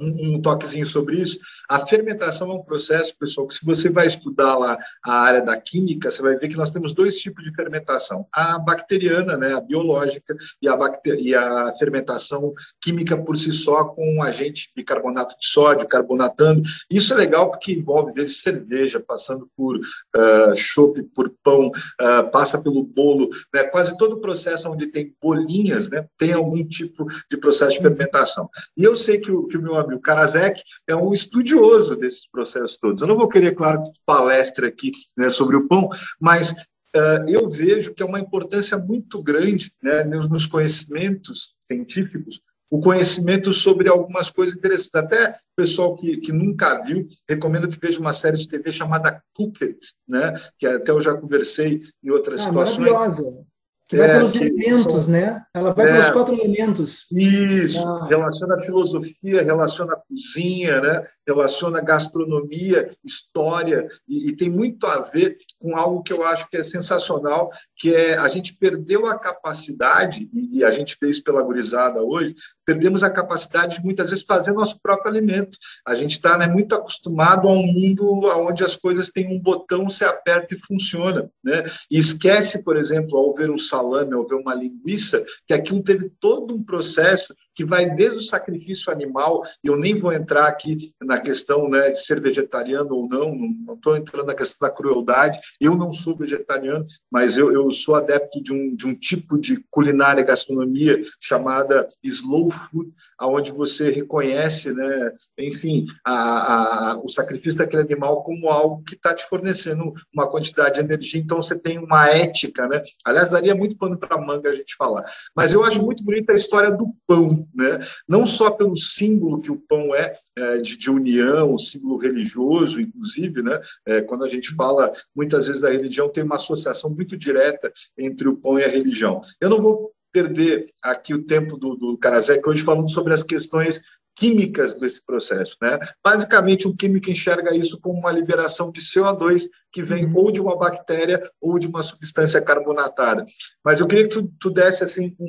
um, 0.02 0.34
um, 0.34 0.42
toquezinho 0.42 0.84
sobre 0.84 1.20
isso. 1.20 1.38
A 1.68 1.86
fermentação 1.86 2.50
é 2.50 2.54
um 2.54 2.62
processo, 2.62 3.16
pessoal, 3.18 3.46
que 3.46 3.54
se 3.54 3.64
você 3.64 3.90
vai 3.90 4.06
estudar 4.06 4.56
lá 4.58 4.76
a 5.04 5.12
área 5.12 5.42
da 5.42 5.58
química, 5.60 6.10
você 6.10 6.22
vai 6.22 6.36
ver 6.36 6.48
que 6.48 6.56
nós 6.56 6.70
temos 6.70 6.92
dois 6.92 7.16
tipos 7.16 7.44
de 7.44 7.54
fermentação. 7.54 8.26
A 8.32 8.58
bacteriana, 8.58 9.36
né, 9.36 9.54
a 9.54 9.60
biológica, 9.60 10.36
e 10.60 10.68
a, 10.68 10.76
e 11.18 11.34
a 11.34 11.74
fermentação 11.78 12.52
química 12.80 13.16
por 13.16 13.36
si 13.36 13.52
só 13.52 13.84
com 13.84 14.16
um 14.16 14.22
agente 14.22 14.70
bicarbonato 14.74 15.36
de 15.38 15.46
sódio, 15.46 15.88
carbonatando. 15.88 16.62
Isso 16.90 17.12
é 17.12 17.16
legal 17.16 17.50
porque 17.50 17.72
envolve 17.72 18.12
desde 18.12 18.34
cerveja, 18.34 19.00
passando 19.00 19.48
por 19.56 19.76
uh, 19.76 20.56
chope, 20.56 21.02
por 21.02 21.32
pão, 21.42 21.68
uh, 21.68 22.30
passa 22.30 22.60
pelo 22.60 22.82
bolo, 22.82 23.28
né, 23.54 23.64
quase 23.64 23.96
todo 23.96 24.16
o 24.16 24.20
processo 24.20 24.70
onde 24.70 24.86
tem 24.86 25.14
bolinhas, 25.20 25.88
né, 25.88 26.06
tem 26.18 26.32
algum 26.32 26.66
tipo 26.66 27.06
de 27.30 27.36
processo 27.36 27.76
de 27.76 27.82
fermentação. 27.82 28.48
E 28.76 28.84
eu 28.84 28.96
sei 28.96 29.18
que 29.18 29.30
o, 29.30 29.46
que 29.46 29.56
o 29.56 29.62
meu 29.62 29.76
amigo 29.76 29.91
o 29.94 30.00
Karasek 30.00 30.62
é 30.88 30.94
um 30.94 31.12
estudioso 31.12 31.96
desses 31.96 32.28
processos 32.30 32.78
todos. 32.78 33.02
Eu 33.02 33.08
não 33.08 33.16
vou 33.16 33.28
querer, 33.28 33.54
claro, 33.54 33.82
palestra 34.06 34.68
aqui 34.68 34.92
né, 35.16 35.30
sobre 35.30 35.56
o 35.56 35.66
pão, 35.66 35.88
mas 36.20 36.52
uh, 36.52 37.28
eu 37.28 37.48
vejo 37.48 37.94
que 37.94 38.02
é 38.02 38.06
uma 38.06 38.20
importância 38.20 38.78
muito 38.78 39.22
grande 39.22 39.72
né, 39.82 40.04
nos 40.04 40.46
conhecimentos 40.46 41.54
científicos, 41.58 42.40
o 42.70 42.80
conhecimento 42.80 43.52
sobre 43.52 43.90
algumas 43.90 44.30
coisas 44.30 44.56
interessantes. 44.56 44.94
Até 44.94 45.30
o 45.32 45.34
pessoal 45.54 45.94
que, 45.94 46.16
que 46.16 46.32
nunca 46.32 46.80
viu, 46.80 47.06
recomendo 47.28 47.68
que 47.68 47.78
veja 47.78 48.00
uma 48.00 48.14
série 48.14 48.38
de 48.38 48.48
TV 48.48 48.72
chamada 48.72 49.22
Cooked, 49.34 49.78
né? 50.08 50.32
que 50.58 50.66
até 50.66 50.90
eu 50.90 50.98
já 50.98 51.14
conversei 51.14 51.82
em 52.02 52.10
outras 52.10 52.40
ah, 52.40 52.44
situações. 52.44 52.90
Maravilhosa. 52.90 53.51
Que 53.92 53.98
vai 53.98 54.10
é, 54.10 54.16
pelos 54.16 54.34
elementos, 54.34 54.82
são... 54.84 55.06
né? 55.08 55.42
Ela 55.52 55.74
vai 55.74 55.86
é, 55.86 55.92
pelos 55.92 56.10
quatro 56.12 56.34
elementos. 56.34 57.06
Isso, 57.12 57.86
ah. 57.86 58.08
relaciona 58.08 58.54
a 58.54 58.60
filosofia, 58.62 59.42
relaciona 59.42 59.92
a 59.92 59.96
cozinha, 59.96 60.80
né? 60.80 61.06
relaciona 61.26 61.78
a 61.78 61.82
gastronomia, 61.82 62.90
história, 63.04 63.86
e, 64.08 64.30
e, 64.30 64.36
tem 64.36 64.48
muito 64.48 64.86
a 64.86 65.00
ver 65.00 65.36
com 65.60 65.76
algo 65.76 66.02
que 66.02 66.10
eu 66.10 66.24
acho 66.24 66.48
que 66.48 66.56
é 66.56 66.64
sensacional, 66.64 67.50
que 67.76 67.94
é 67.94 68.16
a 68.16 68.28
gente 68.28 68.56
perdeu 68.56 69.04
a 69.06 69.18
capacidade, 69.18 70.26
e 70.32 70.64
a 70.64 70.70
gente 70.70 70.96
fez 70.98 71.20
pela 71.20 71.42
gurizada 71.42 72.02
hoje, 72.02 72.34
perdemos 72.64 73.02
a 73.02 73.10
capacidade 73.10 73.76
de 73.76 73.84
muitas 73.84 74.08
vezes 74.08 74.24
fazer 74.24 74.52
nosso 74.52 74.80
próprio 74.80 75.10
alimento. 75.10 75.58
A 75.86 75.94
gente 75.94 76.12
está 76.12 76.38
né, 76.38 76.46
muito 76.46 76.74
acostumado 76.74 77.46
a 77.48 77.52
um 77.52 77.66
mundo 77.66 78.22
onde 78.38 78.64
as 78.64 78.76
coisas 78.76 79.10
têm 79.10 79.36
um 79.36 79.40
botão, 79.40 79.90
se 79.90 80.04
aperta 80.04 80.54
e 80.54 80.60
funciona. 80.60 81.30
Né? 81.44 81.64
E 81.90 81.98
esquece, 81.98 82.62
por 82.62 82.76
exemplo, 82.76 83.18
ao 83.18 83.34
ver 83.34 83.50
um 83.50 83.58
salame, 83.82 84.14
ao 84.14 84.26
ver 84.26 84.36
uma 84.36 84.54
linguiça, 84.54 85.24
que 85.46 85.52
aquilo 85.52 85.82
teve 85.82 86.10
todo 86.20 86.54
um 86.54 86.62
processo 86.62 87.34
que 87.54 87.64
vai 87.64 87.88
desde 87.94 88.18
o 88.18 88.22
sacrifício 88.22 88.92
animal, 88.92 89.42
e 89.64 89.68
eu 89.68 89.76
nem 89.76 89.98
vou 89.98 90.12
entrar 90.12 90.46
aqui 90.46 90.76
na 91.00 91.18
questão 91.18 91.68
né, 91.68 91.90
de 91.90 92.00
ser 92.04 92.20
vegetariano 92.20 92.94
ou 92.94 93.08
não, 93.08 93.34
não 93.34 93.74
estou 93.74 93.96
entrando 93.96 94.26
na 94.26 94.34
questão 94.34 94.68
da 94.68 94.74
crueldade, 94.74 95.40
eu 95.60 95.76
não 95.76 95.92
sou 95.92 96.16
vegetariano, 96.16 96.84
mas 97.10 97.36
eu, 97.36 97.52
eu 97.52 97.70
sou 97.72 97.94
adepto 97.94 98.42
de 98.42 98.52
um, 98.52 98.74
de 98.74 98.86
um 98.86 98.94
tipo 98.94 99.38
de 99.38 99.62
culinária, 99.70 100.24
gastronomia 100.24 101.00
chamada 101.20 101.86
slow 102.02 102.50
food, 102.50 102.92
onde 103.20 103.52
você 103.52 103.90
reconhece, 103.90 104.72
né, 104.72 105.12
enfim, 105.38 105.86
a, 106.04 106.92
a, 106.92 106.98
o 106.98 107.08
sacrifício 107.08 107.58
daquele 107.58 107.82
animal 107.82 108.22
como 108.22 108.48
algo 108.48 108.82
que 108.82 108.94
está 108.94 109.14
te 109.14 109.24
fornecendo 109.28 109.92
uma 110.12 110.28
quantidade 110.28 110.74
de 110.74 110.80
energia, 110.80 111.20
então 111.20 111.42
você 111.42 111.58
tem 111.58 111.78
uma 111.78 112.08
ética, 112.08 112.66
né? 112.68 112.82
Aliás, 113.04 113.30
daria 113.30 113.54
muito 113.54 113.76
pano 113.76 113.98
para 113.98 114.18
manga 114.18 114.50
a 114.50 114.54
gente 114.54 114.74
falar. 114.76 115.04
Mas 115.34 115.52
eu 115.52 115.64
acho 115.64 115.82
muito 115.82 116.04
bonita 116.04 116.32
a 116.32 116.36
história 116.36 116.70
do 116.70 116.92
pão, 117.06 117.41
né? 117.54 117.78
Não 118.08 118.26
só 118.26 118.50
pelo 118.50 118.76
símbolo 118.76 119.40
que 119.40 119.50
o 119.50 119.56
pão 119.56 119.94
é, 119.94 120.12
é 120.36 120.56
de, 120.58 120.76
de, 120.76 120.90
união, 120.90 121.56
símbolo 121.58 121.98
religioso, 121.98 122.80
inclusive, 122.80 123.42
né? 123.42 123.60
É, 123.86 124.00
quando 124.00 124.24
a 124.24 124.28
gente 124.28 124.54
fala 124.54 124.92
muitas 125.14 125.46
vezes 125.46 125.62
da 125.62 125.70
religião, 125.70 126.08
tem 126.08 126.24
uma 126.24 126.36
associação 126.36 126.90
muito 126.90 127.16
direta 127.16 127.72
entre 127.98 128.28
o 128.28 128.36
pão 128.36 128.58
e 128.58 128.64
a 128.64 128.68
religião. 128.68 129.20
Eu 129.40 129.50
não 129.50 129.60
vou 129.60 129.92
perder 130.12 130.66
aqui 130.82 131.14
o 131.14 131.24
tempo 131.24 131.56
do, 131.56 131.74
do 131.74 131.96
Karazek 131.96 132.46
hoje 132.46 132.62
falando 132.62 132.90
sobre 132.90 133.14
as 133.14 133.22
questões 133.22 133.80
químicas 134.14 134.74
desse 134.74 135.04
processo. 135.04 135.56
Né? 135.60 135.78
Basicamente, 136.04 136.68
o 136.68 136.74
químico 136.74 137.10
enxerga 137.10 137.54
isso 137.54 137.80
como 137.80 137.98
uma 137.98 138.12
liberação 138.12 138.70
de 138.70 138.80
CO2 138.80 139.44
que 139.70 139.82
vem 139.82 140.04
uhum. 140.04 140.16
ou 140.16 140.32
de 140.32 140.40
uma 140.40 140.56
bactéria 140.56 141.22
ou 141.40 141.58
de 141.58 141.66
uma 141.66 141.82
substância 141.82 142.40
carbonatada. 142.40 143.24
Mas 143.64 143.80
eu 143.80 143.86
queria 143.86 144.08
que 144.08 144.10
tu, 144.10 144.30
tu 144.38 144.50
desse 144.50 144.84
assim, 144.84 145.16
um, 145.18 145.26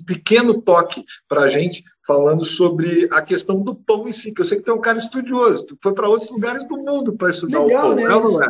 um 0.00 0.04
pequeno 0.04 0.60
toque 0.60 1.04
para 1.28 1.42
a 1.42 1.48
gente, 1.48 1.84
falando 2.06 2.44
sobre 2.44 3.08
a 3.12 3.22
questão 3.22 3.62
do 3.62 3.74
pão 3.74 4.08
em 4.08 4.12
si, 4.12 4.32
que 4.32 4.40
eu 4.40 4.44
sei 4.44 4.58
que 4.58 4.64
tu 4.64 4.72
é 4.72 4.74
um 4.74 4.80
cara 4.80 4.98
estudioso, 4.98 5.66
tu 5.66 5.78
foi 5.80 5.94
para 5.94 6.08
outros 6.08 6.30
lugares 6.30 6.66
do 6.66 6.76
mundo 6.76 7.16
para 7.16 7.30
estudar 7.30 7.62
Legal, 7.62 7.92
o 7.92 7.94
pão, 7.94 7.96
né? 7.96 8.08
não 8.08 8.42
é? 8.42 8.48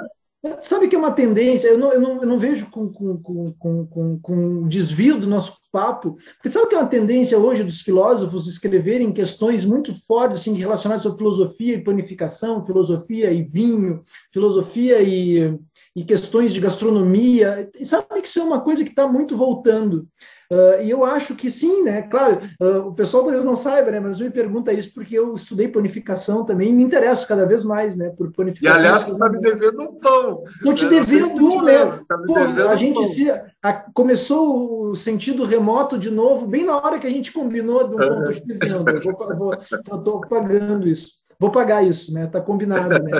Sabe 0.61 0.89
que 0.89 0.95
é 0.95 0.99
uma 0.99 1.13
tendência, 1.13 1.69
eu 1.69 1.79
não, 1.79 1.93
eu 1.93 2.01
não, 2.01 2.21
eu 2.21 2.27
não 2.27 2.39
vejo 2.39 2.67
com, 2.71 2.93
com, 2.93 3.17
com, 3.19 3.87
com, 3.87 4.19
com 4.21 4.69
desvio 4.69 5.19
do 5.19 5.27
nosso 5.27 5.57
papo, 5.73 6.17
porque 6.35 6.51
sabe 6.51 6.69
que 6.69 6.75
é 6.75 6.79
uma 6.79 6.87
tendência 6.87 7.39
hoje 7.39 7.65
dos 7.65 7.81
filósofos 7.81 8.47
escreverem 8.47 9.11
questões 9.11 9.65
muito 9.65 9.95
fortes 10.07 10.41
assim, 10.41 10.55
relacionadas 10.55 11.07
à 11.07 11.17
filosofia 11.17 11.75
e 11.75 11.83
panificação, 11.83 12.65
filosofia 12.65 13.33
e 13.33 13.43
vinho, 13.43 14.03
filosofia 14.33 15.01
e, 15.01 15.59
e 15.97 16.05
questões 16.05 16.53
de 16.53 16.61
gastronomia. 16.61 17.71
E 17.79 17.87
sabe 17.87 18.21
que 18.21 18.29
isso 18.29 18.39
é 18.39 18.45
uma 18.45 18.61
coisa 18.61 18.85
que 18.85 18.91
está 18.91 19.09
muito 19.09 19.37
voltando. 19.37 20.07
Uh, 20.51 20.83
e 20.83 20.91
eu 20.91 21.05
acho 21.05 21.35
que 21.35 21.51
sim, 21.51 21.83
né? 21.83 22.03
Claro, 22.03 22.41
uh, 22.61 22.89
o 22.89 22.95
pessoal 22.95 23.23
talvez 23.23 23.45
não 23.45 23.57
saiba, 23.57 23.91
né? 23.91 24.01
Mas 24.01 24.21
me 24.21 24.31
pergunta 24.31 24.73
isso 24.73 24.93
porque 24.93 25.19
eu 25.19 25.35
estudei 25.35 25.69
panificação 25.69 26.45
também 26.45 26.71
e 26.71 26.73
me 26.73 26.85
interesso 26.85 27.27
cada 27.27 27.47
vez 27.47 27.65
mais, 27.65 27.97
né? 27.97 28.11
Por 28.11 28.31
panificação. 28.33 28.77
E 28.77 28.85
aliás, 28.85 29.03
você 29.03 29.13
está 29.13 29.29
me 29.29 29.41
devendo 29.41 29.83
um 29.83 29.95
pão. 29.95 30.45
Estou 30.47 30.75
te 30.75 30.87
devendo 30.87 31.47
um, 31.47 31.63
né? 31.63 32.01
Tá 32.09 32.19
Pô, 32.27 32.37
a 32.69 32.77
gente 32.77 33.07
se, 33.09 33.31
a, 33.63 33.73
começou 33.95 34.91
o 34.91 34.95
sentido 34.95 35.45
remoto 35.45 35.99
de 35.99 36.11
novo, 36.11 36.47
bem 36.47 36.65
na 36.65 36.77
hora 36.77 36.99
que 36.99 37.07
a 37.07 37.11
gente 37.11 37.33
combinou 37.33 37.89
do 37.89 37.97
pão. 37.97 38.31
Estou 38.31 40.21
pagando 40.23 40.89
isso. 40.89 41.25
Vou 41.39 41.51
pagar 41.51 41.85
isso, 41.85 42.13
né? 42.13 42.27
Tá 42.27 42.41
combinado, 42.41 43.03
né? 43.03 43.11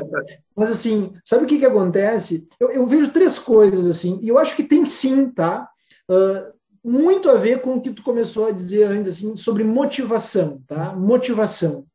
Mas 0.55 0.71
assim, 0.71 1.13
sabe 1.25 1.45
o 1.45 1.47
que 1.47 1.59
que 1.59 1.67
acontece? 1.67 2.47
Eu, 2.61 2.71
eu 2.71 2.87
vejo 2.87 3.11
três 3.11 3.39
coisas 3.39 3.87
assim, 3.87 4.19
e 4.23 4.29
eu 4.29 4.39
acho 4.39 4.55
que 4.55 4.63
tem 4.63 4.87
sim, 4.87 5.29
tá? 5.29 5.69
Uh, 6.09 6.54
muito 6.85 7.31
a 7.31 7.37
ver 7.37 7.63
com 7.63 7.77
o 7.77 7.81
que 7.81 7.91
tu 7.91 8.03
começou 8.03 8.49
a 8.49 8.53
dizer 8.53 8.89
ainda 8.89 9.09
assim 9.09 9.35
sobre 9.37 9.65
motivação, 9.65 10.63
tá? 10.67 10.93
Motivação. 10.95 11.87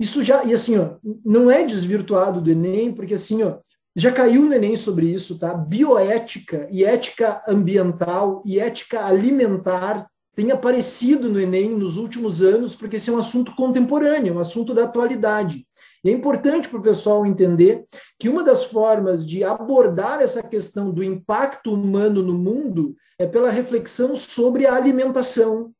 Isso 0.00 0.22
já 0.22 0.44
e 0.44 0.54
assim, 0.54 0.78
ó, 0.78 0.96
não 1.24 1.50
é 1.50 1.62
desvirtuado 1.62 2.40
do 2.40 2.50
Enem, 2.50 2.92
porque 2.92 3.14
assim, 3.14 3.42
ó, 3.42 3.58
já 3.94 4.10
caiu 4.10 4.42
no 4.42 4.54
Enem 4.54 4.76
sobre 4.76 5.06
isso, 5.06 5.38
tá? 5.38 5.52
Bioética 5.54 6.66
e 6.70 6.84
ética 6.84 7.42
ambiental 7.46 8.42
e 8.44 8.58
ética 8.58 9.04
alimentar 9.04 10.06
tem 10.34 10.50
aparecido 10.50 11.30
no 11.30 11.40
Enem 11.40 11.70
nos 11.70 11.96
últimos 11.96 12.42
anos, 12.42 12.74
porque 12.74 12.96
esse 12.96 13.08
é 13.08 13.12
um 13.12 13.18
assunto 13.18 13.54
contemporâneo, 13.56 14.34
um 14.34 14.38
assunto 14.38 14.74
da 14.74 14.84
atualidade. 14.84 15.66
E 16.06 16.10
é 16.10 16.12
importante 16.12 16.68
para 16.68 16.78
o 16.78 16.82
pessoal 16.82 17.26
entender 17.26 17.84
que 18.16 18.28
uma 18.28 18.44
das 18.44 18.62
formas 18.62 19.26
de 19.26 19.42
abordar 19.42 20.22
essa 20.22 20.40
questão 20.40 20.92
do 20.92 21.02
impacto 21.02 21.74
humano 21.74 22.22
no 22.22 22.32
mundo 22.32 22.94
é 23.18 23.26
pela 23.26 23.50
reflexão 23.50 24.14
sobre 24.14 24.66
a 24.66 24.76
alimentação. 24.76 25.72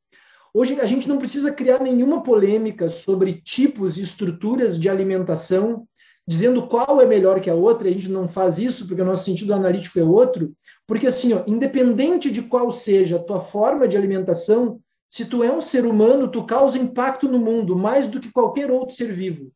Hoje 0.52 0.80
a 0.80 0.84
gente 0.84 1.08
não 1.08 1.16
precisa 1.16 1.52
criar 1.52 1.78
nenhuma 1.78 2.24
polêmica 2.24 2.90
sobre 2.90 3.40
tipos 3.40 3.98
e 3.98 4.02
estruturas 4.02 4.76
de 4.76 4.88
alimentação, 4.88 5.86
dizendo 6.26 6.66
qual 6.66 7.00
é 7.00 7.06
melhor 7.06 7.40
que 7.40 7.48
a 7.48 7.54
outra, 7.54 7.88
a 7.88 7.92
gente 7.92 8.10
não 8.10 8.26
faz 8.26 8.58
isso 8.58 8.84
porque 8.84 9.02
o 9.02 9.06
nosso 9.06 9.26
sentido 9.26 9.54
analítico 9.54 10.00
é 10.00 10.02
outro, 10.02 10.52
porque 10.88 11.06
assim, 11.06 11.34
ó, 11.34 11.44
independente 11.46 12.32
de 12.32 12.42
qual 12.42 12.72
seja 12.72 13.14
a 13.14 13.22
tua 13.22 13.42
forma 13.42 13.86
de 13.86 13.96
alimentação, 13.96 14.80
se 15.08 15.24
tu 15.24 15.44
é 15.44 15.52
um 15.52 15.60
ser 15.60 15.86
humano, 15.86 16.26
tu 16.26 16.44
causa 16.44 16.76
impacto 16.76 17.28
no 17.28 17.38
mundo 17.38 17.76
mais 17.76 18.08
do 18.08 18.18
que 18.18 18.32
qualquer 18.32 18.72
outro 18.72 18.96
ser 18.96 19.12
vivo. 19.12 19.52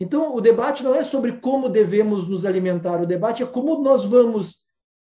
Então, 0.00 0.34
o 0.34 0.40
debate 0.40 0.82
não 0.82 0.94
é 0.94 1.02
sobre 1.02 1.32
como 1.32 1.68
devemos 1.68 2.26
nos 2.26 2.46
alimentar, 2.46 3.02
o 3.02 3.06
debate 3.06 3.42
é 3.42 3.46
como 3.46 3.82
nós 3.82 4.04
vamos 4.04 4.60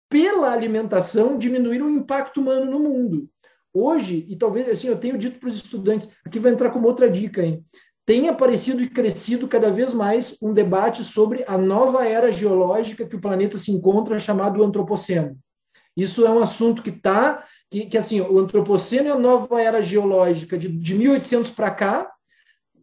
pela 0.09 0.51
alimentação, 0.51 1.39
diminuir 1.39 1.83
o 1.83 1.91
impacto 1.91 2.41
humano 2.41 2.71
no 2.71 2.81
mundo. 2.81 3.29
Hoje, 3.73 4.27
e 4.29 4.37
talvez 4.37 4.69
assim, 4.69 4.89
eu 4.89 4.99
tenho 4.99 5.19
dito 5.19 5.39
para 5.39 5.51
os 5.51 5.57
estudantes, 5.57 6.09
aqui 6.27 6.39
vai 6.39 6.53
entrar 6.53 6.71
como 6.71 6.89
outra 6.89 7.09
dica, 7.09 7.43
hein? 7.43 7.65
Tem 8.05 8.29
aparecido 8.29 8.83
e 8.83 8.91
crescido 8.91 9.47
cada 9.47 9.71
vez 9.71 9.95
mais 9.95 10.37
um 10.43 10.53
debate 10.53 11.05
sobre 11.05 11.45
a 11.47 11.57
nova 11.57 12.05
era 12.05 12.33
geológica 12.33 13.07
que 13.07 13.15
o 13.15 13.21
planeta 13.21 13.57
se 13.57 13.71
encontra, 13.71 14.19
chamado 14.19 14.65
antropoceno. 14.65 15.39
Isso 15.97 16.27
é 16.27 16.31
um 16.31 16.41
assunto 16.41 16.83
que 16.83 16.91
está, 16.91 17.45
que, 17.71 17.87
que, 17.87 17.99
assim, 17.99 18.21
o 18.21 18.39
antropoceno 18.39 19.09
é 19.09 19.13
a 19.13 19.19
nova 19.19 19.61
era 19.63 19.81
geológica 19.81 20.59
de, 20.59 20.69
de 20.69 20.95
1800 20.95 21.53
para 21.53 21.71
cá, 21.71 22.11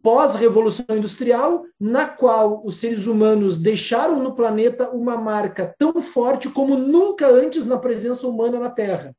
pós-revolução 0.02 0.84
industrial, 0.90 1.64
na 1.78 2.06
qual 2.06 2.64
os 2.64 2.76
seres 2.76 3.06
humanos 3.06 3.56
deixaram 3.56 4.22
no 4.22 4.34
planeta 4.34 4.90
uma 4.90 5.16
marca 5.16 5.74
tão 5.78 6.00
forte 6.00 6.48
como 6.48 6.76
nunca 6.76 7.28
antes 7.28 7.66
na 7.66 7.78
presença 7.78 8.26
humana 8.26 8.58
na 8.58 8.70
Terra. 8.70 9.14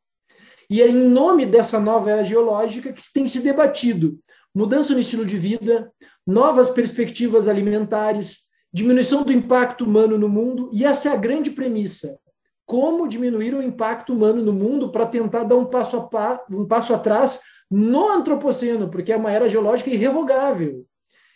E 0.69 0.81
é 0.81 0.87
em 0.87 1.09
nome 1.09 1.45
dessa 1.45 1.79
nova 1.79 2.11
era 2.11 2.23
geológica 2.23 2.93
que 2.93 3.01
tem 3.13 3.27
se 3.27 3.41
debatido 3.41 4.19
mudança 4.53 4.93
no 4.93 4.99
estilo 4.99 5.25
de 5.25 5.37
vida, 5.37 5.91
novas 6.25 6.69
perspectivas 6.69 7.47
alimentares, 7.47 8.39
diminuição 8.73 9.23
do 9.23 9.31
impacto 9.31 9.85
humano 9.85 10.17
no 10.17 10.29
mundo, 10.29 10.69
e 10.73 10.85
essa 10.85 11.09
é 11.09 11.11
a 11.13 11.17
grande 11.17 11.51
premissa. 11.51 12.19
Como 12.65 13.07
diminuir 13.07 13.53
o 13.55 13.63
impacto 13.63 14.13
humano 14.13 14.43
no 14.43 14.53
mundo 14.53 14.91
para 14.91 15.07
tentar 15.07 15.43
dar 15.43 15.55
um 15.55 15.65
passo, 15.65 15.97
a 15.97 16.01
pa, 16.01 16.43
um 16.51 16.67
passo 16.67 16.93
atrás 16.93 17.39
no 17.69 18.09
antropoceno, 18.11 18.89
porque 18.89 19.11
é 19.11 19.17
uma 19.17 19.31
era 19.31 19.49
geológica 19.49 19.89
irrevogável. 19.89 20.85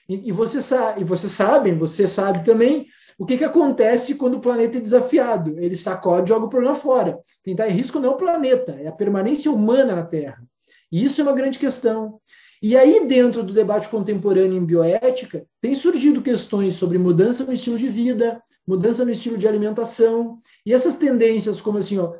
E, 0.07 0.29
e, 0.29 0.31
você 0.31 0.61
sabe, 0.61 1.01
e 1.01 1.03
você 1.03 1.29
sabem, 1.29 1.77
você 1.77 2.07
sabe 2.07 2.43
também 2.43 2.87
o 3.17 3.25
que, 3.25 3.37
que 3.37 3.43
acontece 3.43 4.15
quando 4.15 4.35
o 4.35 4.41
planeta 4.41 4.77
é 4.77 4.81
desafiado. 4.81 5.57
Ele 5.59 5.75
sacode 5.75 6.25
e 6.25 6.29
joga 6.33 6.45
o 6.45 6.49
problema 6.49 6.75
fora. 6.75 7.19
Quem 7.43 7.53
está 7.53 7.69
em 7.69 7.73
risco 7.73 7.99
não 7.99 8.09
é 8.09 8.11
o 8.11 8.17
planeta, 8.17 8.73
é 8.79 8.87
a 8.87 8.91
permanência 8.91 9.51
humana 9.51 9.95
na 9.95 10.03
Terra. 10.03 10.43
E 10.91 11.03
isso 11.03 11.21
é 11.21 11.23
uma 11.23 11.33
grande 11.33 11.59
questão. 11.59 12.19
E 12.61 12.77
aí, 12.77 13.05
dentro 13.05 13.43
do 13.43 13.53
debate 13.53 13.89
contemporâneo 13.89 14.57
em 14.57 14.65
bioética, 14.65 15.45
tem 15.59 15.75
surgido 15.75 16.21
questões 16.21 16.75
sobre 16.75 16.97
mudança 16.97 17.43
no 17.43 17.51
estilo 17.51 17.77
de 17.77 17.89
vida, 17.89 18.41
mudança 18.65 19.03
no 19.03 19.11
estilo 19.11 19.37
de 19.37 19.47
alimentação, 19.47 20.39
e 20.65 20.73
essas 20.73 20.95
tendências 20.95 21.59
como 21.59 21.77
assim, 21.77 21.99
ó, 21.99 22.13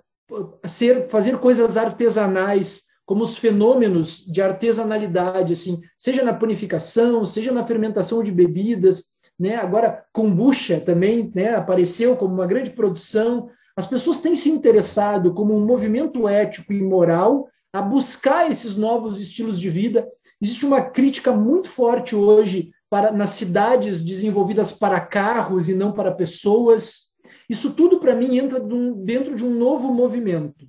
ser, 0.65 1.07
fazer 1.07 1.37
coisas 1.37 1.77
artesanais, 1.77 2.83
como 3.05 3.23
os 3.23 3.37
fenômenos 3.37 4.25
de 4.25 4.41
artesanalidade, 4.41 5.53
assim, 5.53 5.81
seja 5.97 6.23
na 6.23 6.33
panificação, 6.33 7.25
seja 7.25 7.51
na 7.51 7.65
fermentação 7.65 8.23
de 8.23 8.31
bebidas, 8.31 9.13
né? 9.39 9.55
Agora 9.55 10.05
kombucha 10.13 10.79
também, 10.79 11.31
né, 11.35 11.55
apareceu 11.55 12.15
como 12.15 12.33
uma 12.33 12.47
grande 12.47 12.69
produção. 12.69 13.49
As 13.75 13.85
pessoas 13.87 14.19
têm 14.19 14.35
se 14.35 14.49
interessado 14.49 15.33
como 15.33 15.55
um 15.55 15.65
movimento 15.65 16.27
ético 16.27 16.71
e 16.71 16.81
moral 16.81 17.47
a 17.73 17.81
buscar 17.81 18.51
esses 18.51 18.75
novos 18.75 19.19
estilos 19.19 19.59
de 19.59 19.69
vida. 19.69 20.07
Existe 20.39 20.65
uma 20.65 20.81
crítica 20.81 21.31
muito 21.31 21.69
forte 21.69 22.15
hoje 22.15 22.71
para 22.89 23.11
nas 23.11 23.31
cidades 23.31 24.03
desenvolvidas 24.03 24.71
para 24.71 25.01
carros 25.01 25.67
e 25.67 25.73
não 25.73 25.91
para 25.91 26.11
pessoas. 26.11 27.11
Isso 27.49 27.73
tudo 27.73 27.99
para 27.99 28.15
mim 28.15 28.37
entra 28.37 28.59
dentro 28.59 29.35
de 29.35 29.43
um 29.43 29.49
novo 29.49 29.91
movimento. 29.91 30.67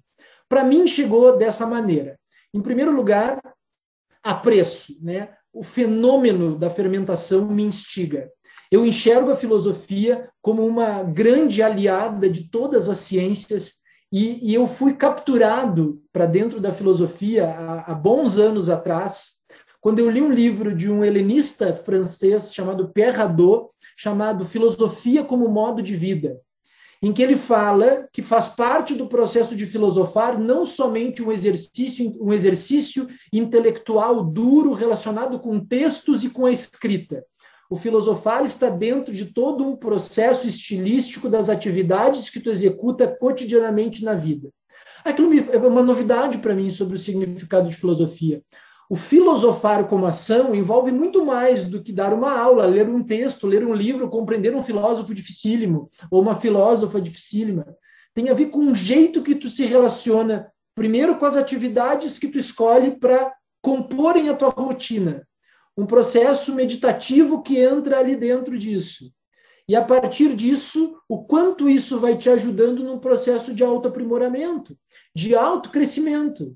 Para 0.49 0.65
mim 0.65 0.87
chegou 0.87 1.37
dessa 1.37 1.67
maneira. 1.67 2.19
Em 2.55 2.63
primeiro 2.63 2.95
lugar, 2.95 3.43
apreço, 4.23 4.97
né? 5.03 5.31
O 5.53 5.65
fenômeno 5.65 6.57
da 6.57 6.71
fermentação 6.71 7.49
me 7.49 7.65
instiga. 7.65 8.31
Eu 8.71 8.87
enxergo 8.87 9.33
a 9.33 9.37
filosofia 9.37 10.31
como 10.41 10.65
uma 10.65 11.03
grande 11.03 11.63
aliada 11.65 12.31
de 12.31 12.49
todas 12.49 12.89
as 12.89 12.99
ciências 12.99 13.73
e, 14.11 14.51
e 14.51 14.55
eu 14.55 14.69
fui 14.69 14.95
capturado 14.95 16.01
para 16.13 16.27
dentro 16.27 16.61
da 16.61 16.71
filosofia 16.71 17.49
há, 17.49 17.91
há 17.91 17.95
bons 17.95 18.39
anos 18.39 18.71
atrás, 18.71 19.33
quando 19.81 19.99
eu 19.99 20.09
li 20.09 20.23
um 20.23 20.33
livro 20.33 20.75
de 20.75 20.91
um 20.91 21.05
helenista 21.05 21.75
francês 21.85 22.55
chamado 22.55 22.89
Pierre 22.91 23.21
Hadot, 23.21 23.69
chamado 23.97 24.45
Filosofia 24.45 25.25
como 25.25 25.49
Modo 25.49 25.83
de 25.83 25.97
Vida, 25.97 26.41
em 27.05 27.13
que 27.13 27.23
ele 27.23 27.37
fala 27.37 28.09
que 28.11 28.23
faz 28.23 28.49
parte 28.49 28.95
do 28.95 29.07
processo 29.07 29.55
de 29.55 29.67
filosofar 29.67 30.41
não 30.41 30.65
somente 30.65 31.23
um 31.23 31.31
exercício, 31.31 32.17
um 32.19 32.33
exercício 32.33 33.07
intelectual 33.31 34.25
duro 34.25 34.73
relacionado 34.73 35.39
com 35.39 35.61
textos 35.61 36.25
e 36.25 36.31
com 36.31 36.47
a 36.47 36.51
escrita. 36.51 37.23
O 37.69 37.77
filosofar 37.77 38.43
está 38.43 38.71
dentro 38.71 39.13
de 39.13 39.27
todo 39.27 39.69
um 39.69 39.77
processo 39.77 40.49
estilístico 40.49 41.29
das 41.29 41.51
atividades 41.51 42.31
que 42.31 42.41
tu 42.41 42.49
executa 42.49 43.07
cotidianamente 43.07 44.03
na 44.03 44.15
vida. 44.15 44.49
Aquilo 45.05 45.31
é 45.53 45.59
uma 45.59 45.83
novidade 45.83 46.39
para 46.39 46.55
mim 46.55 46.71
sobre 46.71 46.97
o 46.97 46.99
significado 46.99 47.69
de 47.69 47.77
filosofia. 47.77 48.43
O 48.89 48.97
filosofar 48.97 49.89
como 49.89 50.07
ação 50.07 50.55
envolve 50.55 50.93
muito 50.93 51.25
mais 51.25 51.65
do 51.65 51.83
que 51.83 51.93
dar 51.93 52.13
uma 52.13 52.39
aula, 52.39 52.67
ler 52.67 52.89
um 52.89 53.03
texto, 53.03 53.47
ler 53.47 53.65
um 53.65 53.75
livro, 53.75 54.11
compreender 54.11 54.55
um 54.55 54.63
filósofo 54.63 55.15
dificílimo 55.15 55.91
ou 56.11 56.21
uma 56.21 56.37
filósofa 56.37 57.01
dificílima. 57.01 57.67
Tem 58.15 58.29
a 58.29 58.35
ver 58.35 58.47
com 58.47 58.71
o 58.71 58.77
jeito 58.77 59.23
que 59.23 59.35
tu 59.35 59.49
se 59.49 59.65
relaciona, 59.65 60.53
primeiro 60.75 61.19
com 61.19 61.25
as 61.25 61.37
atividades 61.37 62.19
que 62.19 62.29
tu 62.29 62.39
escolhe 62.39 62.93
para 62.93 63.33
comporem 63.63 64.29
a 64.29 64.37
tua 64.37 64.51
rotina. 64.51 65.27
Um 65.77 65.87
processo 65.87 66.55
meditativo 66.55 67.43
que 67.43 67.59
entra 67.59 67.99
ali 67.99 68.15
dentro 68.15 68.57
disso. 68.59 69.11
E 69.67 69.75
a 69.75 69.83
partir 69.83 70.37
disso, 70.37 70.99
o 71.09 71.25
quanto 71.25 71.69
isso 71.69 71.99
vai 71.99 72.19
te 72.19 72.29
ajudando 72.29 72.85
num 72.85 72.99
processo 72.99 73.55
de 73.55 73.65
autoaprimoramento, 73.65 74.77
de 75.15 75.35
autocrescimento. 75.35 76.55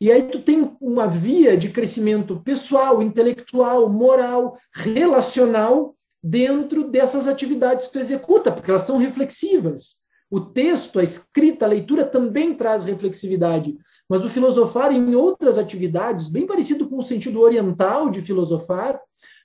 E 0.00 0.10
aí 0.10 0.22
tu 0.28 0.40
tem 0.40 0.76
uma 0.80 1.06
via 1.06 1.56
de 1.56 1.68
crescimento 1.68 2.40
pessoal, 2.40 3.02
intelectual, 3.02 3.88
moral, 3.88 4.56
relacional 4.72 5.94
dentro 6.22 6.88
dessas 6.88 7.26
atividades 7.26 7.86
que 7.86 7.92
tu 7.92 7.98
executa, 7.98 8.50
porque 8.50 8.70
elas 8.70 8.82
são 8.82 8.96
reflexivas. 8.96 10.00
O 10.30 10.40
texto, 10.40 11.00
a 11.00 11.02
escrita, 11.02 11.64
a 11.64 11.68
leitura 11.68 12.04
também 12.04 12.54
traz 12.54 12.84
reflexividade, 12.84 13.76
mas 14.08 14.24
o 14.24 14.28
filosofar 14.28 14.92
em 14.92 15.14
outras 15.14 15.58
atividades, 15.58 16.28
bem 16.28 16.46
parecido 16.46 16.88
com 16.88 16.98
o 16.98 17.02
sentido 17.02 17.40
oriental 17.40 18.08
de 18.10 18.22
filosofar, 18.22 18.98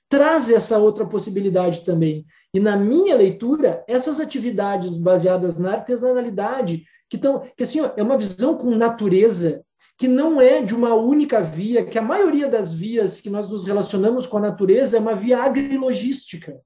traz 0.08 0.48
essa 0.48 0.78
outra 0.78 1.04
possibilidade 1.04 1.84
também. 1.84 2.24
E 2.54 2.60
na 2.60 2.76
minha 2.76 3.16
leitura, 3.16 3.84
essas 3.88 4.20
atividades 4.20 4.96
baseadas 4.96 5.58
na 5.58 5.72
artesanalidade, 5.72 6.84
que 7.10 7.16
estão, 7.16 7.42
que 7.56 7.64
assim, 7.64 7.80
ó, 7.80 7.90
é 7.96 8.02
uma 8.02 8.16
visão 8.16 8.56
com 8.56 8.70
natureza, 8.76 9.65
que 9.98 10.06
não 10.06 10.40
é 10.40 10.60
de 10.60 10.74
uma 10.74 10.94
única 10.94 11.40
via, 11.40 11.84
que 11.84 11.98
a 11.98 12.02
maioria 12.02 12.48
das 12.48 12.72
vias 12.72 13.20
que 13.20 13.30
nós 13.30 13.48
nos 13.48 13.64
relacionamos 13.64 14.26
com 14.26 14.36
a 14.36 14.40
natureza 14.40 14.96
é 14.96 15.00
uma 15.00 15.14
via 15.14 15.38
agrilogística. 15.38 16.60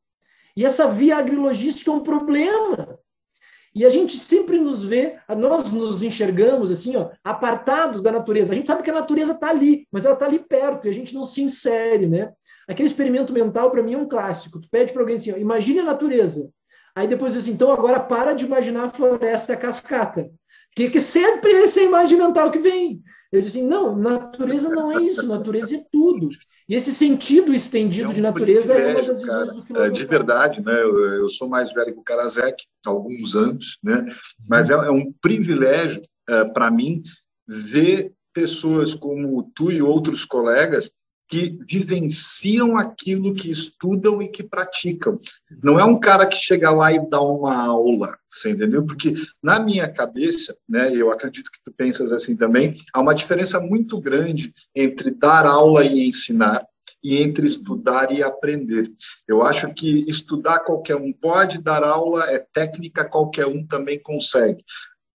E 0.56 0.64
essa 0.64 0.88
via 0.88 1.16
agrilogística 1.16 1.90
é 1.90 1.94
um 1.94 2.02
problema. 2.02 2.98
E 3.72 3.86
a 3.86 3.90
gente 3.90 4.18
sempre 4.18 4.58
nos 4.58 4.84
vê, 4.84 5.16
nós 5.36 5.70
nos 5.70 6.02
enxergamos 6.02 6.72
assim, 6.72 6.96
ó, 6.96 7.10
apartados 7.22 8.02
da 8.02 8.10
natureza. 8.10 8.52
A 8.52 8.56
gente 8.56 8.66
sabe 8.66 8.82
que 8.82 8.90
a 8.90 8.94
natureza 8.94 9.32
está 9.32 9.48
ali, 9.48 9.86
mas 9.92 10.04
ela 10.04 10.14
está 10.14 10.26
ali 10.26 10.40
perto 10.40 10.86
e 10.86 10.90
a 10.90 10.92
gente 10.92 11.14
não 11.14 11.24
se 11.24 11.40
insere, 11.40 12.08
né? 12.08 12.32
Aquele 12.66 12.88
experimento 12.88 13.32
mental 13.32 13.70
para 13.70 13.82
mim 13.82 13.94
é 13.94 13.98
um 13.98 14.08
clássico. 14.08 14.60
Tu 14.60 14.68
pede 14.68 14.92
para 14.92 15.02
alguém 15.02 15.16
assim, 15.16 15.32
ó, 15.32 15.36
imagine 15.36 15.78
a 15.78 15.84
natureza. 15.84 16.50
Aí 16.96 17.06
depois 17.06 17.32
diz 17.32 17.42
assim, 17.42 17.52
então 17.52 17.70
agora 17.70 18.00
para 18.00 18.32
de 18.32 18.44
imaginar 18.44 18.86
a 18.86 18.90
floresta 18.90 19.52
a 19.52 19.56
cascata. 19.56 20.28
Que, 20.74 21.00
sempre 21.00 21.52
é 21.52 21.64
essa 21.64 21.80
imagem 21.80 22.18
mental 22.18 22.50
que 22.50 22.58
vem. 22.58 23.02
Eu 23.32 23.40
disse 23.40 23.62
não, 23.62 23.94
natureza 23.96 24.68
não 24.68 24.98
é 24.98 25.02
isso, 25.02 25.24
natureza 25.24 25.76
é 25.76 25.84
tudo. 25.90 26.28
E 26.68 26.74
esse 26.74 26.92
sentido 26.92 27.52
estendido 27.52 28.06
é 28.06 28.10
um 28.10 28.12
de 28.12 28.20
natureza 28.20 28.74
é 28.74 28.86
uma 28.86 28.94
das 28.94 29.06
visões 29.08 29.26
cara, 29.26 29.44
do 29.46 29.62
filósofo. 29.62 29.88
É 29.88 29.90
de 29.90 30.04
verdade, 30.06 30.64
né? 30.64 30.82
Eu, 30.82 30.98
eu, 31.14 31.28
sou 31.28 31.48
mais 31.48 31.72
velho 31.72 31.92
que 31.92 31.98
o 31.98 32.02
Karasek, 32.02 32.64
há 32.86 32.90
alguns 32.90 33.34
anos, 33.34 33.78
né? 33.84 34.06
Mas 34.48 34.70
é, 34.70 34.74
é 34.74 34.90
um 34.90 35.12
privilégio 35.20 36.00
é, 36.28 36.44
para 36.44 36.70
mim 36.70 37.02
ver 37.46 38.12
pessoas 38.32 38.94
como 38.94 39.50
tu 39.54 39.70
e 39.70 39.82
outros 39.82 40.24
colegas 40.24 40.90
que 41.30 41.56
vivenciam 41.64 42.76
aquilo 42.76 43.32
que 43.32 43.48
estudam 43.48 44.20
e 44.20 44.28
que 44.28 44.42
praticam. 44.42 45.20
Não 45.62 45.78
é 45.78 45.84
um 45.84 45.98
cara 45.98 46.26
que 46.26 46.36
chega 46.36 46.72
lá 46.72 46.92
e 46.92 47.08
dá 47.08 47.20
uma 47.20 47.54
aula, 47.54 48.18
você 48.28 48.50
entendeu? 48.50 48.84
Porque 48.84 49.14
na 49.40 49.60
minha 49.60 49.88
cabeça, 49.88 50.56
né, 50.68 50.92
eu 50.92 51.12
acredito 51.12 51.48
que 51.52 51.60
tu 51.64 51.72
pensas 51.72 52.10
assim 52.10 52.34
também, 52.34 52.74
há 52.92 53.00
uma 53.00 53.14
diferença 53.14 53.60
muito 53.60 54.00
grande 54.00 54.52
entre 54.74 55.12
dar 55.12 55.46
aula 55.46 55.84
e 55.84 56.08
ensinar 56.08 56.66
e 57.02 57.22
entre 57.22 57.46
estudar 57.46 58.10
e 58.10 58.24
aprender. 58.24 58.90
Eu 59.26 59.42
acho 59.42 59.72
que 59.72 60.04
estudar 60.10 60.60
qualquer 60.60 60.96
um 60.96 61.12
pode, 61.12 61.62
dar 61.62 61.84
aula 61.84 62.28
é 62.28 62.44
técnica, 62.52 63.04
qualquer 63.04 63.46
um 63.46 63.64
também 63.64 64.00
consegue. 64.00 64.64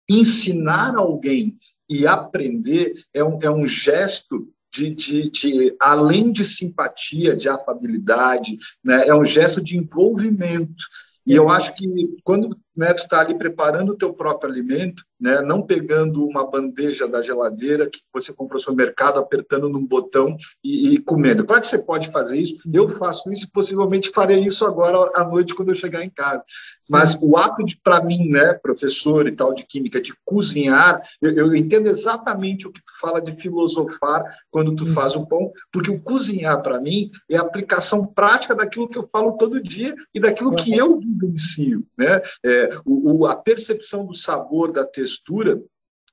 Ensinar 0.09 0.95
alguém 0.95 1.57
e 1.89 2.07
aprender 2.07 3.03
é 3.13 3.21
um, 3.21 3.37
é 3.43 3.51
um 3.51 3.67
gesto 3.67 4.49
de, 4.75 4.93
de, 4.93 5.29
de, 5.29 5.75
além 5.79 6.31
de 6.31 6.43
simpatia, 6.43 7.35
de 7.35 7.47
afabilidade, 7.47 8.57
né, 8.83 9.07
é 9.07 9.15
um 9.15 9.23
gesto 9.23 9.61
de 9.61 9.77
envolvimento. 9.77 10.85
E 11.25 11.33
eu 11.33 11.49
acho 11.49 11.73
que 11.75 11.87
quando 12.23 12.57
né, 12.75 12.93
tu 12.93 13.03
está 13.03 13.21
ali 13.21 13.37
preparando 13.37 13.93
o 13.93 13.97
teu 13.97 14.13
próprio 14.13 14.51
alimento, 14.51 15.03
né, 15.19 15.41
não 15.41 15.61
pegando 15.61 16.25
uma 16.25 16.49
bandeja 16.49 17.07
da 17.07 17.21
geladeira 17.21 17.89
que 17.89 17.99
você 18.13 18.33
comprou 18.33 18.55
no 18.55 18.59
supermercado, 18.59 19.17
apertando 19.17 19.69
num 19.69 19.85
botão 19.85 20.35
e, 20.63 20.93
e, 20.93 20.97
comendo. 20.99 21.45
Claro 21.45 21.61
que 21.61 21.67
você 21.67 21.79
pode 21.79 22.09
fazer 22.09 22.37
isso, 22.37 22.57
eu 22.71 22.87
faço 22.89 23.31
isso 23.31 23.45
e 23.45 23.51
possivelmente 23.51 24.11
farei 24.13 24.39
isso 24.45 24.65
agora 24.65 25.11
à 25.15 25.23
noite 25.23 25.55
quando 25.55 25.69
eu 25.69 25.75
chegar 25.75 26.03
em 26.03 26.09
casa. 26.09 26.43
Mas 26.87 27.17
o 27.21 27.35
ato 27.37 27.63
de, 27.63 27.77
para 27.81 28.03
mim, 28.03 28.29
né, 28.29 28.53
professor 28.53 29.27
e 29.27 29.31
tal 29.31 29.53
de 29.53 29.65
química, 29.65 30.01
de 30.01 30.13
cozinhar, 30.23 31.01
eu, 31.21 31.31
eu, 31.31 31.55
entendo 31.55 31.87
exatamente 31.87 32.67
o 32.67 32.71
que 32.71 32.79
tu 32.79 32.99
fala 32.99 33.21
de 33.21 33.31
filosofar 33.31 34.23
quando 34.51 34.75
tu 34.75 34.85
faz 34.85 35.15
o 35.15 35.25
pão, 35.25 35.51
porque 35.71 35.89
o 35.89 35.99
cozinhar, 35.99 36.61
para 36.61 36.79
mim, 36.79 37.09
é 37.29 37.37
a 37.37 37.41
aplicação 37.41 38.05
prática 38.05 38.53
daquilo 38.53 38.87
que 38.87 38.97
eu 38.97 39.05
falo 39.07 39.37
todo 39.37 39.61
dia 39.61 39.95
e 40.13 40.19
daquilo 40.19 40.55
que 40.55 40.75
eu 40.75 40.99
vivencio, 40.99 41.85
né? 41.97 42.21
É, 42.43 42.64
o, 42.85 43.19
o, 43.19 43.25
a 43.25 43.35
percepção 43.35 44.05
do 44.05 44.13
sabor, 44.13 44.71
da 44.71 44.85
textura, 44.85 45.61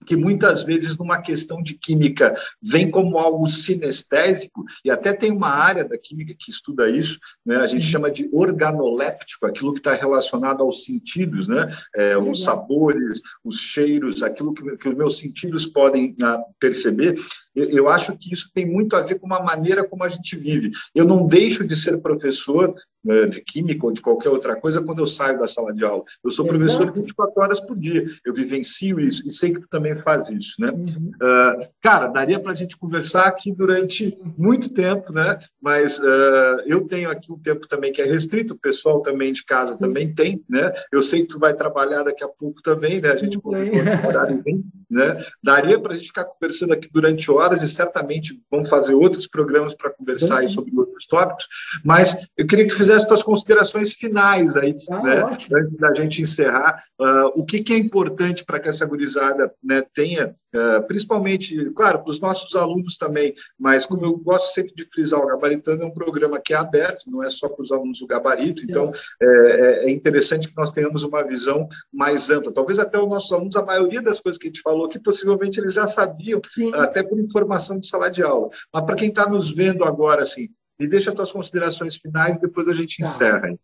que 0.05 0.17
muitas 0.17 0.63
vezes 0.63 0.97
numa 0.97 1.21
questão 1.21 1.63
de 1.63 1.75
química 1.75 2.35
vem 2.63 2.91
como 2.91 3.19
algo 3.19 3.47
sinestésico, 3.47 4.65
e 4.85 4.91
até 4.91 5.13
tem 5.13 5.31
uma 5.31 5.49
área 5.49 5.85
da 5.85 5.97
química 5.97 6.35
que 6.39 6.51
estuda 6.51 6.91
isso, 6.91 7.19
né? 7.45 7.57
a 7.57 7.67
gente 7.67 7.85
chama 7.85 8.11
de 8.11 8.29
organoléptico, 8.33 9.47
aquilo 9.47 9.73
que 9.73 9.81
está 9.81 9.95
relacionado 9.95 10.63
aos 10.63 10.85
sentidos, 10.85 11.49
né? 11.49 11.69
É, 11.95 12.17
os 12.17 12.43
sabores, 12.43 13.21
os 13.45 13.59
cheiros, 13.59 14.23
aquilo 14.23 14.53
que, 14.53 14.77
que 14.77 14.89
os 14.89 14.97
meus 14.97 15.19
sentidos 15.19 15.67
podem 15.67 16.17
uh, 16.23 16.43
perceber. 16.59 17.15
Eu 17.55 17.89
acho 17.89 18.17
que 18.17 18.33
isso 18.33 18.51
tem 18.55 18.67
muito 18.67 18.97
a 18.97 19.03
ver 19.03 19.19
com 19.19 19.27
uma 19.27 19.43
maneira 19.43 19.87
como 19.87 20.05
a 20.05 20.09
gente 20.09 20.37
vive. 20.37 20.71
Eu 20.95 21.05
não 21.05 21.27
deixo 21.27 21.67
de 21.67 21.77
ser 21.77 22.01
professor 22.01 22.75
né, 23.05 23.27
de 23.27 23.41
química 23.41 23.85
ou 23.85 23.93
de 23.93 24.01
qualquer 24.01 24.29
outra 24.29 24.55
coisa 24.55 24.81
quando 24.81 25.01
eu 25.01 25.07
saio 25.07 25.39
da 25.39 25.47
sala 25.47 25.75
de 25.75 25.85
aula. 25.85 26.05
Eu 26.25 26.31
sou 26.31 26.47
professor 26.47 26.93
24 26.93 27.43
horas 27.43 27.61
por 27.61 27.77
dia. 27.77 28.05
Eu 28.25 28.33
vivencio 28.33 29.01
isso 29.01 29.27
e 29.27 29.33
sei 29.33 29.53
que 29.53 29.61
tu 29.61 29.69
também 29.69 29.97
faz 29.97 30.29
isso, 30.31 30.55
né? 30.61 30.69
Uhum. 30.71 31.11
Uh, 31.21 31.69
cara, 31.81 32.07
daria 32.07 32.39
para 32.39 32.53
a 32.53 32.55
gente 32.55 32.77
conversar 32.77 33.27
aqui 33.27 33.53
durante 33.53 34.17
muito 34.39 34.73
tempo, 34.73 35.13
né? 35.13 35.39
Mas 35.61 35.99
uh, 35.99 36.63
eu 36.67 36.87
tenho 36.87 37.11
aqui 37.11 37.33
um 37.33 37.39
tempo 37.39 37.67
também 37.67 37.93
que 37.93 38.01
é 38.01 38.05
restrito. 38.05 38.55
O 38.55 38.59
pessoal 38.59 39.03
também 39.03 39.33
de 39.33 39.45
casa 39.45 39.77
também 39.77 40.15
tem, 40.15 40.43
né? 40.49 40.73
Eu 40.93 41.03
sei 41.03 41.23
que 41.23 41.35
tu 41.35 41.39
vai 41.39 41.55
trabalhar 41.55 42.05
daqui 42.05 42.23
a 42.23 42.29
pouco 42.29 42.63
também, 42.63 43.01
né? 43.01 43.11
A 43.11 43.17
gente 43.17 43.39
horário 43.43 44.43
né? 44.93 45.17
Daria 45.43 45.81
para 45.81 45.93
a 45.93 45.95
gente 45.95 46.09
ficar 46.09 46.25
conversando 46.25 46.73
aqui 46.73 46.89
durante 46.93 47.31
horas 47.31 47.42
e 47.51 47.69
certamente 47.69 48.41
vamos 48.51 48.69
fazer 48.69 48.95
outros 48.95 49.27
programas 49.27 49.75
para 49.75 49.91
conversar 49.91 50.47
sobre 50.49 50.77
outros 50.77 51.07
tópicos, 51.07 51.49
mas 51.85 52.17
eu 52.37 52.47
queria 52.47 52.67
que 52.67 52.73
tu 52.73 52.77
fizesse 52.77 53.09
tuas 53.09 53.23
considerações 53.23 53.93
finais 53.93 54.57
aí, 54.57 54.75
ah, 54.91 55.03
né? 55.03 55.23
Antes 55.23 55.79
da 55.79 55.95
gente 55.95 56.23
encerrar, 56.23 56.85
uh, 57.01 57.33
o 57.35 57.45
que, 57.45 57.63
que, 57.63 57.73
é 57.73 57.79
importante 57.79 58.45
para 58.45 58.61
que 58.61 58.69
essa 58.69 58.85
gurizada 58.85 59.53
né, 59.63 59.83
tenha, 59.95 60.33
uh, 60.55 60.87
principalmente, 60.87 61.71
claro, 61.71 62.01
para 62.01 62.11
os 62.11 62.21
nossos 62.21 62.55
alunos 62.55 62.97
também, 62.97 63.35
mas 63.59 63.87
como 63.87 64.05
eu 64.05 64.17
gosto 64.17 64.53
sempre 64.53 64.75
de 64.75 64.85
frisar, 64.85 65.21
o 65.21 65.27
Gabaritando 65.27 65.83
é 65.83 65.87
um 65.87 65.91
programa 65.91 66.41
que 66.41 66.53
é 66.53 66.57
aberto, 66.57 67.11
não 67.11 67.23
é 67.23 67.31
só 67.31 67.49
para 67.49 67.63
os 67.63 67.73
alunos 67.73 67.99
do 67.99 68.07
gabarito, 68.07 68.65
então 68.65 68.93
é, 69.21 69.27
é, 69.27 69.87
é 69.87 69.91
interessante 69.91 70.49
que 70.49 70.57
nós 70.57 70.71
tenhamos 70.71 71.03
uma 71.03 71.23
visão 71.25 71.69
mais 71.93 72.31
ampla. 72.31 72.53
Talvez 72.53 72.79
até 72.79 72.99
os 72.99 73.09
nossos 73.09 73.33
alunos, 73.33 73.57
a 73.57 73.65
maioria 73.65 74.03
das 74.03 74.21
coisas 74.21 74.39
que 74.39 74.49
a 74.49 74.51
gente 74.51 74.61
falou 74.61 74.83
falou 74.83 74.89
que 74.89 74.99
possivelmente 74.99 75.61
eles 75.61 75.75
já 75.75 75.87
sabiam, 75.87 76.41
Sim. 76.55 76.73
até 76.75 77.03
por 77.03 77.19
informação 77.33 77.79
de 77.79 77.87
sala 77.87 78.11
de 78.11 78.23
aula. 78.23 78.49
Mas 78.73 78.85
para 78.85 78.95
quem 78.95 79.09
está 79.09 79.29
nos 79.29 79.51
vendo 79.51 79.85
agora, 79.85 80.23
assim, 80.23 80.49
me 80.79 80.87
deixa 80.87 81.11
as 81.11 81.17
tuas 81.17 81.33
considerações 81.33 81.97
finais 81.97 82.37
e 82.37 82.41
depois 82.41 82.69
a 82.69 82.75
gente 82.75 83.01
tá. 83.01 83.09
encerra. 83.09 83.49
Hein? 83.49 83.59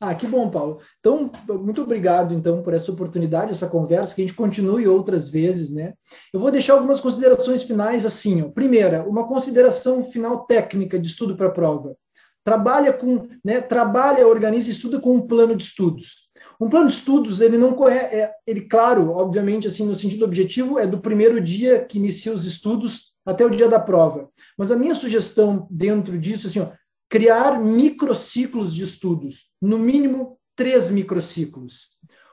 Ah, 0.00 0.16
que 0.16 0.26
bom, 0.26 0.50
Paulo. 0.50 0.80
Então, 0.98 1.30
muito 1.60 1.80
obrigado, 1.82 2.34
então, 2.34 2.60
por 2.60 2.74
essa 2.74 2.90
oportunidade, 2.90 3.52
essa 3.52 3.68
conversa, 3.68 4.12
que 4.12 4.20
a 4.20 4.24
gente 4.26 4.36
continue 4.36 4.88
outras 4.88 5.28
vezes, 5.28 5.70
né? 5.70 5.92
Eu 6.34 6.40
vou 6.40 6.50
deixar 6.50 6.72
algumas 6.72 7.00
considerações 7.00 7.62
finais 7.62 8.04
assim, 8.04 8.42
ó. 8.42 8.48
Primeira, 8.48 9.08
uma 9.08 9.28
consideração 9.28 10.02
final 10.02 10.44
técnica 10.44 10.98
de 10.98 11.06
estudo 11.06 11.36
para 11.36 11.50
prova. 11.50 11.94
Trabalha 12.42 12.92
com, 12.92 13.28
né, 13.44 13.60
trabalha, 13.60 14.26
organiza 14.26 14.68
e 14.68 14.72
estuda 14.72 14.98
com 14.98 15.14
um 15.14 15.24
plano 15.24 15.54
de 15.54 15.62
estudos. 15.62 16.28
Um 16.60 16.68
plano 16.68 16.88
de 16.88 16.94
estudos, 16.94 17.40
ele 17.40 17.56
não 17.56 17.72
corre, 17.72 17.94
é, 17.94 18.32
ele, 18.44 18.62
claro, 18.62 19.12
obviamente, 19.12 19.68
assim, 19.68 19.86
no 19.86 19.94
sentido 19.94 20.24
objetivo, 20.24 20.80
é 20.80 20.86
do 20.86 20.98
primeiro 20.98 21.40
dia 21.40 21.84
que 21.84 21.98
inicia 21.98 22.32
os 22.32 22.44
estudos 22.44 23.11
até 23.24 23.44
o 23.44 23.50
dia 23.50 23.68
da 23.68 23.78
prova. 23.78 24.28
Mas 24.56 24.70
a 24.70 24.76
minha 24.76 24.94
sugestão 24.94 25.66
dentro 25.70 26.18
disso, 26.18 26.46
assim, 26.46 26.60
ó, 26.60 26.68
criar 27.08 27.60
microciclos 27.60 28.74
de 28.74 28.84
estudos, 28.84 29.50
no 29.60 29.78
mínimo 29.78 30.38
três 30.56 30.90
microciclos. 30.90 31.90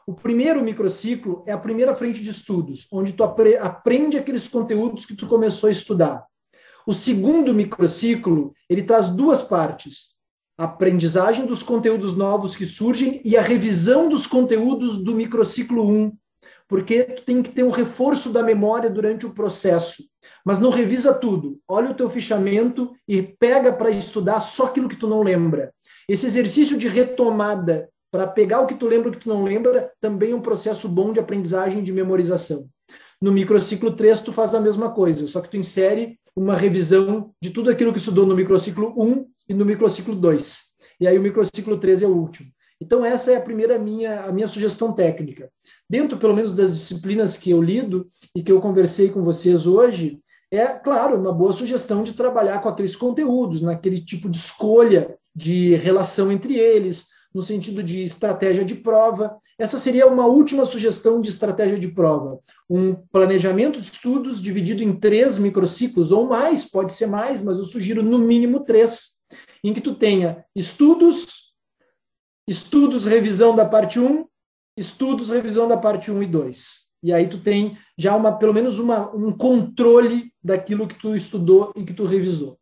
O 0.07 0.13
primeiro 0.13 0.63
microciclo 0.63 1.43
é 1.45 1.51
a 1.51 1.57
primeira 1.57 1.95
frente 1.95 2.23
de 2.23 2.29
estudos, 2.29 2.87
onde 2.91 3.13
tu 3.13 3.23
apre 3.23 3.57
aprende 3.57 4.17
aqueles 4.17 4.47
conteúdos 4.47 5.05
que 5.05 5.15
tu 5.15 5.27
começou 5.27 5.67
a 5.67 5.71
estudar. 5.71 6.25
O 6.87 6.93
segundo 6.93 7.53
microciclo, 7.53 8.53
ele 8.67 8.81
traz 8.81 9.09
duas 9.09 9.41
partes: 9.41 10.15
a 10.57 10.63
aprendizagem 10.63 11.45
dos 11.45 11.61
conteúdos 11.61 12.15
novos 12.15 12.57
que 12.57 12.65
surgem 12.65 13.21
e 13.23 13.37
a 13.37 13.41
revisão 13.41 14.09
dos 14.09 14.25
conteúdos 14.25 14.97
do 14.97 15.13
microciclo 15.13 15.87
1, 15.87 16.11
porque 16.67 17.03
tu 17.03 17.23
tem 17.23 17.43
que 17.43 17.51
ter 17.51 17.63
um 17.63 17.69
reforço 17.69 18.31
da 18.31 18.41
memória 18.41 18.89
durante 18.89 19.25
o 19.25 19.33
processo 19.33 20.03
mas 20.49 20.59
não 20.59 20.71
revisa 20.71 21.13
tudo. 21.13 21.59
Olha 21.67 21.91
o 21.91 21.93
teu 21.93 22.09
fichamento 22.09 22.95
e 23.07 23.21
pega 23.21 23.71
para 23.71 23.91
estudar 23.91 24.41
só 24.41 24.65
aquilo 24.65 24.89
que 24.89 24.95
tu 24.95 25.05
não 25.05 25.21
lembra. 25.21 25.71
Esse 26.09 26.25
exercício 26.25 26.75
de 26.75 26.87
retomada 26.87 27.87
para 28.11 28.25
pegar 28.25 28.61
o 28.61 28.65
que 28.65 28.73
tu 28.73 28.87
lembra 28.87 29.09
e 29.09 29.11
o 29.11 29.13
que 29.13 29.19
tu 29.19 29.29
não 29.29 29.43
lembra 29.43 29.91
também 30.01 30.31
é 30.31 30.35
um 30.35 30.41
processo 30.41 30.89
bom 30.89 31.13
de 31.13 31.19
aprendizagem 31.19 31.81
e 31.81 31.83
de 31.83 31.93
memorização. 31.93 32.67
No 33.21 33.31
microciclo 33.31 33.95
3 33.95 34.21
tu 34.21 34.33
faz 34.33 34.55
a 34.55 34.59
mesma 34.59 34.89
coisa, 34.89 35.27
só 35.27 35.39
que 35.39 35.51
tu 35.51 35.55
insere 35.55 36.17
uma 36.35 36.55
revisão 36.55 37.31
de 37.39 37.51
tudo 37.51 37.69
aquilo 37.69 37.93
que 37.93 37.99
estudou 37.99 38.25
no 38.25 38.35
microciclo 38.35 38.91
1 38.97 39.27
e 39.49 39.53
no 39.53 39.63
microciclo 39.63 40.15
2. 40.15 40.61
E 40.99 41.07
aí 41.07 41.15
o 41.15 41.21
microciclo 41.21 41.77
3 41.77 42.01
é 42.01 42.07
o 42.07 42.17
último. 42.17 42.49
Então 42.81 43.05
essa 43.05 43.31
é 43.31 43.35
a 43.35 43.41
primeira 43.41 43.77
minha 43.77 44.21
a 44.21 44.31
minha 44.31 44.47
sugestão 44.47 44.93
técnica. 44.93 45.47
Dentro 45.87 46.17
pelo 46.17 46.35
menos 46.35 46.55
das 46.55 46.71
disciplinas 46.75 47.37
que 47.37 47.51
eu 47.51 47.61
lido 47.61 48.07
e 48.35 48.41
que 48.41 48.51
eu 48.51 48.59
conversei 48.59 49.09
com 49.09 49.21
vocês 49.21 49.67
hoje, 49.67 50.19
é, 50.51 50.65
claro, 50.67 51.15
uma 51.17 51.31
boa 51.31 51.53
sugestão 51.53 52.03
de 52.03 52.13
trabalhar 52.13 52.59
com 52.59 52.69
aqueles 52.69 52.95
conteúdos, 52.95 53.61
naquele 53.61 53.99
tipo 54.03 54.27
de 54.27 54.37
escolha 54.37 55.17
de 55.35 55.75
relação 55.75 56.31
entre 56.31 56.55
eles, 56.57 57.07
no 57.33 57.43
sentido 57.43 57.83
de 57.83 58.03
estratégia 58.03 58.65
de 58.65 58.73
prova. 58.75 59.37
Essa 59.59 59.77
seria 59.77 60.07
uma 60.07 60.25
última 60.25 60.65
sugestão 60.65 61.21
de 61.21 61.29
estratégia 61.29 61.77
de 61.77 61.89
prova. 61.89 62.39
Um 62.67 62.95
planejamento 62.95 63.79
de 63.79 63.85
estudos 63.85 64.41
dividido 64.41 64.81
em 64.81 64.97
três 64.97 65.37
microciclos 65.37 66.11
ou 66.11 66.27
mais, 66.27 66.65
pode 66.65 66.93
ser 66.93 67.05
mais, 67.05 67.41
mas 67.41 67.57
eu 67.57 67.65
sugiro 67.65 68.01
no 68.01 68.17
mínimo 68.17 68.61
três, 68.61 69.19
em 69.63 69.73
que 69.73 69.81
tu 69.81 69.93
tenha 69.93 70.43
estudos, 70.55 71.53
estudos, 72.47 73.05
revisão 73.05 73.55
da 73.55 73.65
parte 73.65 73.99
1, 73.99 74.25
estudos, 74.75 75.29
revisão 75.29 75.67
da 75.67 75.77
parte 75.77 76.09
1 76.09 76.23
e 76.23 76.25
2. 76.25 76.88
E 77.01 77.13
aí 77.13 77.27
tu 77.27 77.39
tem 77.39 77.77
já 77.97 78.15
uma, 78.15 78.37
pelo 78.37 78.53
menos 78.53 78.77
uma, 78.79 79.13
um 79.15 79.31
controle 79.31 80.33
daquilo 80.43 80.87
que 80.87 80.99
tu 80.99 81.15
estudou 81.15 81.71
e 81.75 81.83
que 81.85 81.93
tu 81.93 82.05
revisou. 82.05 82.59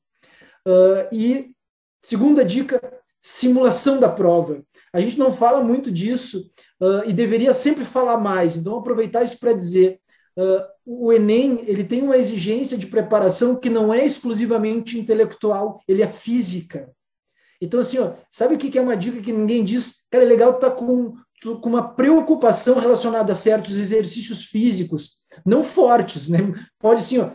Uh, 0.67 1.07
e 1.11 1.51
segunda 2.03 2.45
dica, 2.45 2.81
simulação 3.21 3.99
da 3.99 4.09
prova. 4.09 4.63
A 4.93 4.99
gente 5.01 5.17
não 5.17 5.31
fala 5.31 5.63
muito 5.63 5.91
disso 5.91 6.49
uh, 6.81 7.07
e 7.07 7.13
deveria 7.13 7.53
sempre 7.53 7.83
falar 7.83 8.17
mais. 8.17 8.55
Então 8.55 8.77
aproveitar 8.77 9.23
isso 9.23 9.39
para 9.39 9.53
dizer, 9.53 9.99
uh, 10.37 10.63
o 10.85 11.11
Enem 11.11 11.63
ele 11.67 11.83
tem 11.83 12.01
uma 12.01 12.17
exigência 12.17 12.77
de 12.77 12.87
preparação 12.87 13.55
que 13.55 13.69
não 13.69 13.93
é 13.93 14.05
exclusivamente 14.05 14.99
intelectual, 14.99 15.81
ele 15.87 16.01
é 16.01 16.07
física. 16.07 16.89
Então 17.59 17.79
assim, 17.79 17.97
ó, 17.97 18.13
sabe 18.31 18.55
o 18.55 18.57
que 18.57 18.77
é 18.77 18.81
uma 18.81 18.95
dica 18.95 19.21
que 19.21 19.33
ninguém 19.33 19.63
diz? 19.63 20.05
Cara, 20.11 20.23
é 20.23 20.27
legal 20.27 20.51
estar 20.51 20.69
tá 20.69 20.75
com 20.75 21.15
com 21.43 21.69
uma 21.69 21.89
preocupação 21.89 22.79
relacionada 22.79 23.31
a 23.31 23.35
certos 23.35 23.77
exercícios 23.77 24.45
físicos, 24.45 25.17
não 25.45 25.63
fortes, 25.63 26.27
né? 26.27 26.39
Pode 26.79 27.03
sim, 27.03 27.19
ó, 27.19 27.31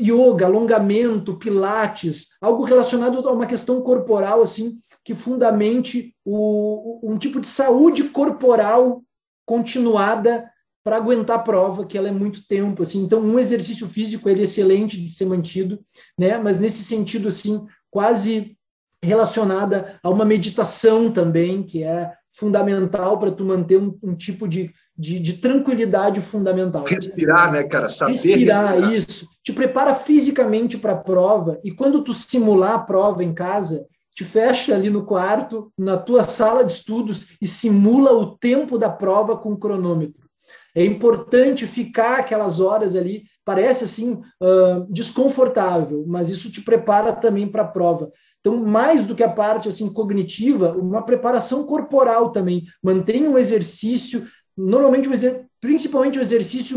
yoga, 0.00 0.46
alongamento, 0.46 1.38
pilates, 1.38 2.28
algo 2.40 2.64
relacionado 2.64 3.28
a 3.28 3.32
uma 3.32 3.46
questão 3.46 3.82
corporal 3.82 4.42
assim 4.42 4.78
que 5.04 5.14
fundamente 5.14 6.14
o, 6.24 7.00
um 7.02 7.18
tipo 7.18 7.40
de 7.40 7.48
saúde 7.48 8.04
corporal 8.04 9.02
continuada 9.44 10.48
para 10.84 10.96
aguentar 10.96 11.36
a 11.36 11.42
prova, 11.42 11.86
que 11.86 11.96
ela 11.96 12.08
é 12.08 12.12
muito 12.12 12.46
tempo, 12.46 12.82
assim. 12.82 13.02
Então, 13.02 13.20
um 13.20 13.38
exercício 13.38 13.88
físico 13.88 14.28
ele 14.28 14.40
é 14.40 14.44
excelente 14.44 15.00
de 15.00 15.10
ser 15.10 15.26
mantido, 15.26 15.80
né? 16.18 16.38
Mas 16.38 16.60
nesse 16.60 16.82
sentido 16.84 17.28
assim, 17.28 17.64
quase 17.90 18.56
relacionada 19.02 19.98
a 20.02 20.10
uma 20.10 20.24
meditação 20.24 21.12
também, 21.12 21.62
que 21.62 21.82
é 21.82 22.12
fundamental 22.32 23.18
para 23.18 23.30
tu 23.30 23.44
manter 23.44 23.78
um, 23.78 23.98
um 24.02 24.14
tipo 24.14 24.48
de, 24.48 24.72
de, 24.96 25.20
de, 25.20 25.34
tranquilidade 25.34 26.20
fundamental. 26.20 26.84
Respirar, 26.84 27.52
né, 27.52 27.64
cara? 27.64 27.88
Saber 27.88 28.12
respirar, 28.12 28.72
respirar. 28.72 28.94
isso. 28.94 29.28
Te 29.44 29.52
prepara 29.52 29.94
fisicamente 29.94 30.78
para 30.78 30.92
a 30.92 30.98
prova 30.98 31.60
e 31.62 31.70
quando 31.70 32.02
tu 32.02 32.14
simular 32.14 32.74
a 32.74 32.78
prova 32.78 33.22
em 33.22 33.34
casa, 33.34 33.86
te 34.14 34.24
fecha 34.24 34.74
ali 34.74 34.90
no 34.90 35.04
quarto, 35.04 35.72
na 35.76 35.96
tua 35.96 36.22
sala 36.22 36.64
de 36.64 36.72
estudos 36.72 37.28
e 37.40 37.46
simula 37.46 38.12
o 38.12 38.36
tempo 38.36 38.78
da 38.78 38.90
prova 38.90 39.36
com 39.36 39.52
o 39.52 39.58
cronômetro. 39.58 40.22
É 40.74 40.84
importante 40.84 41.66
ficar 41.66 42.20
aquelas 42.20 42.58
horas 42.58 42.96
ali, 42.96 43.24
parece 43.44 43.84
assim 43.84 44.12
uh, 44.12 44.86
desconfortável, 44.88 46.04
mas 46.06 46.30
isso 46.30 46.50
te 46.50 46.62
prepara 46.62 47.12
também 47.12 47.46
para 47.46 47.62
a 47.62 47.68
prova. 47.68 48.10
Então, 48.42 48.56
mais 48.56 49.04
do 49.04 49.14
que 49.14 49.22
a 49.22 49.30
parte 49.30 49.68
assim 49.68 49.88
cognitiva, 49.88 50.72
uma 50.72 51.02
preparação 51.02 51.64
corporal 51.64 52.32
também. 52.32 52.64
Mantém 52.82 53.26
um 53.28 53.38
exercício, 53.38 54.26
normalmente 54.56 55.08
um 55.08 55.12
principalmente 55.60 56.18
um 56.18 56.22
exercício 56.22 56.76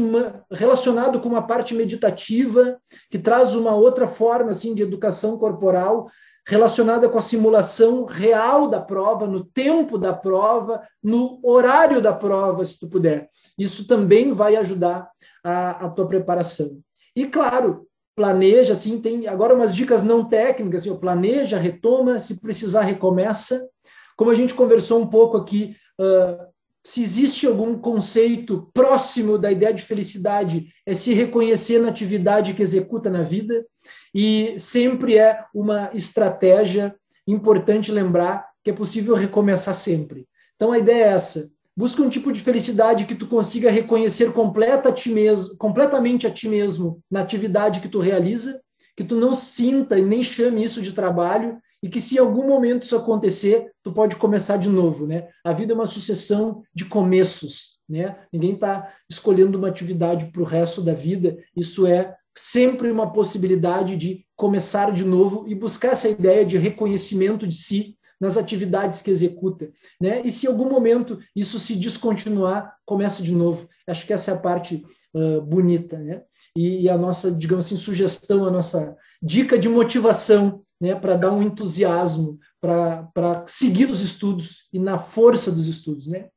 relacionado 0.51 1.19
com 1.19 1.27
uma 1.27 1.41
parte 1.41 1.73
meditativa, 1.73 2.77
que 3.09 3.17
traz 3.17 3.55
uma 3.55 3.73
outra 3.73 4.07
forma 4.07 4.51
assim 4.51 4.75
de 4.75 4.83
educação 4.83 5.39
corporal, 5.39 6.07
relacionada 6.47 7.09
com 7.09 7.17
a 7.17 7.21
simulação 7.21 8.05
real 8.05 8.67
da 8.67 8.79
prova, 8.79 9.25
no 9.25 9.43
tempo 9.43 9.97
da 9.97 10.13
prova, 10.13 10.83
no 11.01 11.39
horário 11.43 11.99
da 11.99 12.13
prova, 12.13 12.63
se 12.63 12.77
tu 12.79 12.87
puder. 12.87 13.27
Isso 13.57 13.87
também 13.87 14.31
vai 14.31 14.55
ajudar 14.55 15.09
a, 15.43 15.85
a 15.87 15.89
tua 15.89 16.07
preparação. 16.07 16.77
E, 17.15 17.25
claro, 17.25 17.87
planeja, 18.15 18.73
assim, 18.73 19.01
tem 19.01 19.27
agora 19.27 19.53
umas 19.53 19.75
dicas 19.75 20.03
não 20.03 20.23
técnicas, 20.23 20.81
assim, 20.81 20.95
planeja, 20.95 21.59
retoma, 21.59 22.19
se 22.19 22.39
precisar, 22.39 22.81
recomeça. 22.81 23.67
Como 24.15 24.31
a 24.31 24.35
gente 24.35 24.53
conversou 24.53 25.01
um 25.01 25.07
pouco 25.07 25.35
aqui, 25.35 25.75
uh, 25.99 26.45
se 26.85 27.01
existe 27.01 27.45
algum 27.45 27.77
conceito 27.77 28.69
próximo 28.73 29.37
da 29.37 29.51
ideia 29.51 29.73
de 29.73 29.81
felicidade, 29.81 30.67
é 30.85 30.93
se 30.93 31.13
reconhecer 31.13 31.79
na 31.79 31.89
atividade 31.89 32.53
que 32.53 32.61
executa 32.61 33.09
na 33.09 33.23
vida, 33.23 33.65
e 34.13 34.55
sempre 34.57 35.17
é 35.17 35.43
uma 35.53 35.89
estratégia 35.93 36.95
importante 37.27 37.91
lembrar 37.91 38.47
que 38.63 38.69
é 38.69 38.73
possível 38.73 39.15
recomeçar 39.15 39.75
sempre. 39.75 40.25
Então 40.55 40.71
a 40.71 40.79
ideia 40.79 41.03
é 41.03 41.07
essa: 41.09 41.49
Busca 41.77 42.01
um 42.01 42.09
tipo 42.09 42.31
de 42.31 42.41
felicidade 42.41 43.05
que 43.05 43.15
tu 43.15 43.27
consiga 43.27 43.69
reconhecer 43.69 44.31
completa 44.31 44.89
a 44.89 44.93
ti 44.93 45.09
mesmo, 45.09 45.57
completamente 45.57 46.25
a 46.25 46.31
ti 46.31 46.47
mesmo 46.47 47.01
na 47.11 47.21
atividade 47.21 47.81
que 47.81 47.89
tu 47.89 47.99
realiza, 47.99 48.61
que 48.95 49.03
tu 49.03 49.15
não 49.15 49.33
sinta 49.33 49.99
e 49.99 50.05
nem 50.05 50.23
chame 50.23 50.63
isso 50.63 50.81
de 50.81 50.93
trabalho 50.93 51.57
e 51.83 51.89
que 51.89 51.99
se 51.99 52.15
em 52.15 52.19
algum 52.19 52.47
momento 52.47 52.83
isso 52.83 52.95
acontecer, 52.95 53.71
tu 53.83 53.91
pode 53.91 54.15
começar 54.15 54.57
de 54.57 54.69
novo, 54.69 55.05
né? 55.05 55.27
A 55.43 55.51
vida 55.51 55.73
é 55.73 55.75
uma 55.75 55.85
sucessão 55.85 56.63
de 56.73 56.85
começos, 56.85 57.77
né? 57.87 58.15
Ninguém 58.31 58.53
está 58.53 58.93
escolhendo 59.09 59.57
uma 59.57 59.67
atividade 59.67 60.31
para 60.31 60.41
o 60.41 60.45
resto 60.45 60.81
da 60.81 60.93
vida. 60.93 61.37
Isso 61.55 61.85
é 61.85 62.15
sempre 62.35 62.89
uma 62.89 63.11
possibilidade 63.11 63.95
de 63.97 64.25
começar 64.35 64.91
de 64.91 65.03
novo 65.03 65.45
e 65.47 65.53
buscar 65.53 65.89
essa 65.89 66.09
ideia 66.09 66.45
de 66.45 66.57
reconhecimento 66.57 67.45
de 67.45 67.55
si 67.55 67.97
nas 68.19 68.37
atividades 68.37 69.01
que 69.01 69.11
executa, 69.11 69.69
né? 69.99 70.21
E 70.23 70.31
se 70.31 70.45
em 70.45 70.49
algum 70.49 70.69
momento 70.69 71.19
isso 71.35 71.59
se 71.59 71.75
descontinuar, 71.75 72.75
começa 72.85 73.21
de 73.21 73.33
novo. 73.33 73.67
Acho 73.87 74.05
que 74.05 74.13
essa 74.13 74.31
é 74.31 74.33
a 74.33 74.39
parte 74.39 74.85
uh, 75.13 75.41
bonita, 75.41 75.97
né? 75.97 76.21
E, 76.55 76.83
e, 76.83 76.89
a 76.89 76.97
nossa, 76.97 77.31
digamos 77.31 77.65
assim, 77.65 77.75
sugestão, 77.75 78.45
a 78.45 78.51
nossa 78.51 78.95
dica 79.21 79.57
de 79.57 79.67
motivação, 79.67 80.59
né? 80.79 80.95
Para 80.95 81.15
dar 81.15 81.31
um 81.31 81.41
entusiasmo, 81.41 82.39
para 82.61 83.43
seguir 83.47 83.89
os 83.89 84.01
estudos 84.01 84.67
e 84.71 84.79
na 84.79 84.97
força 84.97 85.51
dos 85.51 85.67
estudos, 85.67 86.07
né? 86.07 86.29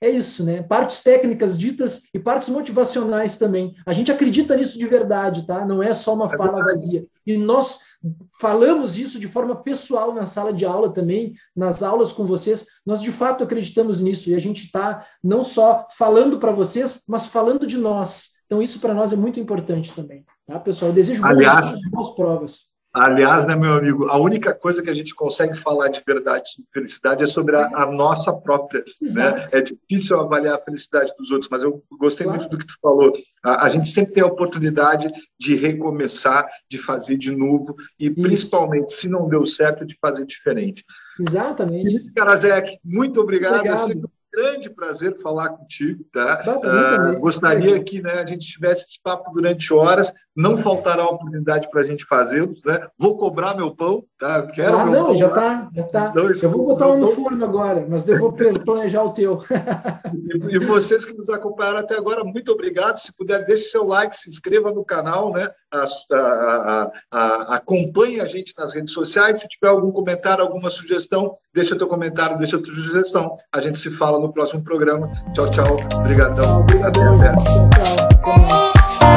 é 0.00 0.08
isso, 0.08 0.44
né? 0.44 0.62
Partes 0.62 1.02
técnicas 1.02 1.58
ditas 1.58 2.02
e 2.14 2.18
partes 2.18 2.48
motivacionais 2.48 3.36
também. 3.36 3.74
A 3.84 3.92
gente 3.92 4.12
acredita 4.12 4.56
nisso 4.56 4.78
de 4.78 4.86
verdade, 4.86 5.44
tá? 5.46 5.64
Não 5.64 5.82
é 5.82 5.92
só 5.92 6.14
uma 6.14 6.32
é 6.32 6.36
fala 6.36 6.64
vazia. 6.64 7.04
E 7.28 7.36
nós 7.36 7.80
falamos 8.40 8.96
isso 8.96 9.20
de 9.20 9.28
forma 9.28 9.54
pessoal 9.54 10.14
na 10.14 10.24
sala 10.24 10.50
de 10.50 10.64
aula 10.64 10.90
também, 10.90 11.34
nas 11.54 11.82
aulas 11.82 12.10
com 12.10 12.24
vocês. 12.24 12.64
Nós 12.86 13.02
de 13.02 13.12
fato 13.12 13.44
acreditamos 13.44 14.00
nisso 14.00 14.30
e 14.30 14.34
a 14.34 14.38
gente 14.38 14.64
está 14.64 15.06
não 15.22 15.44
só 15.44 15.86
falando 15.90 16.38
para 16.38 16.52
vocês, 16.52 17.02
mas 17.06 17.26
falando 17.26 17.66
de 17.66 17.76
nós. 17.76 18.30
Então 18.46 18.62
isso 18.62 18.80
para 18.80 18.94
nós 18.94 19.12
é 19.12 19.16
muito 19.16 19.38
importante 19.38 19.92
também, 19.92 20.24
tá, 20.46 20.58
pessoal? 20.58 20.90
Eu 20.90 20.94
desejo 20.94 21.22
Aliás, 21.22 21.78
boas 21.90 22.16
provas. 22.16 22.60
Aliás, 22.98 23.46
né, 23.46 23.54
meu 23.54 23.74
amigo, 23.74 24.06
a 24.08 24.18
única 24.18 24.54
coisa 24.54 24.82
que 24.82 24.90
a 24.90 24.94
gente 24.94 25.14
consegue 25.14 25.56
falar 25.56 25.88
de 25.88 26.02
verdade 26.06 26.50
sobre 26.50 26.70
felicidade 26.72 27.24
é 27.24 27.26
sobre 27.26 27.56
a, 27.56 27.66
a 27.82 27.92
nossa 27.92 28.32
própria. 28.32 28.84
Né? 29.00 29.46
É 29.52 29.60
difícil 29.62 30.18
avaliar 30.18 30.56
a 30.56 30.64
felicidade 30.64 31.12
dos 31.18 31.30
outros, 31.30 31.50
mas 31.50 31.62
eu 31.62 31.82
gostei 31.98 32.24
claro. 32.26 32.40
muito 32.40 32.50
do 32.50 32.58
que 32.58 32.66
tu 32.66 32.74
falou. 32.80 33.12
A, 33.44 33.66
a, 33.66 33.68
gente 33.68 33.88
sempre 33.88 34.14
tem 34.14 34.22
a 34.22 34.26
oportunidade 34.26 35.10
de 35.38 35.54
recomeçar, 35.54 36.48
de 36.70 36.78
fazer 36.78 37.16
de 37.16 37.34
novo 37.34 37.76
e, 37.98 38.06
Isso. 38.06 38.14
principalmente, 38.20 38.92
se 38.92 39.08
não 39.08 39.28
deu 39.28 39.46
certo, 39.46 39.86
de 39.86 39.96
fazer 40.00 40.26
diferente. 40.26 40.84
Exatamente. 41.20 42.12
Karazek, 42.12 42.78
muito 42.84 43.20
obrigado. 43.20 43.56
obrigado 43.56 44.10
grande 44.38 44.70
prazer 44.70 45.16
falar 45.20 45.48
contigo, 45.50 46.04
tá? 46.12 46.40
Uh, 46.46 47.18
gostaria 47.18 47.82
que 47.82 48.00
né, 48.00 48.12
a 48.12 48.26
gente 48.26 48.46
tivesse 48.46 48.84
esse 48.84 49.02
papo 49.02 49.32
durante 49.32 49.74
horas, 49.74 50.12
não 50.36 50.56
faltará 50.58 51.04
oportunidade 51.04 51.68
para 51.68 51.80
a 51.80 51.84
gente 51.84 52.04
fazê-los, 52.04 52.62
né? 52.64 52.86
Vou 52.96 53.16
cobrar 53.16 53.56
meu 53.56 53.74
pão, 53.74 54.04
tá? 54.16 54.46
Quero 54.46 54.78
ah, 54.78 54.86
não, 54.86 55.06
pão, 55.06 55.16
já 55.16 55.26
está, 55.26 55.68
já 55.74 55.82
tá. 55.84 56.12
Então, 56.12 56.30
eu 56.30 56.50
vou 56.50 56.66
botar 56.66 56.88
um 56.88 56.98
no 56.98 57.08
forno 57.08 57.44
agora, 57.44 57.84
mas 57.88 58.06
eu 58.06 58.18
vou 58.20 58.32
planejar 58.32 59.02
o 59.02 59.12
teu. 59.12 59.42
e, 60.14 60.54
e, 60.54 60.58
vocês 60.60 61.04
que 61.04 61.16
nos 61.16 61.28
acompanharam 61.28 61.78
até 61.78 61.96
agora, 61.96 62.22
muito 62.22 62.52
obrigado. 62.52 62.98
Se 62.98 63.12
puder, 63.16 63.44
deixe 63.44 63.64
seu 63.64 63.84
like, 63.84 64.16
se 64.16 64.30
inscreva 64.30 64.70
no 64.70 64.84
canal, 64.84 65.32
né? 65.32 65.50
A, 65.72 65.84
a, 66.14 66.92
a, 67.10 67.56
acompanhe 67.56 68.20
a 68.20 68.26
gente 68.26 68.54
nas 68.56 68.72
redes 68.72 68.92
sociais. 68.92 69.40
Se 69.40 69.48
tiver 69.48 69.68
algum 69.68 69.90
comentário, 69.90 70.44
alguma 70.44 70.70
sugestão, 70.70 71.34
deixa 71.52 71.76
teu 71.76 71.88
comentário, 71.88 72.38
deixa 72.38 72.62
tua 72.62 72.74
sugestão. 72.74 73.34
A 73.52 73.60
gente 73.60 73.78
se 73.78 73.90
fala 73.90 74.20
no 74.20 74.27
próximo 74.32 74.62
programa. 74.62 75.10
Tchau, 75.32 75.50
tchau. 75.50 75.78
Obrigadão. 75.94 76.60
Obrigadão, 76.60 77.18
Tchau, 77.18 77.68
tchau. 77.70 78.57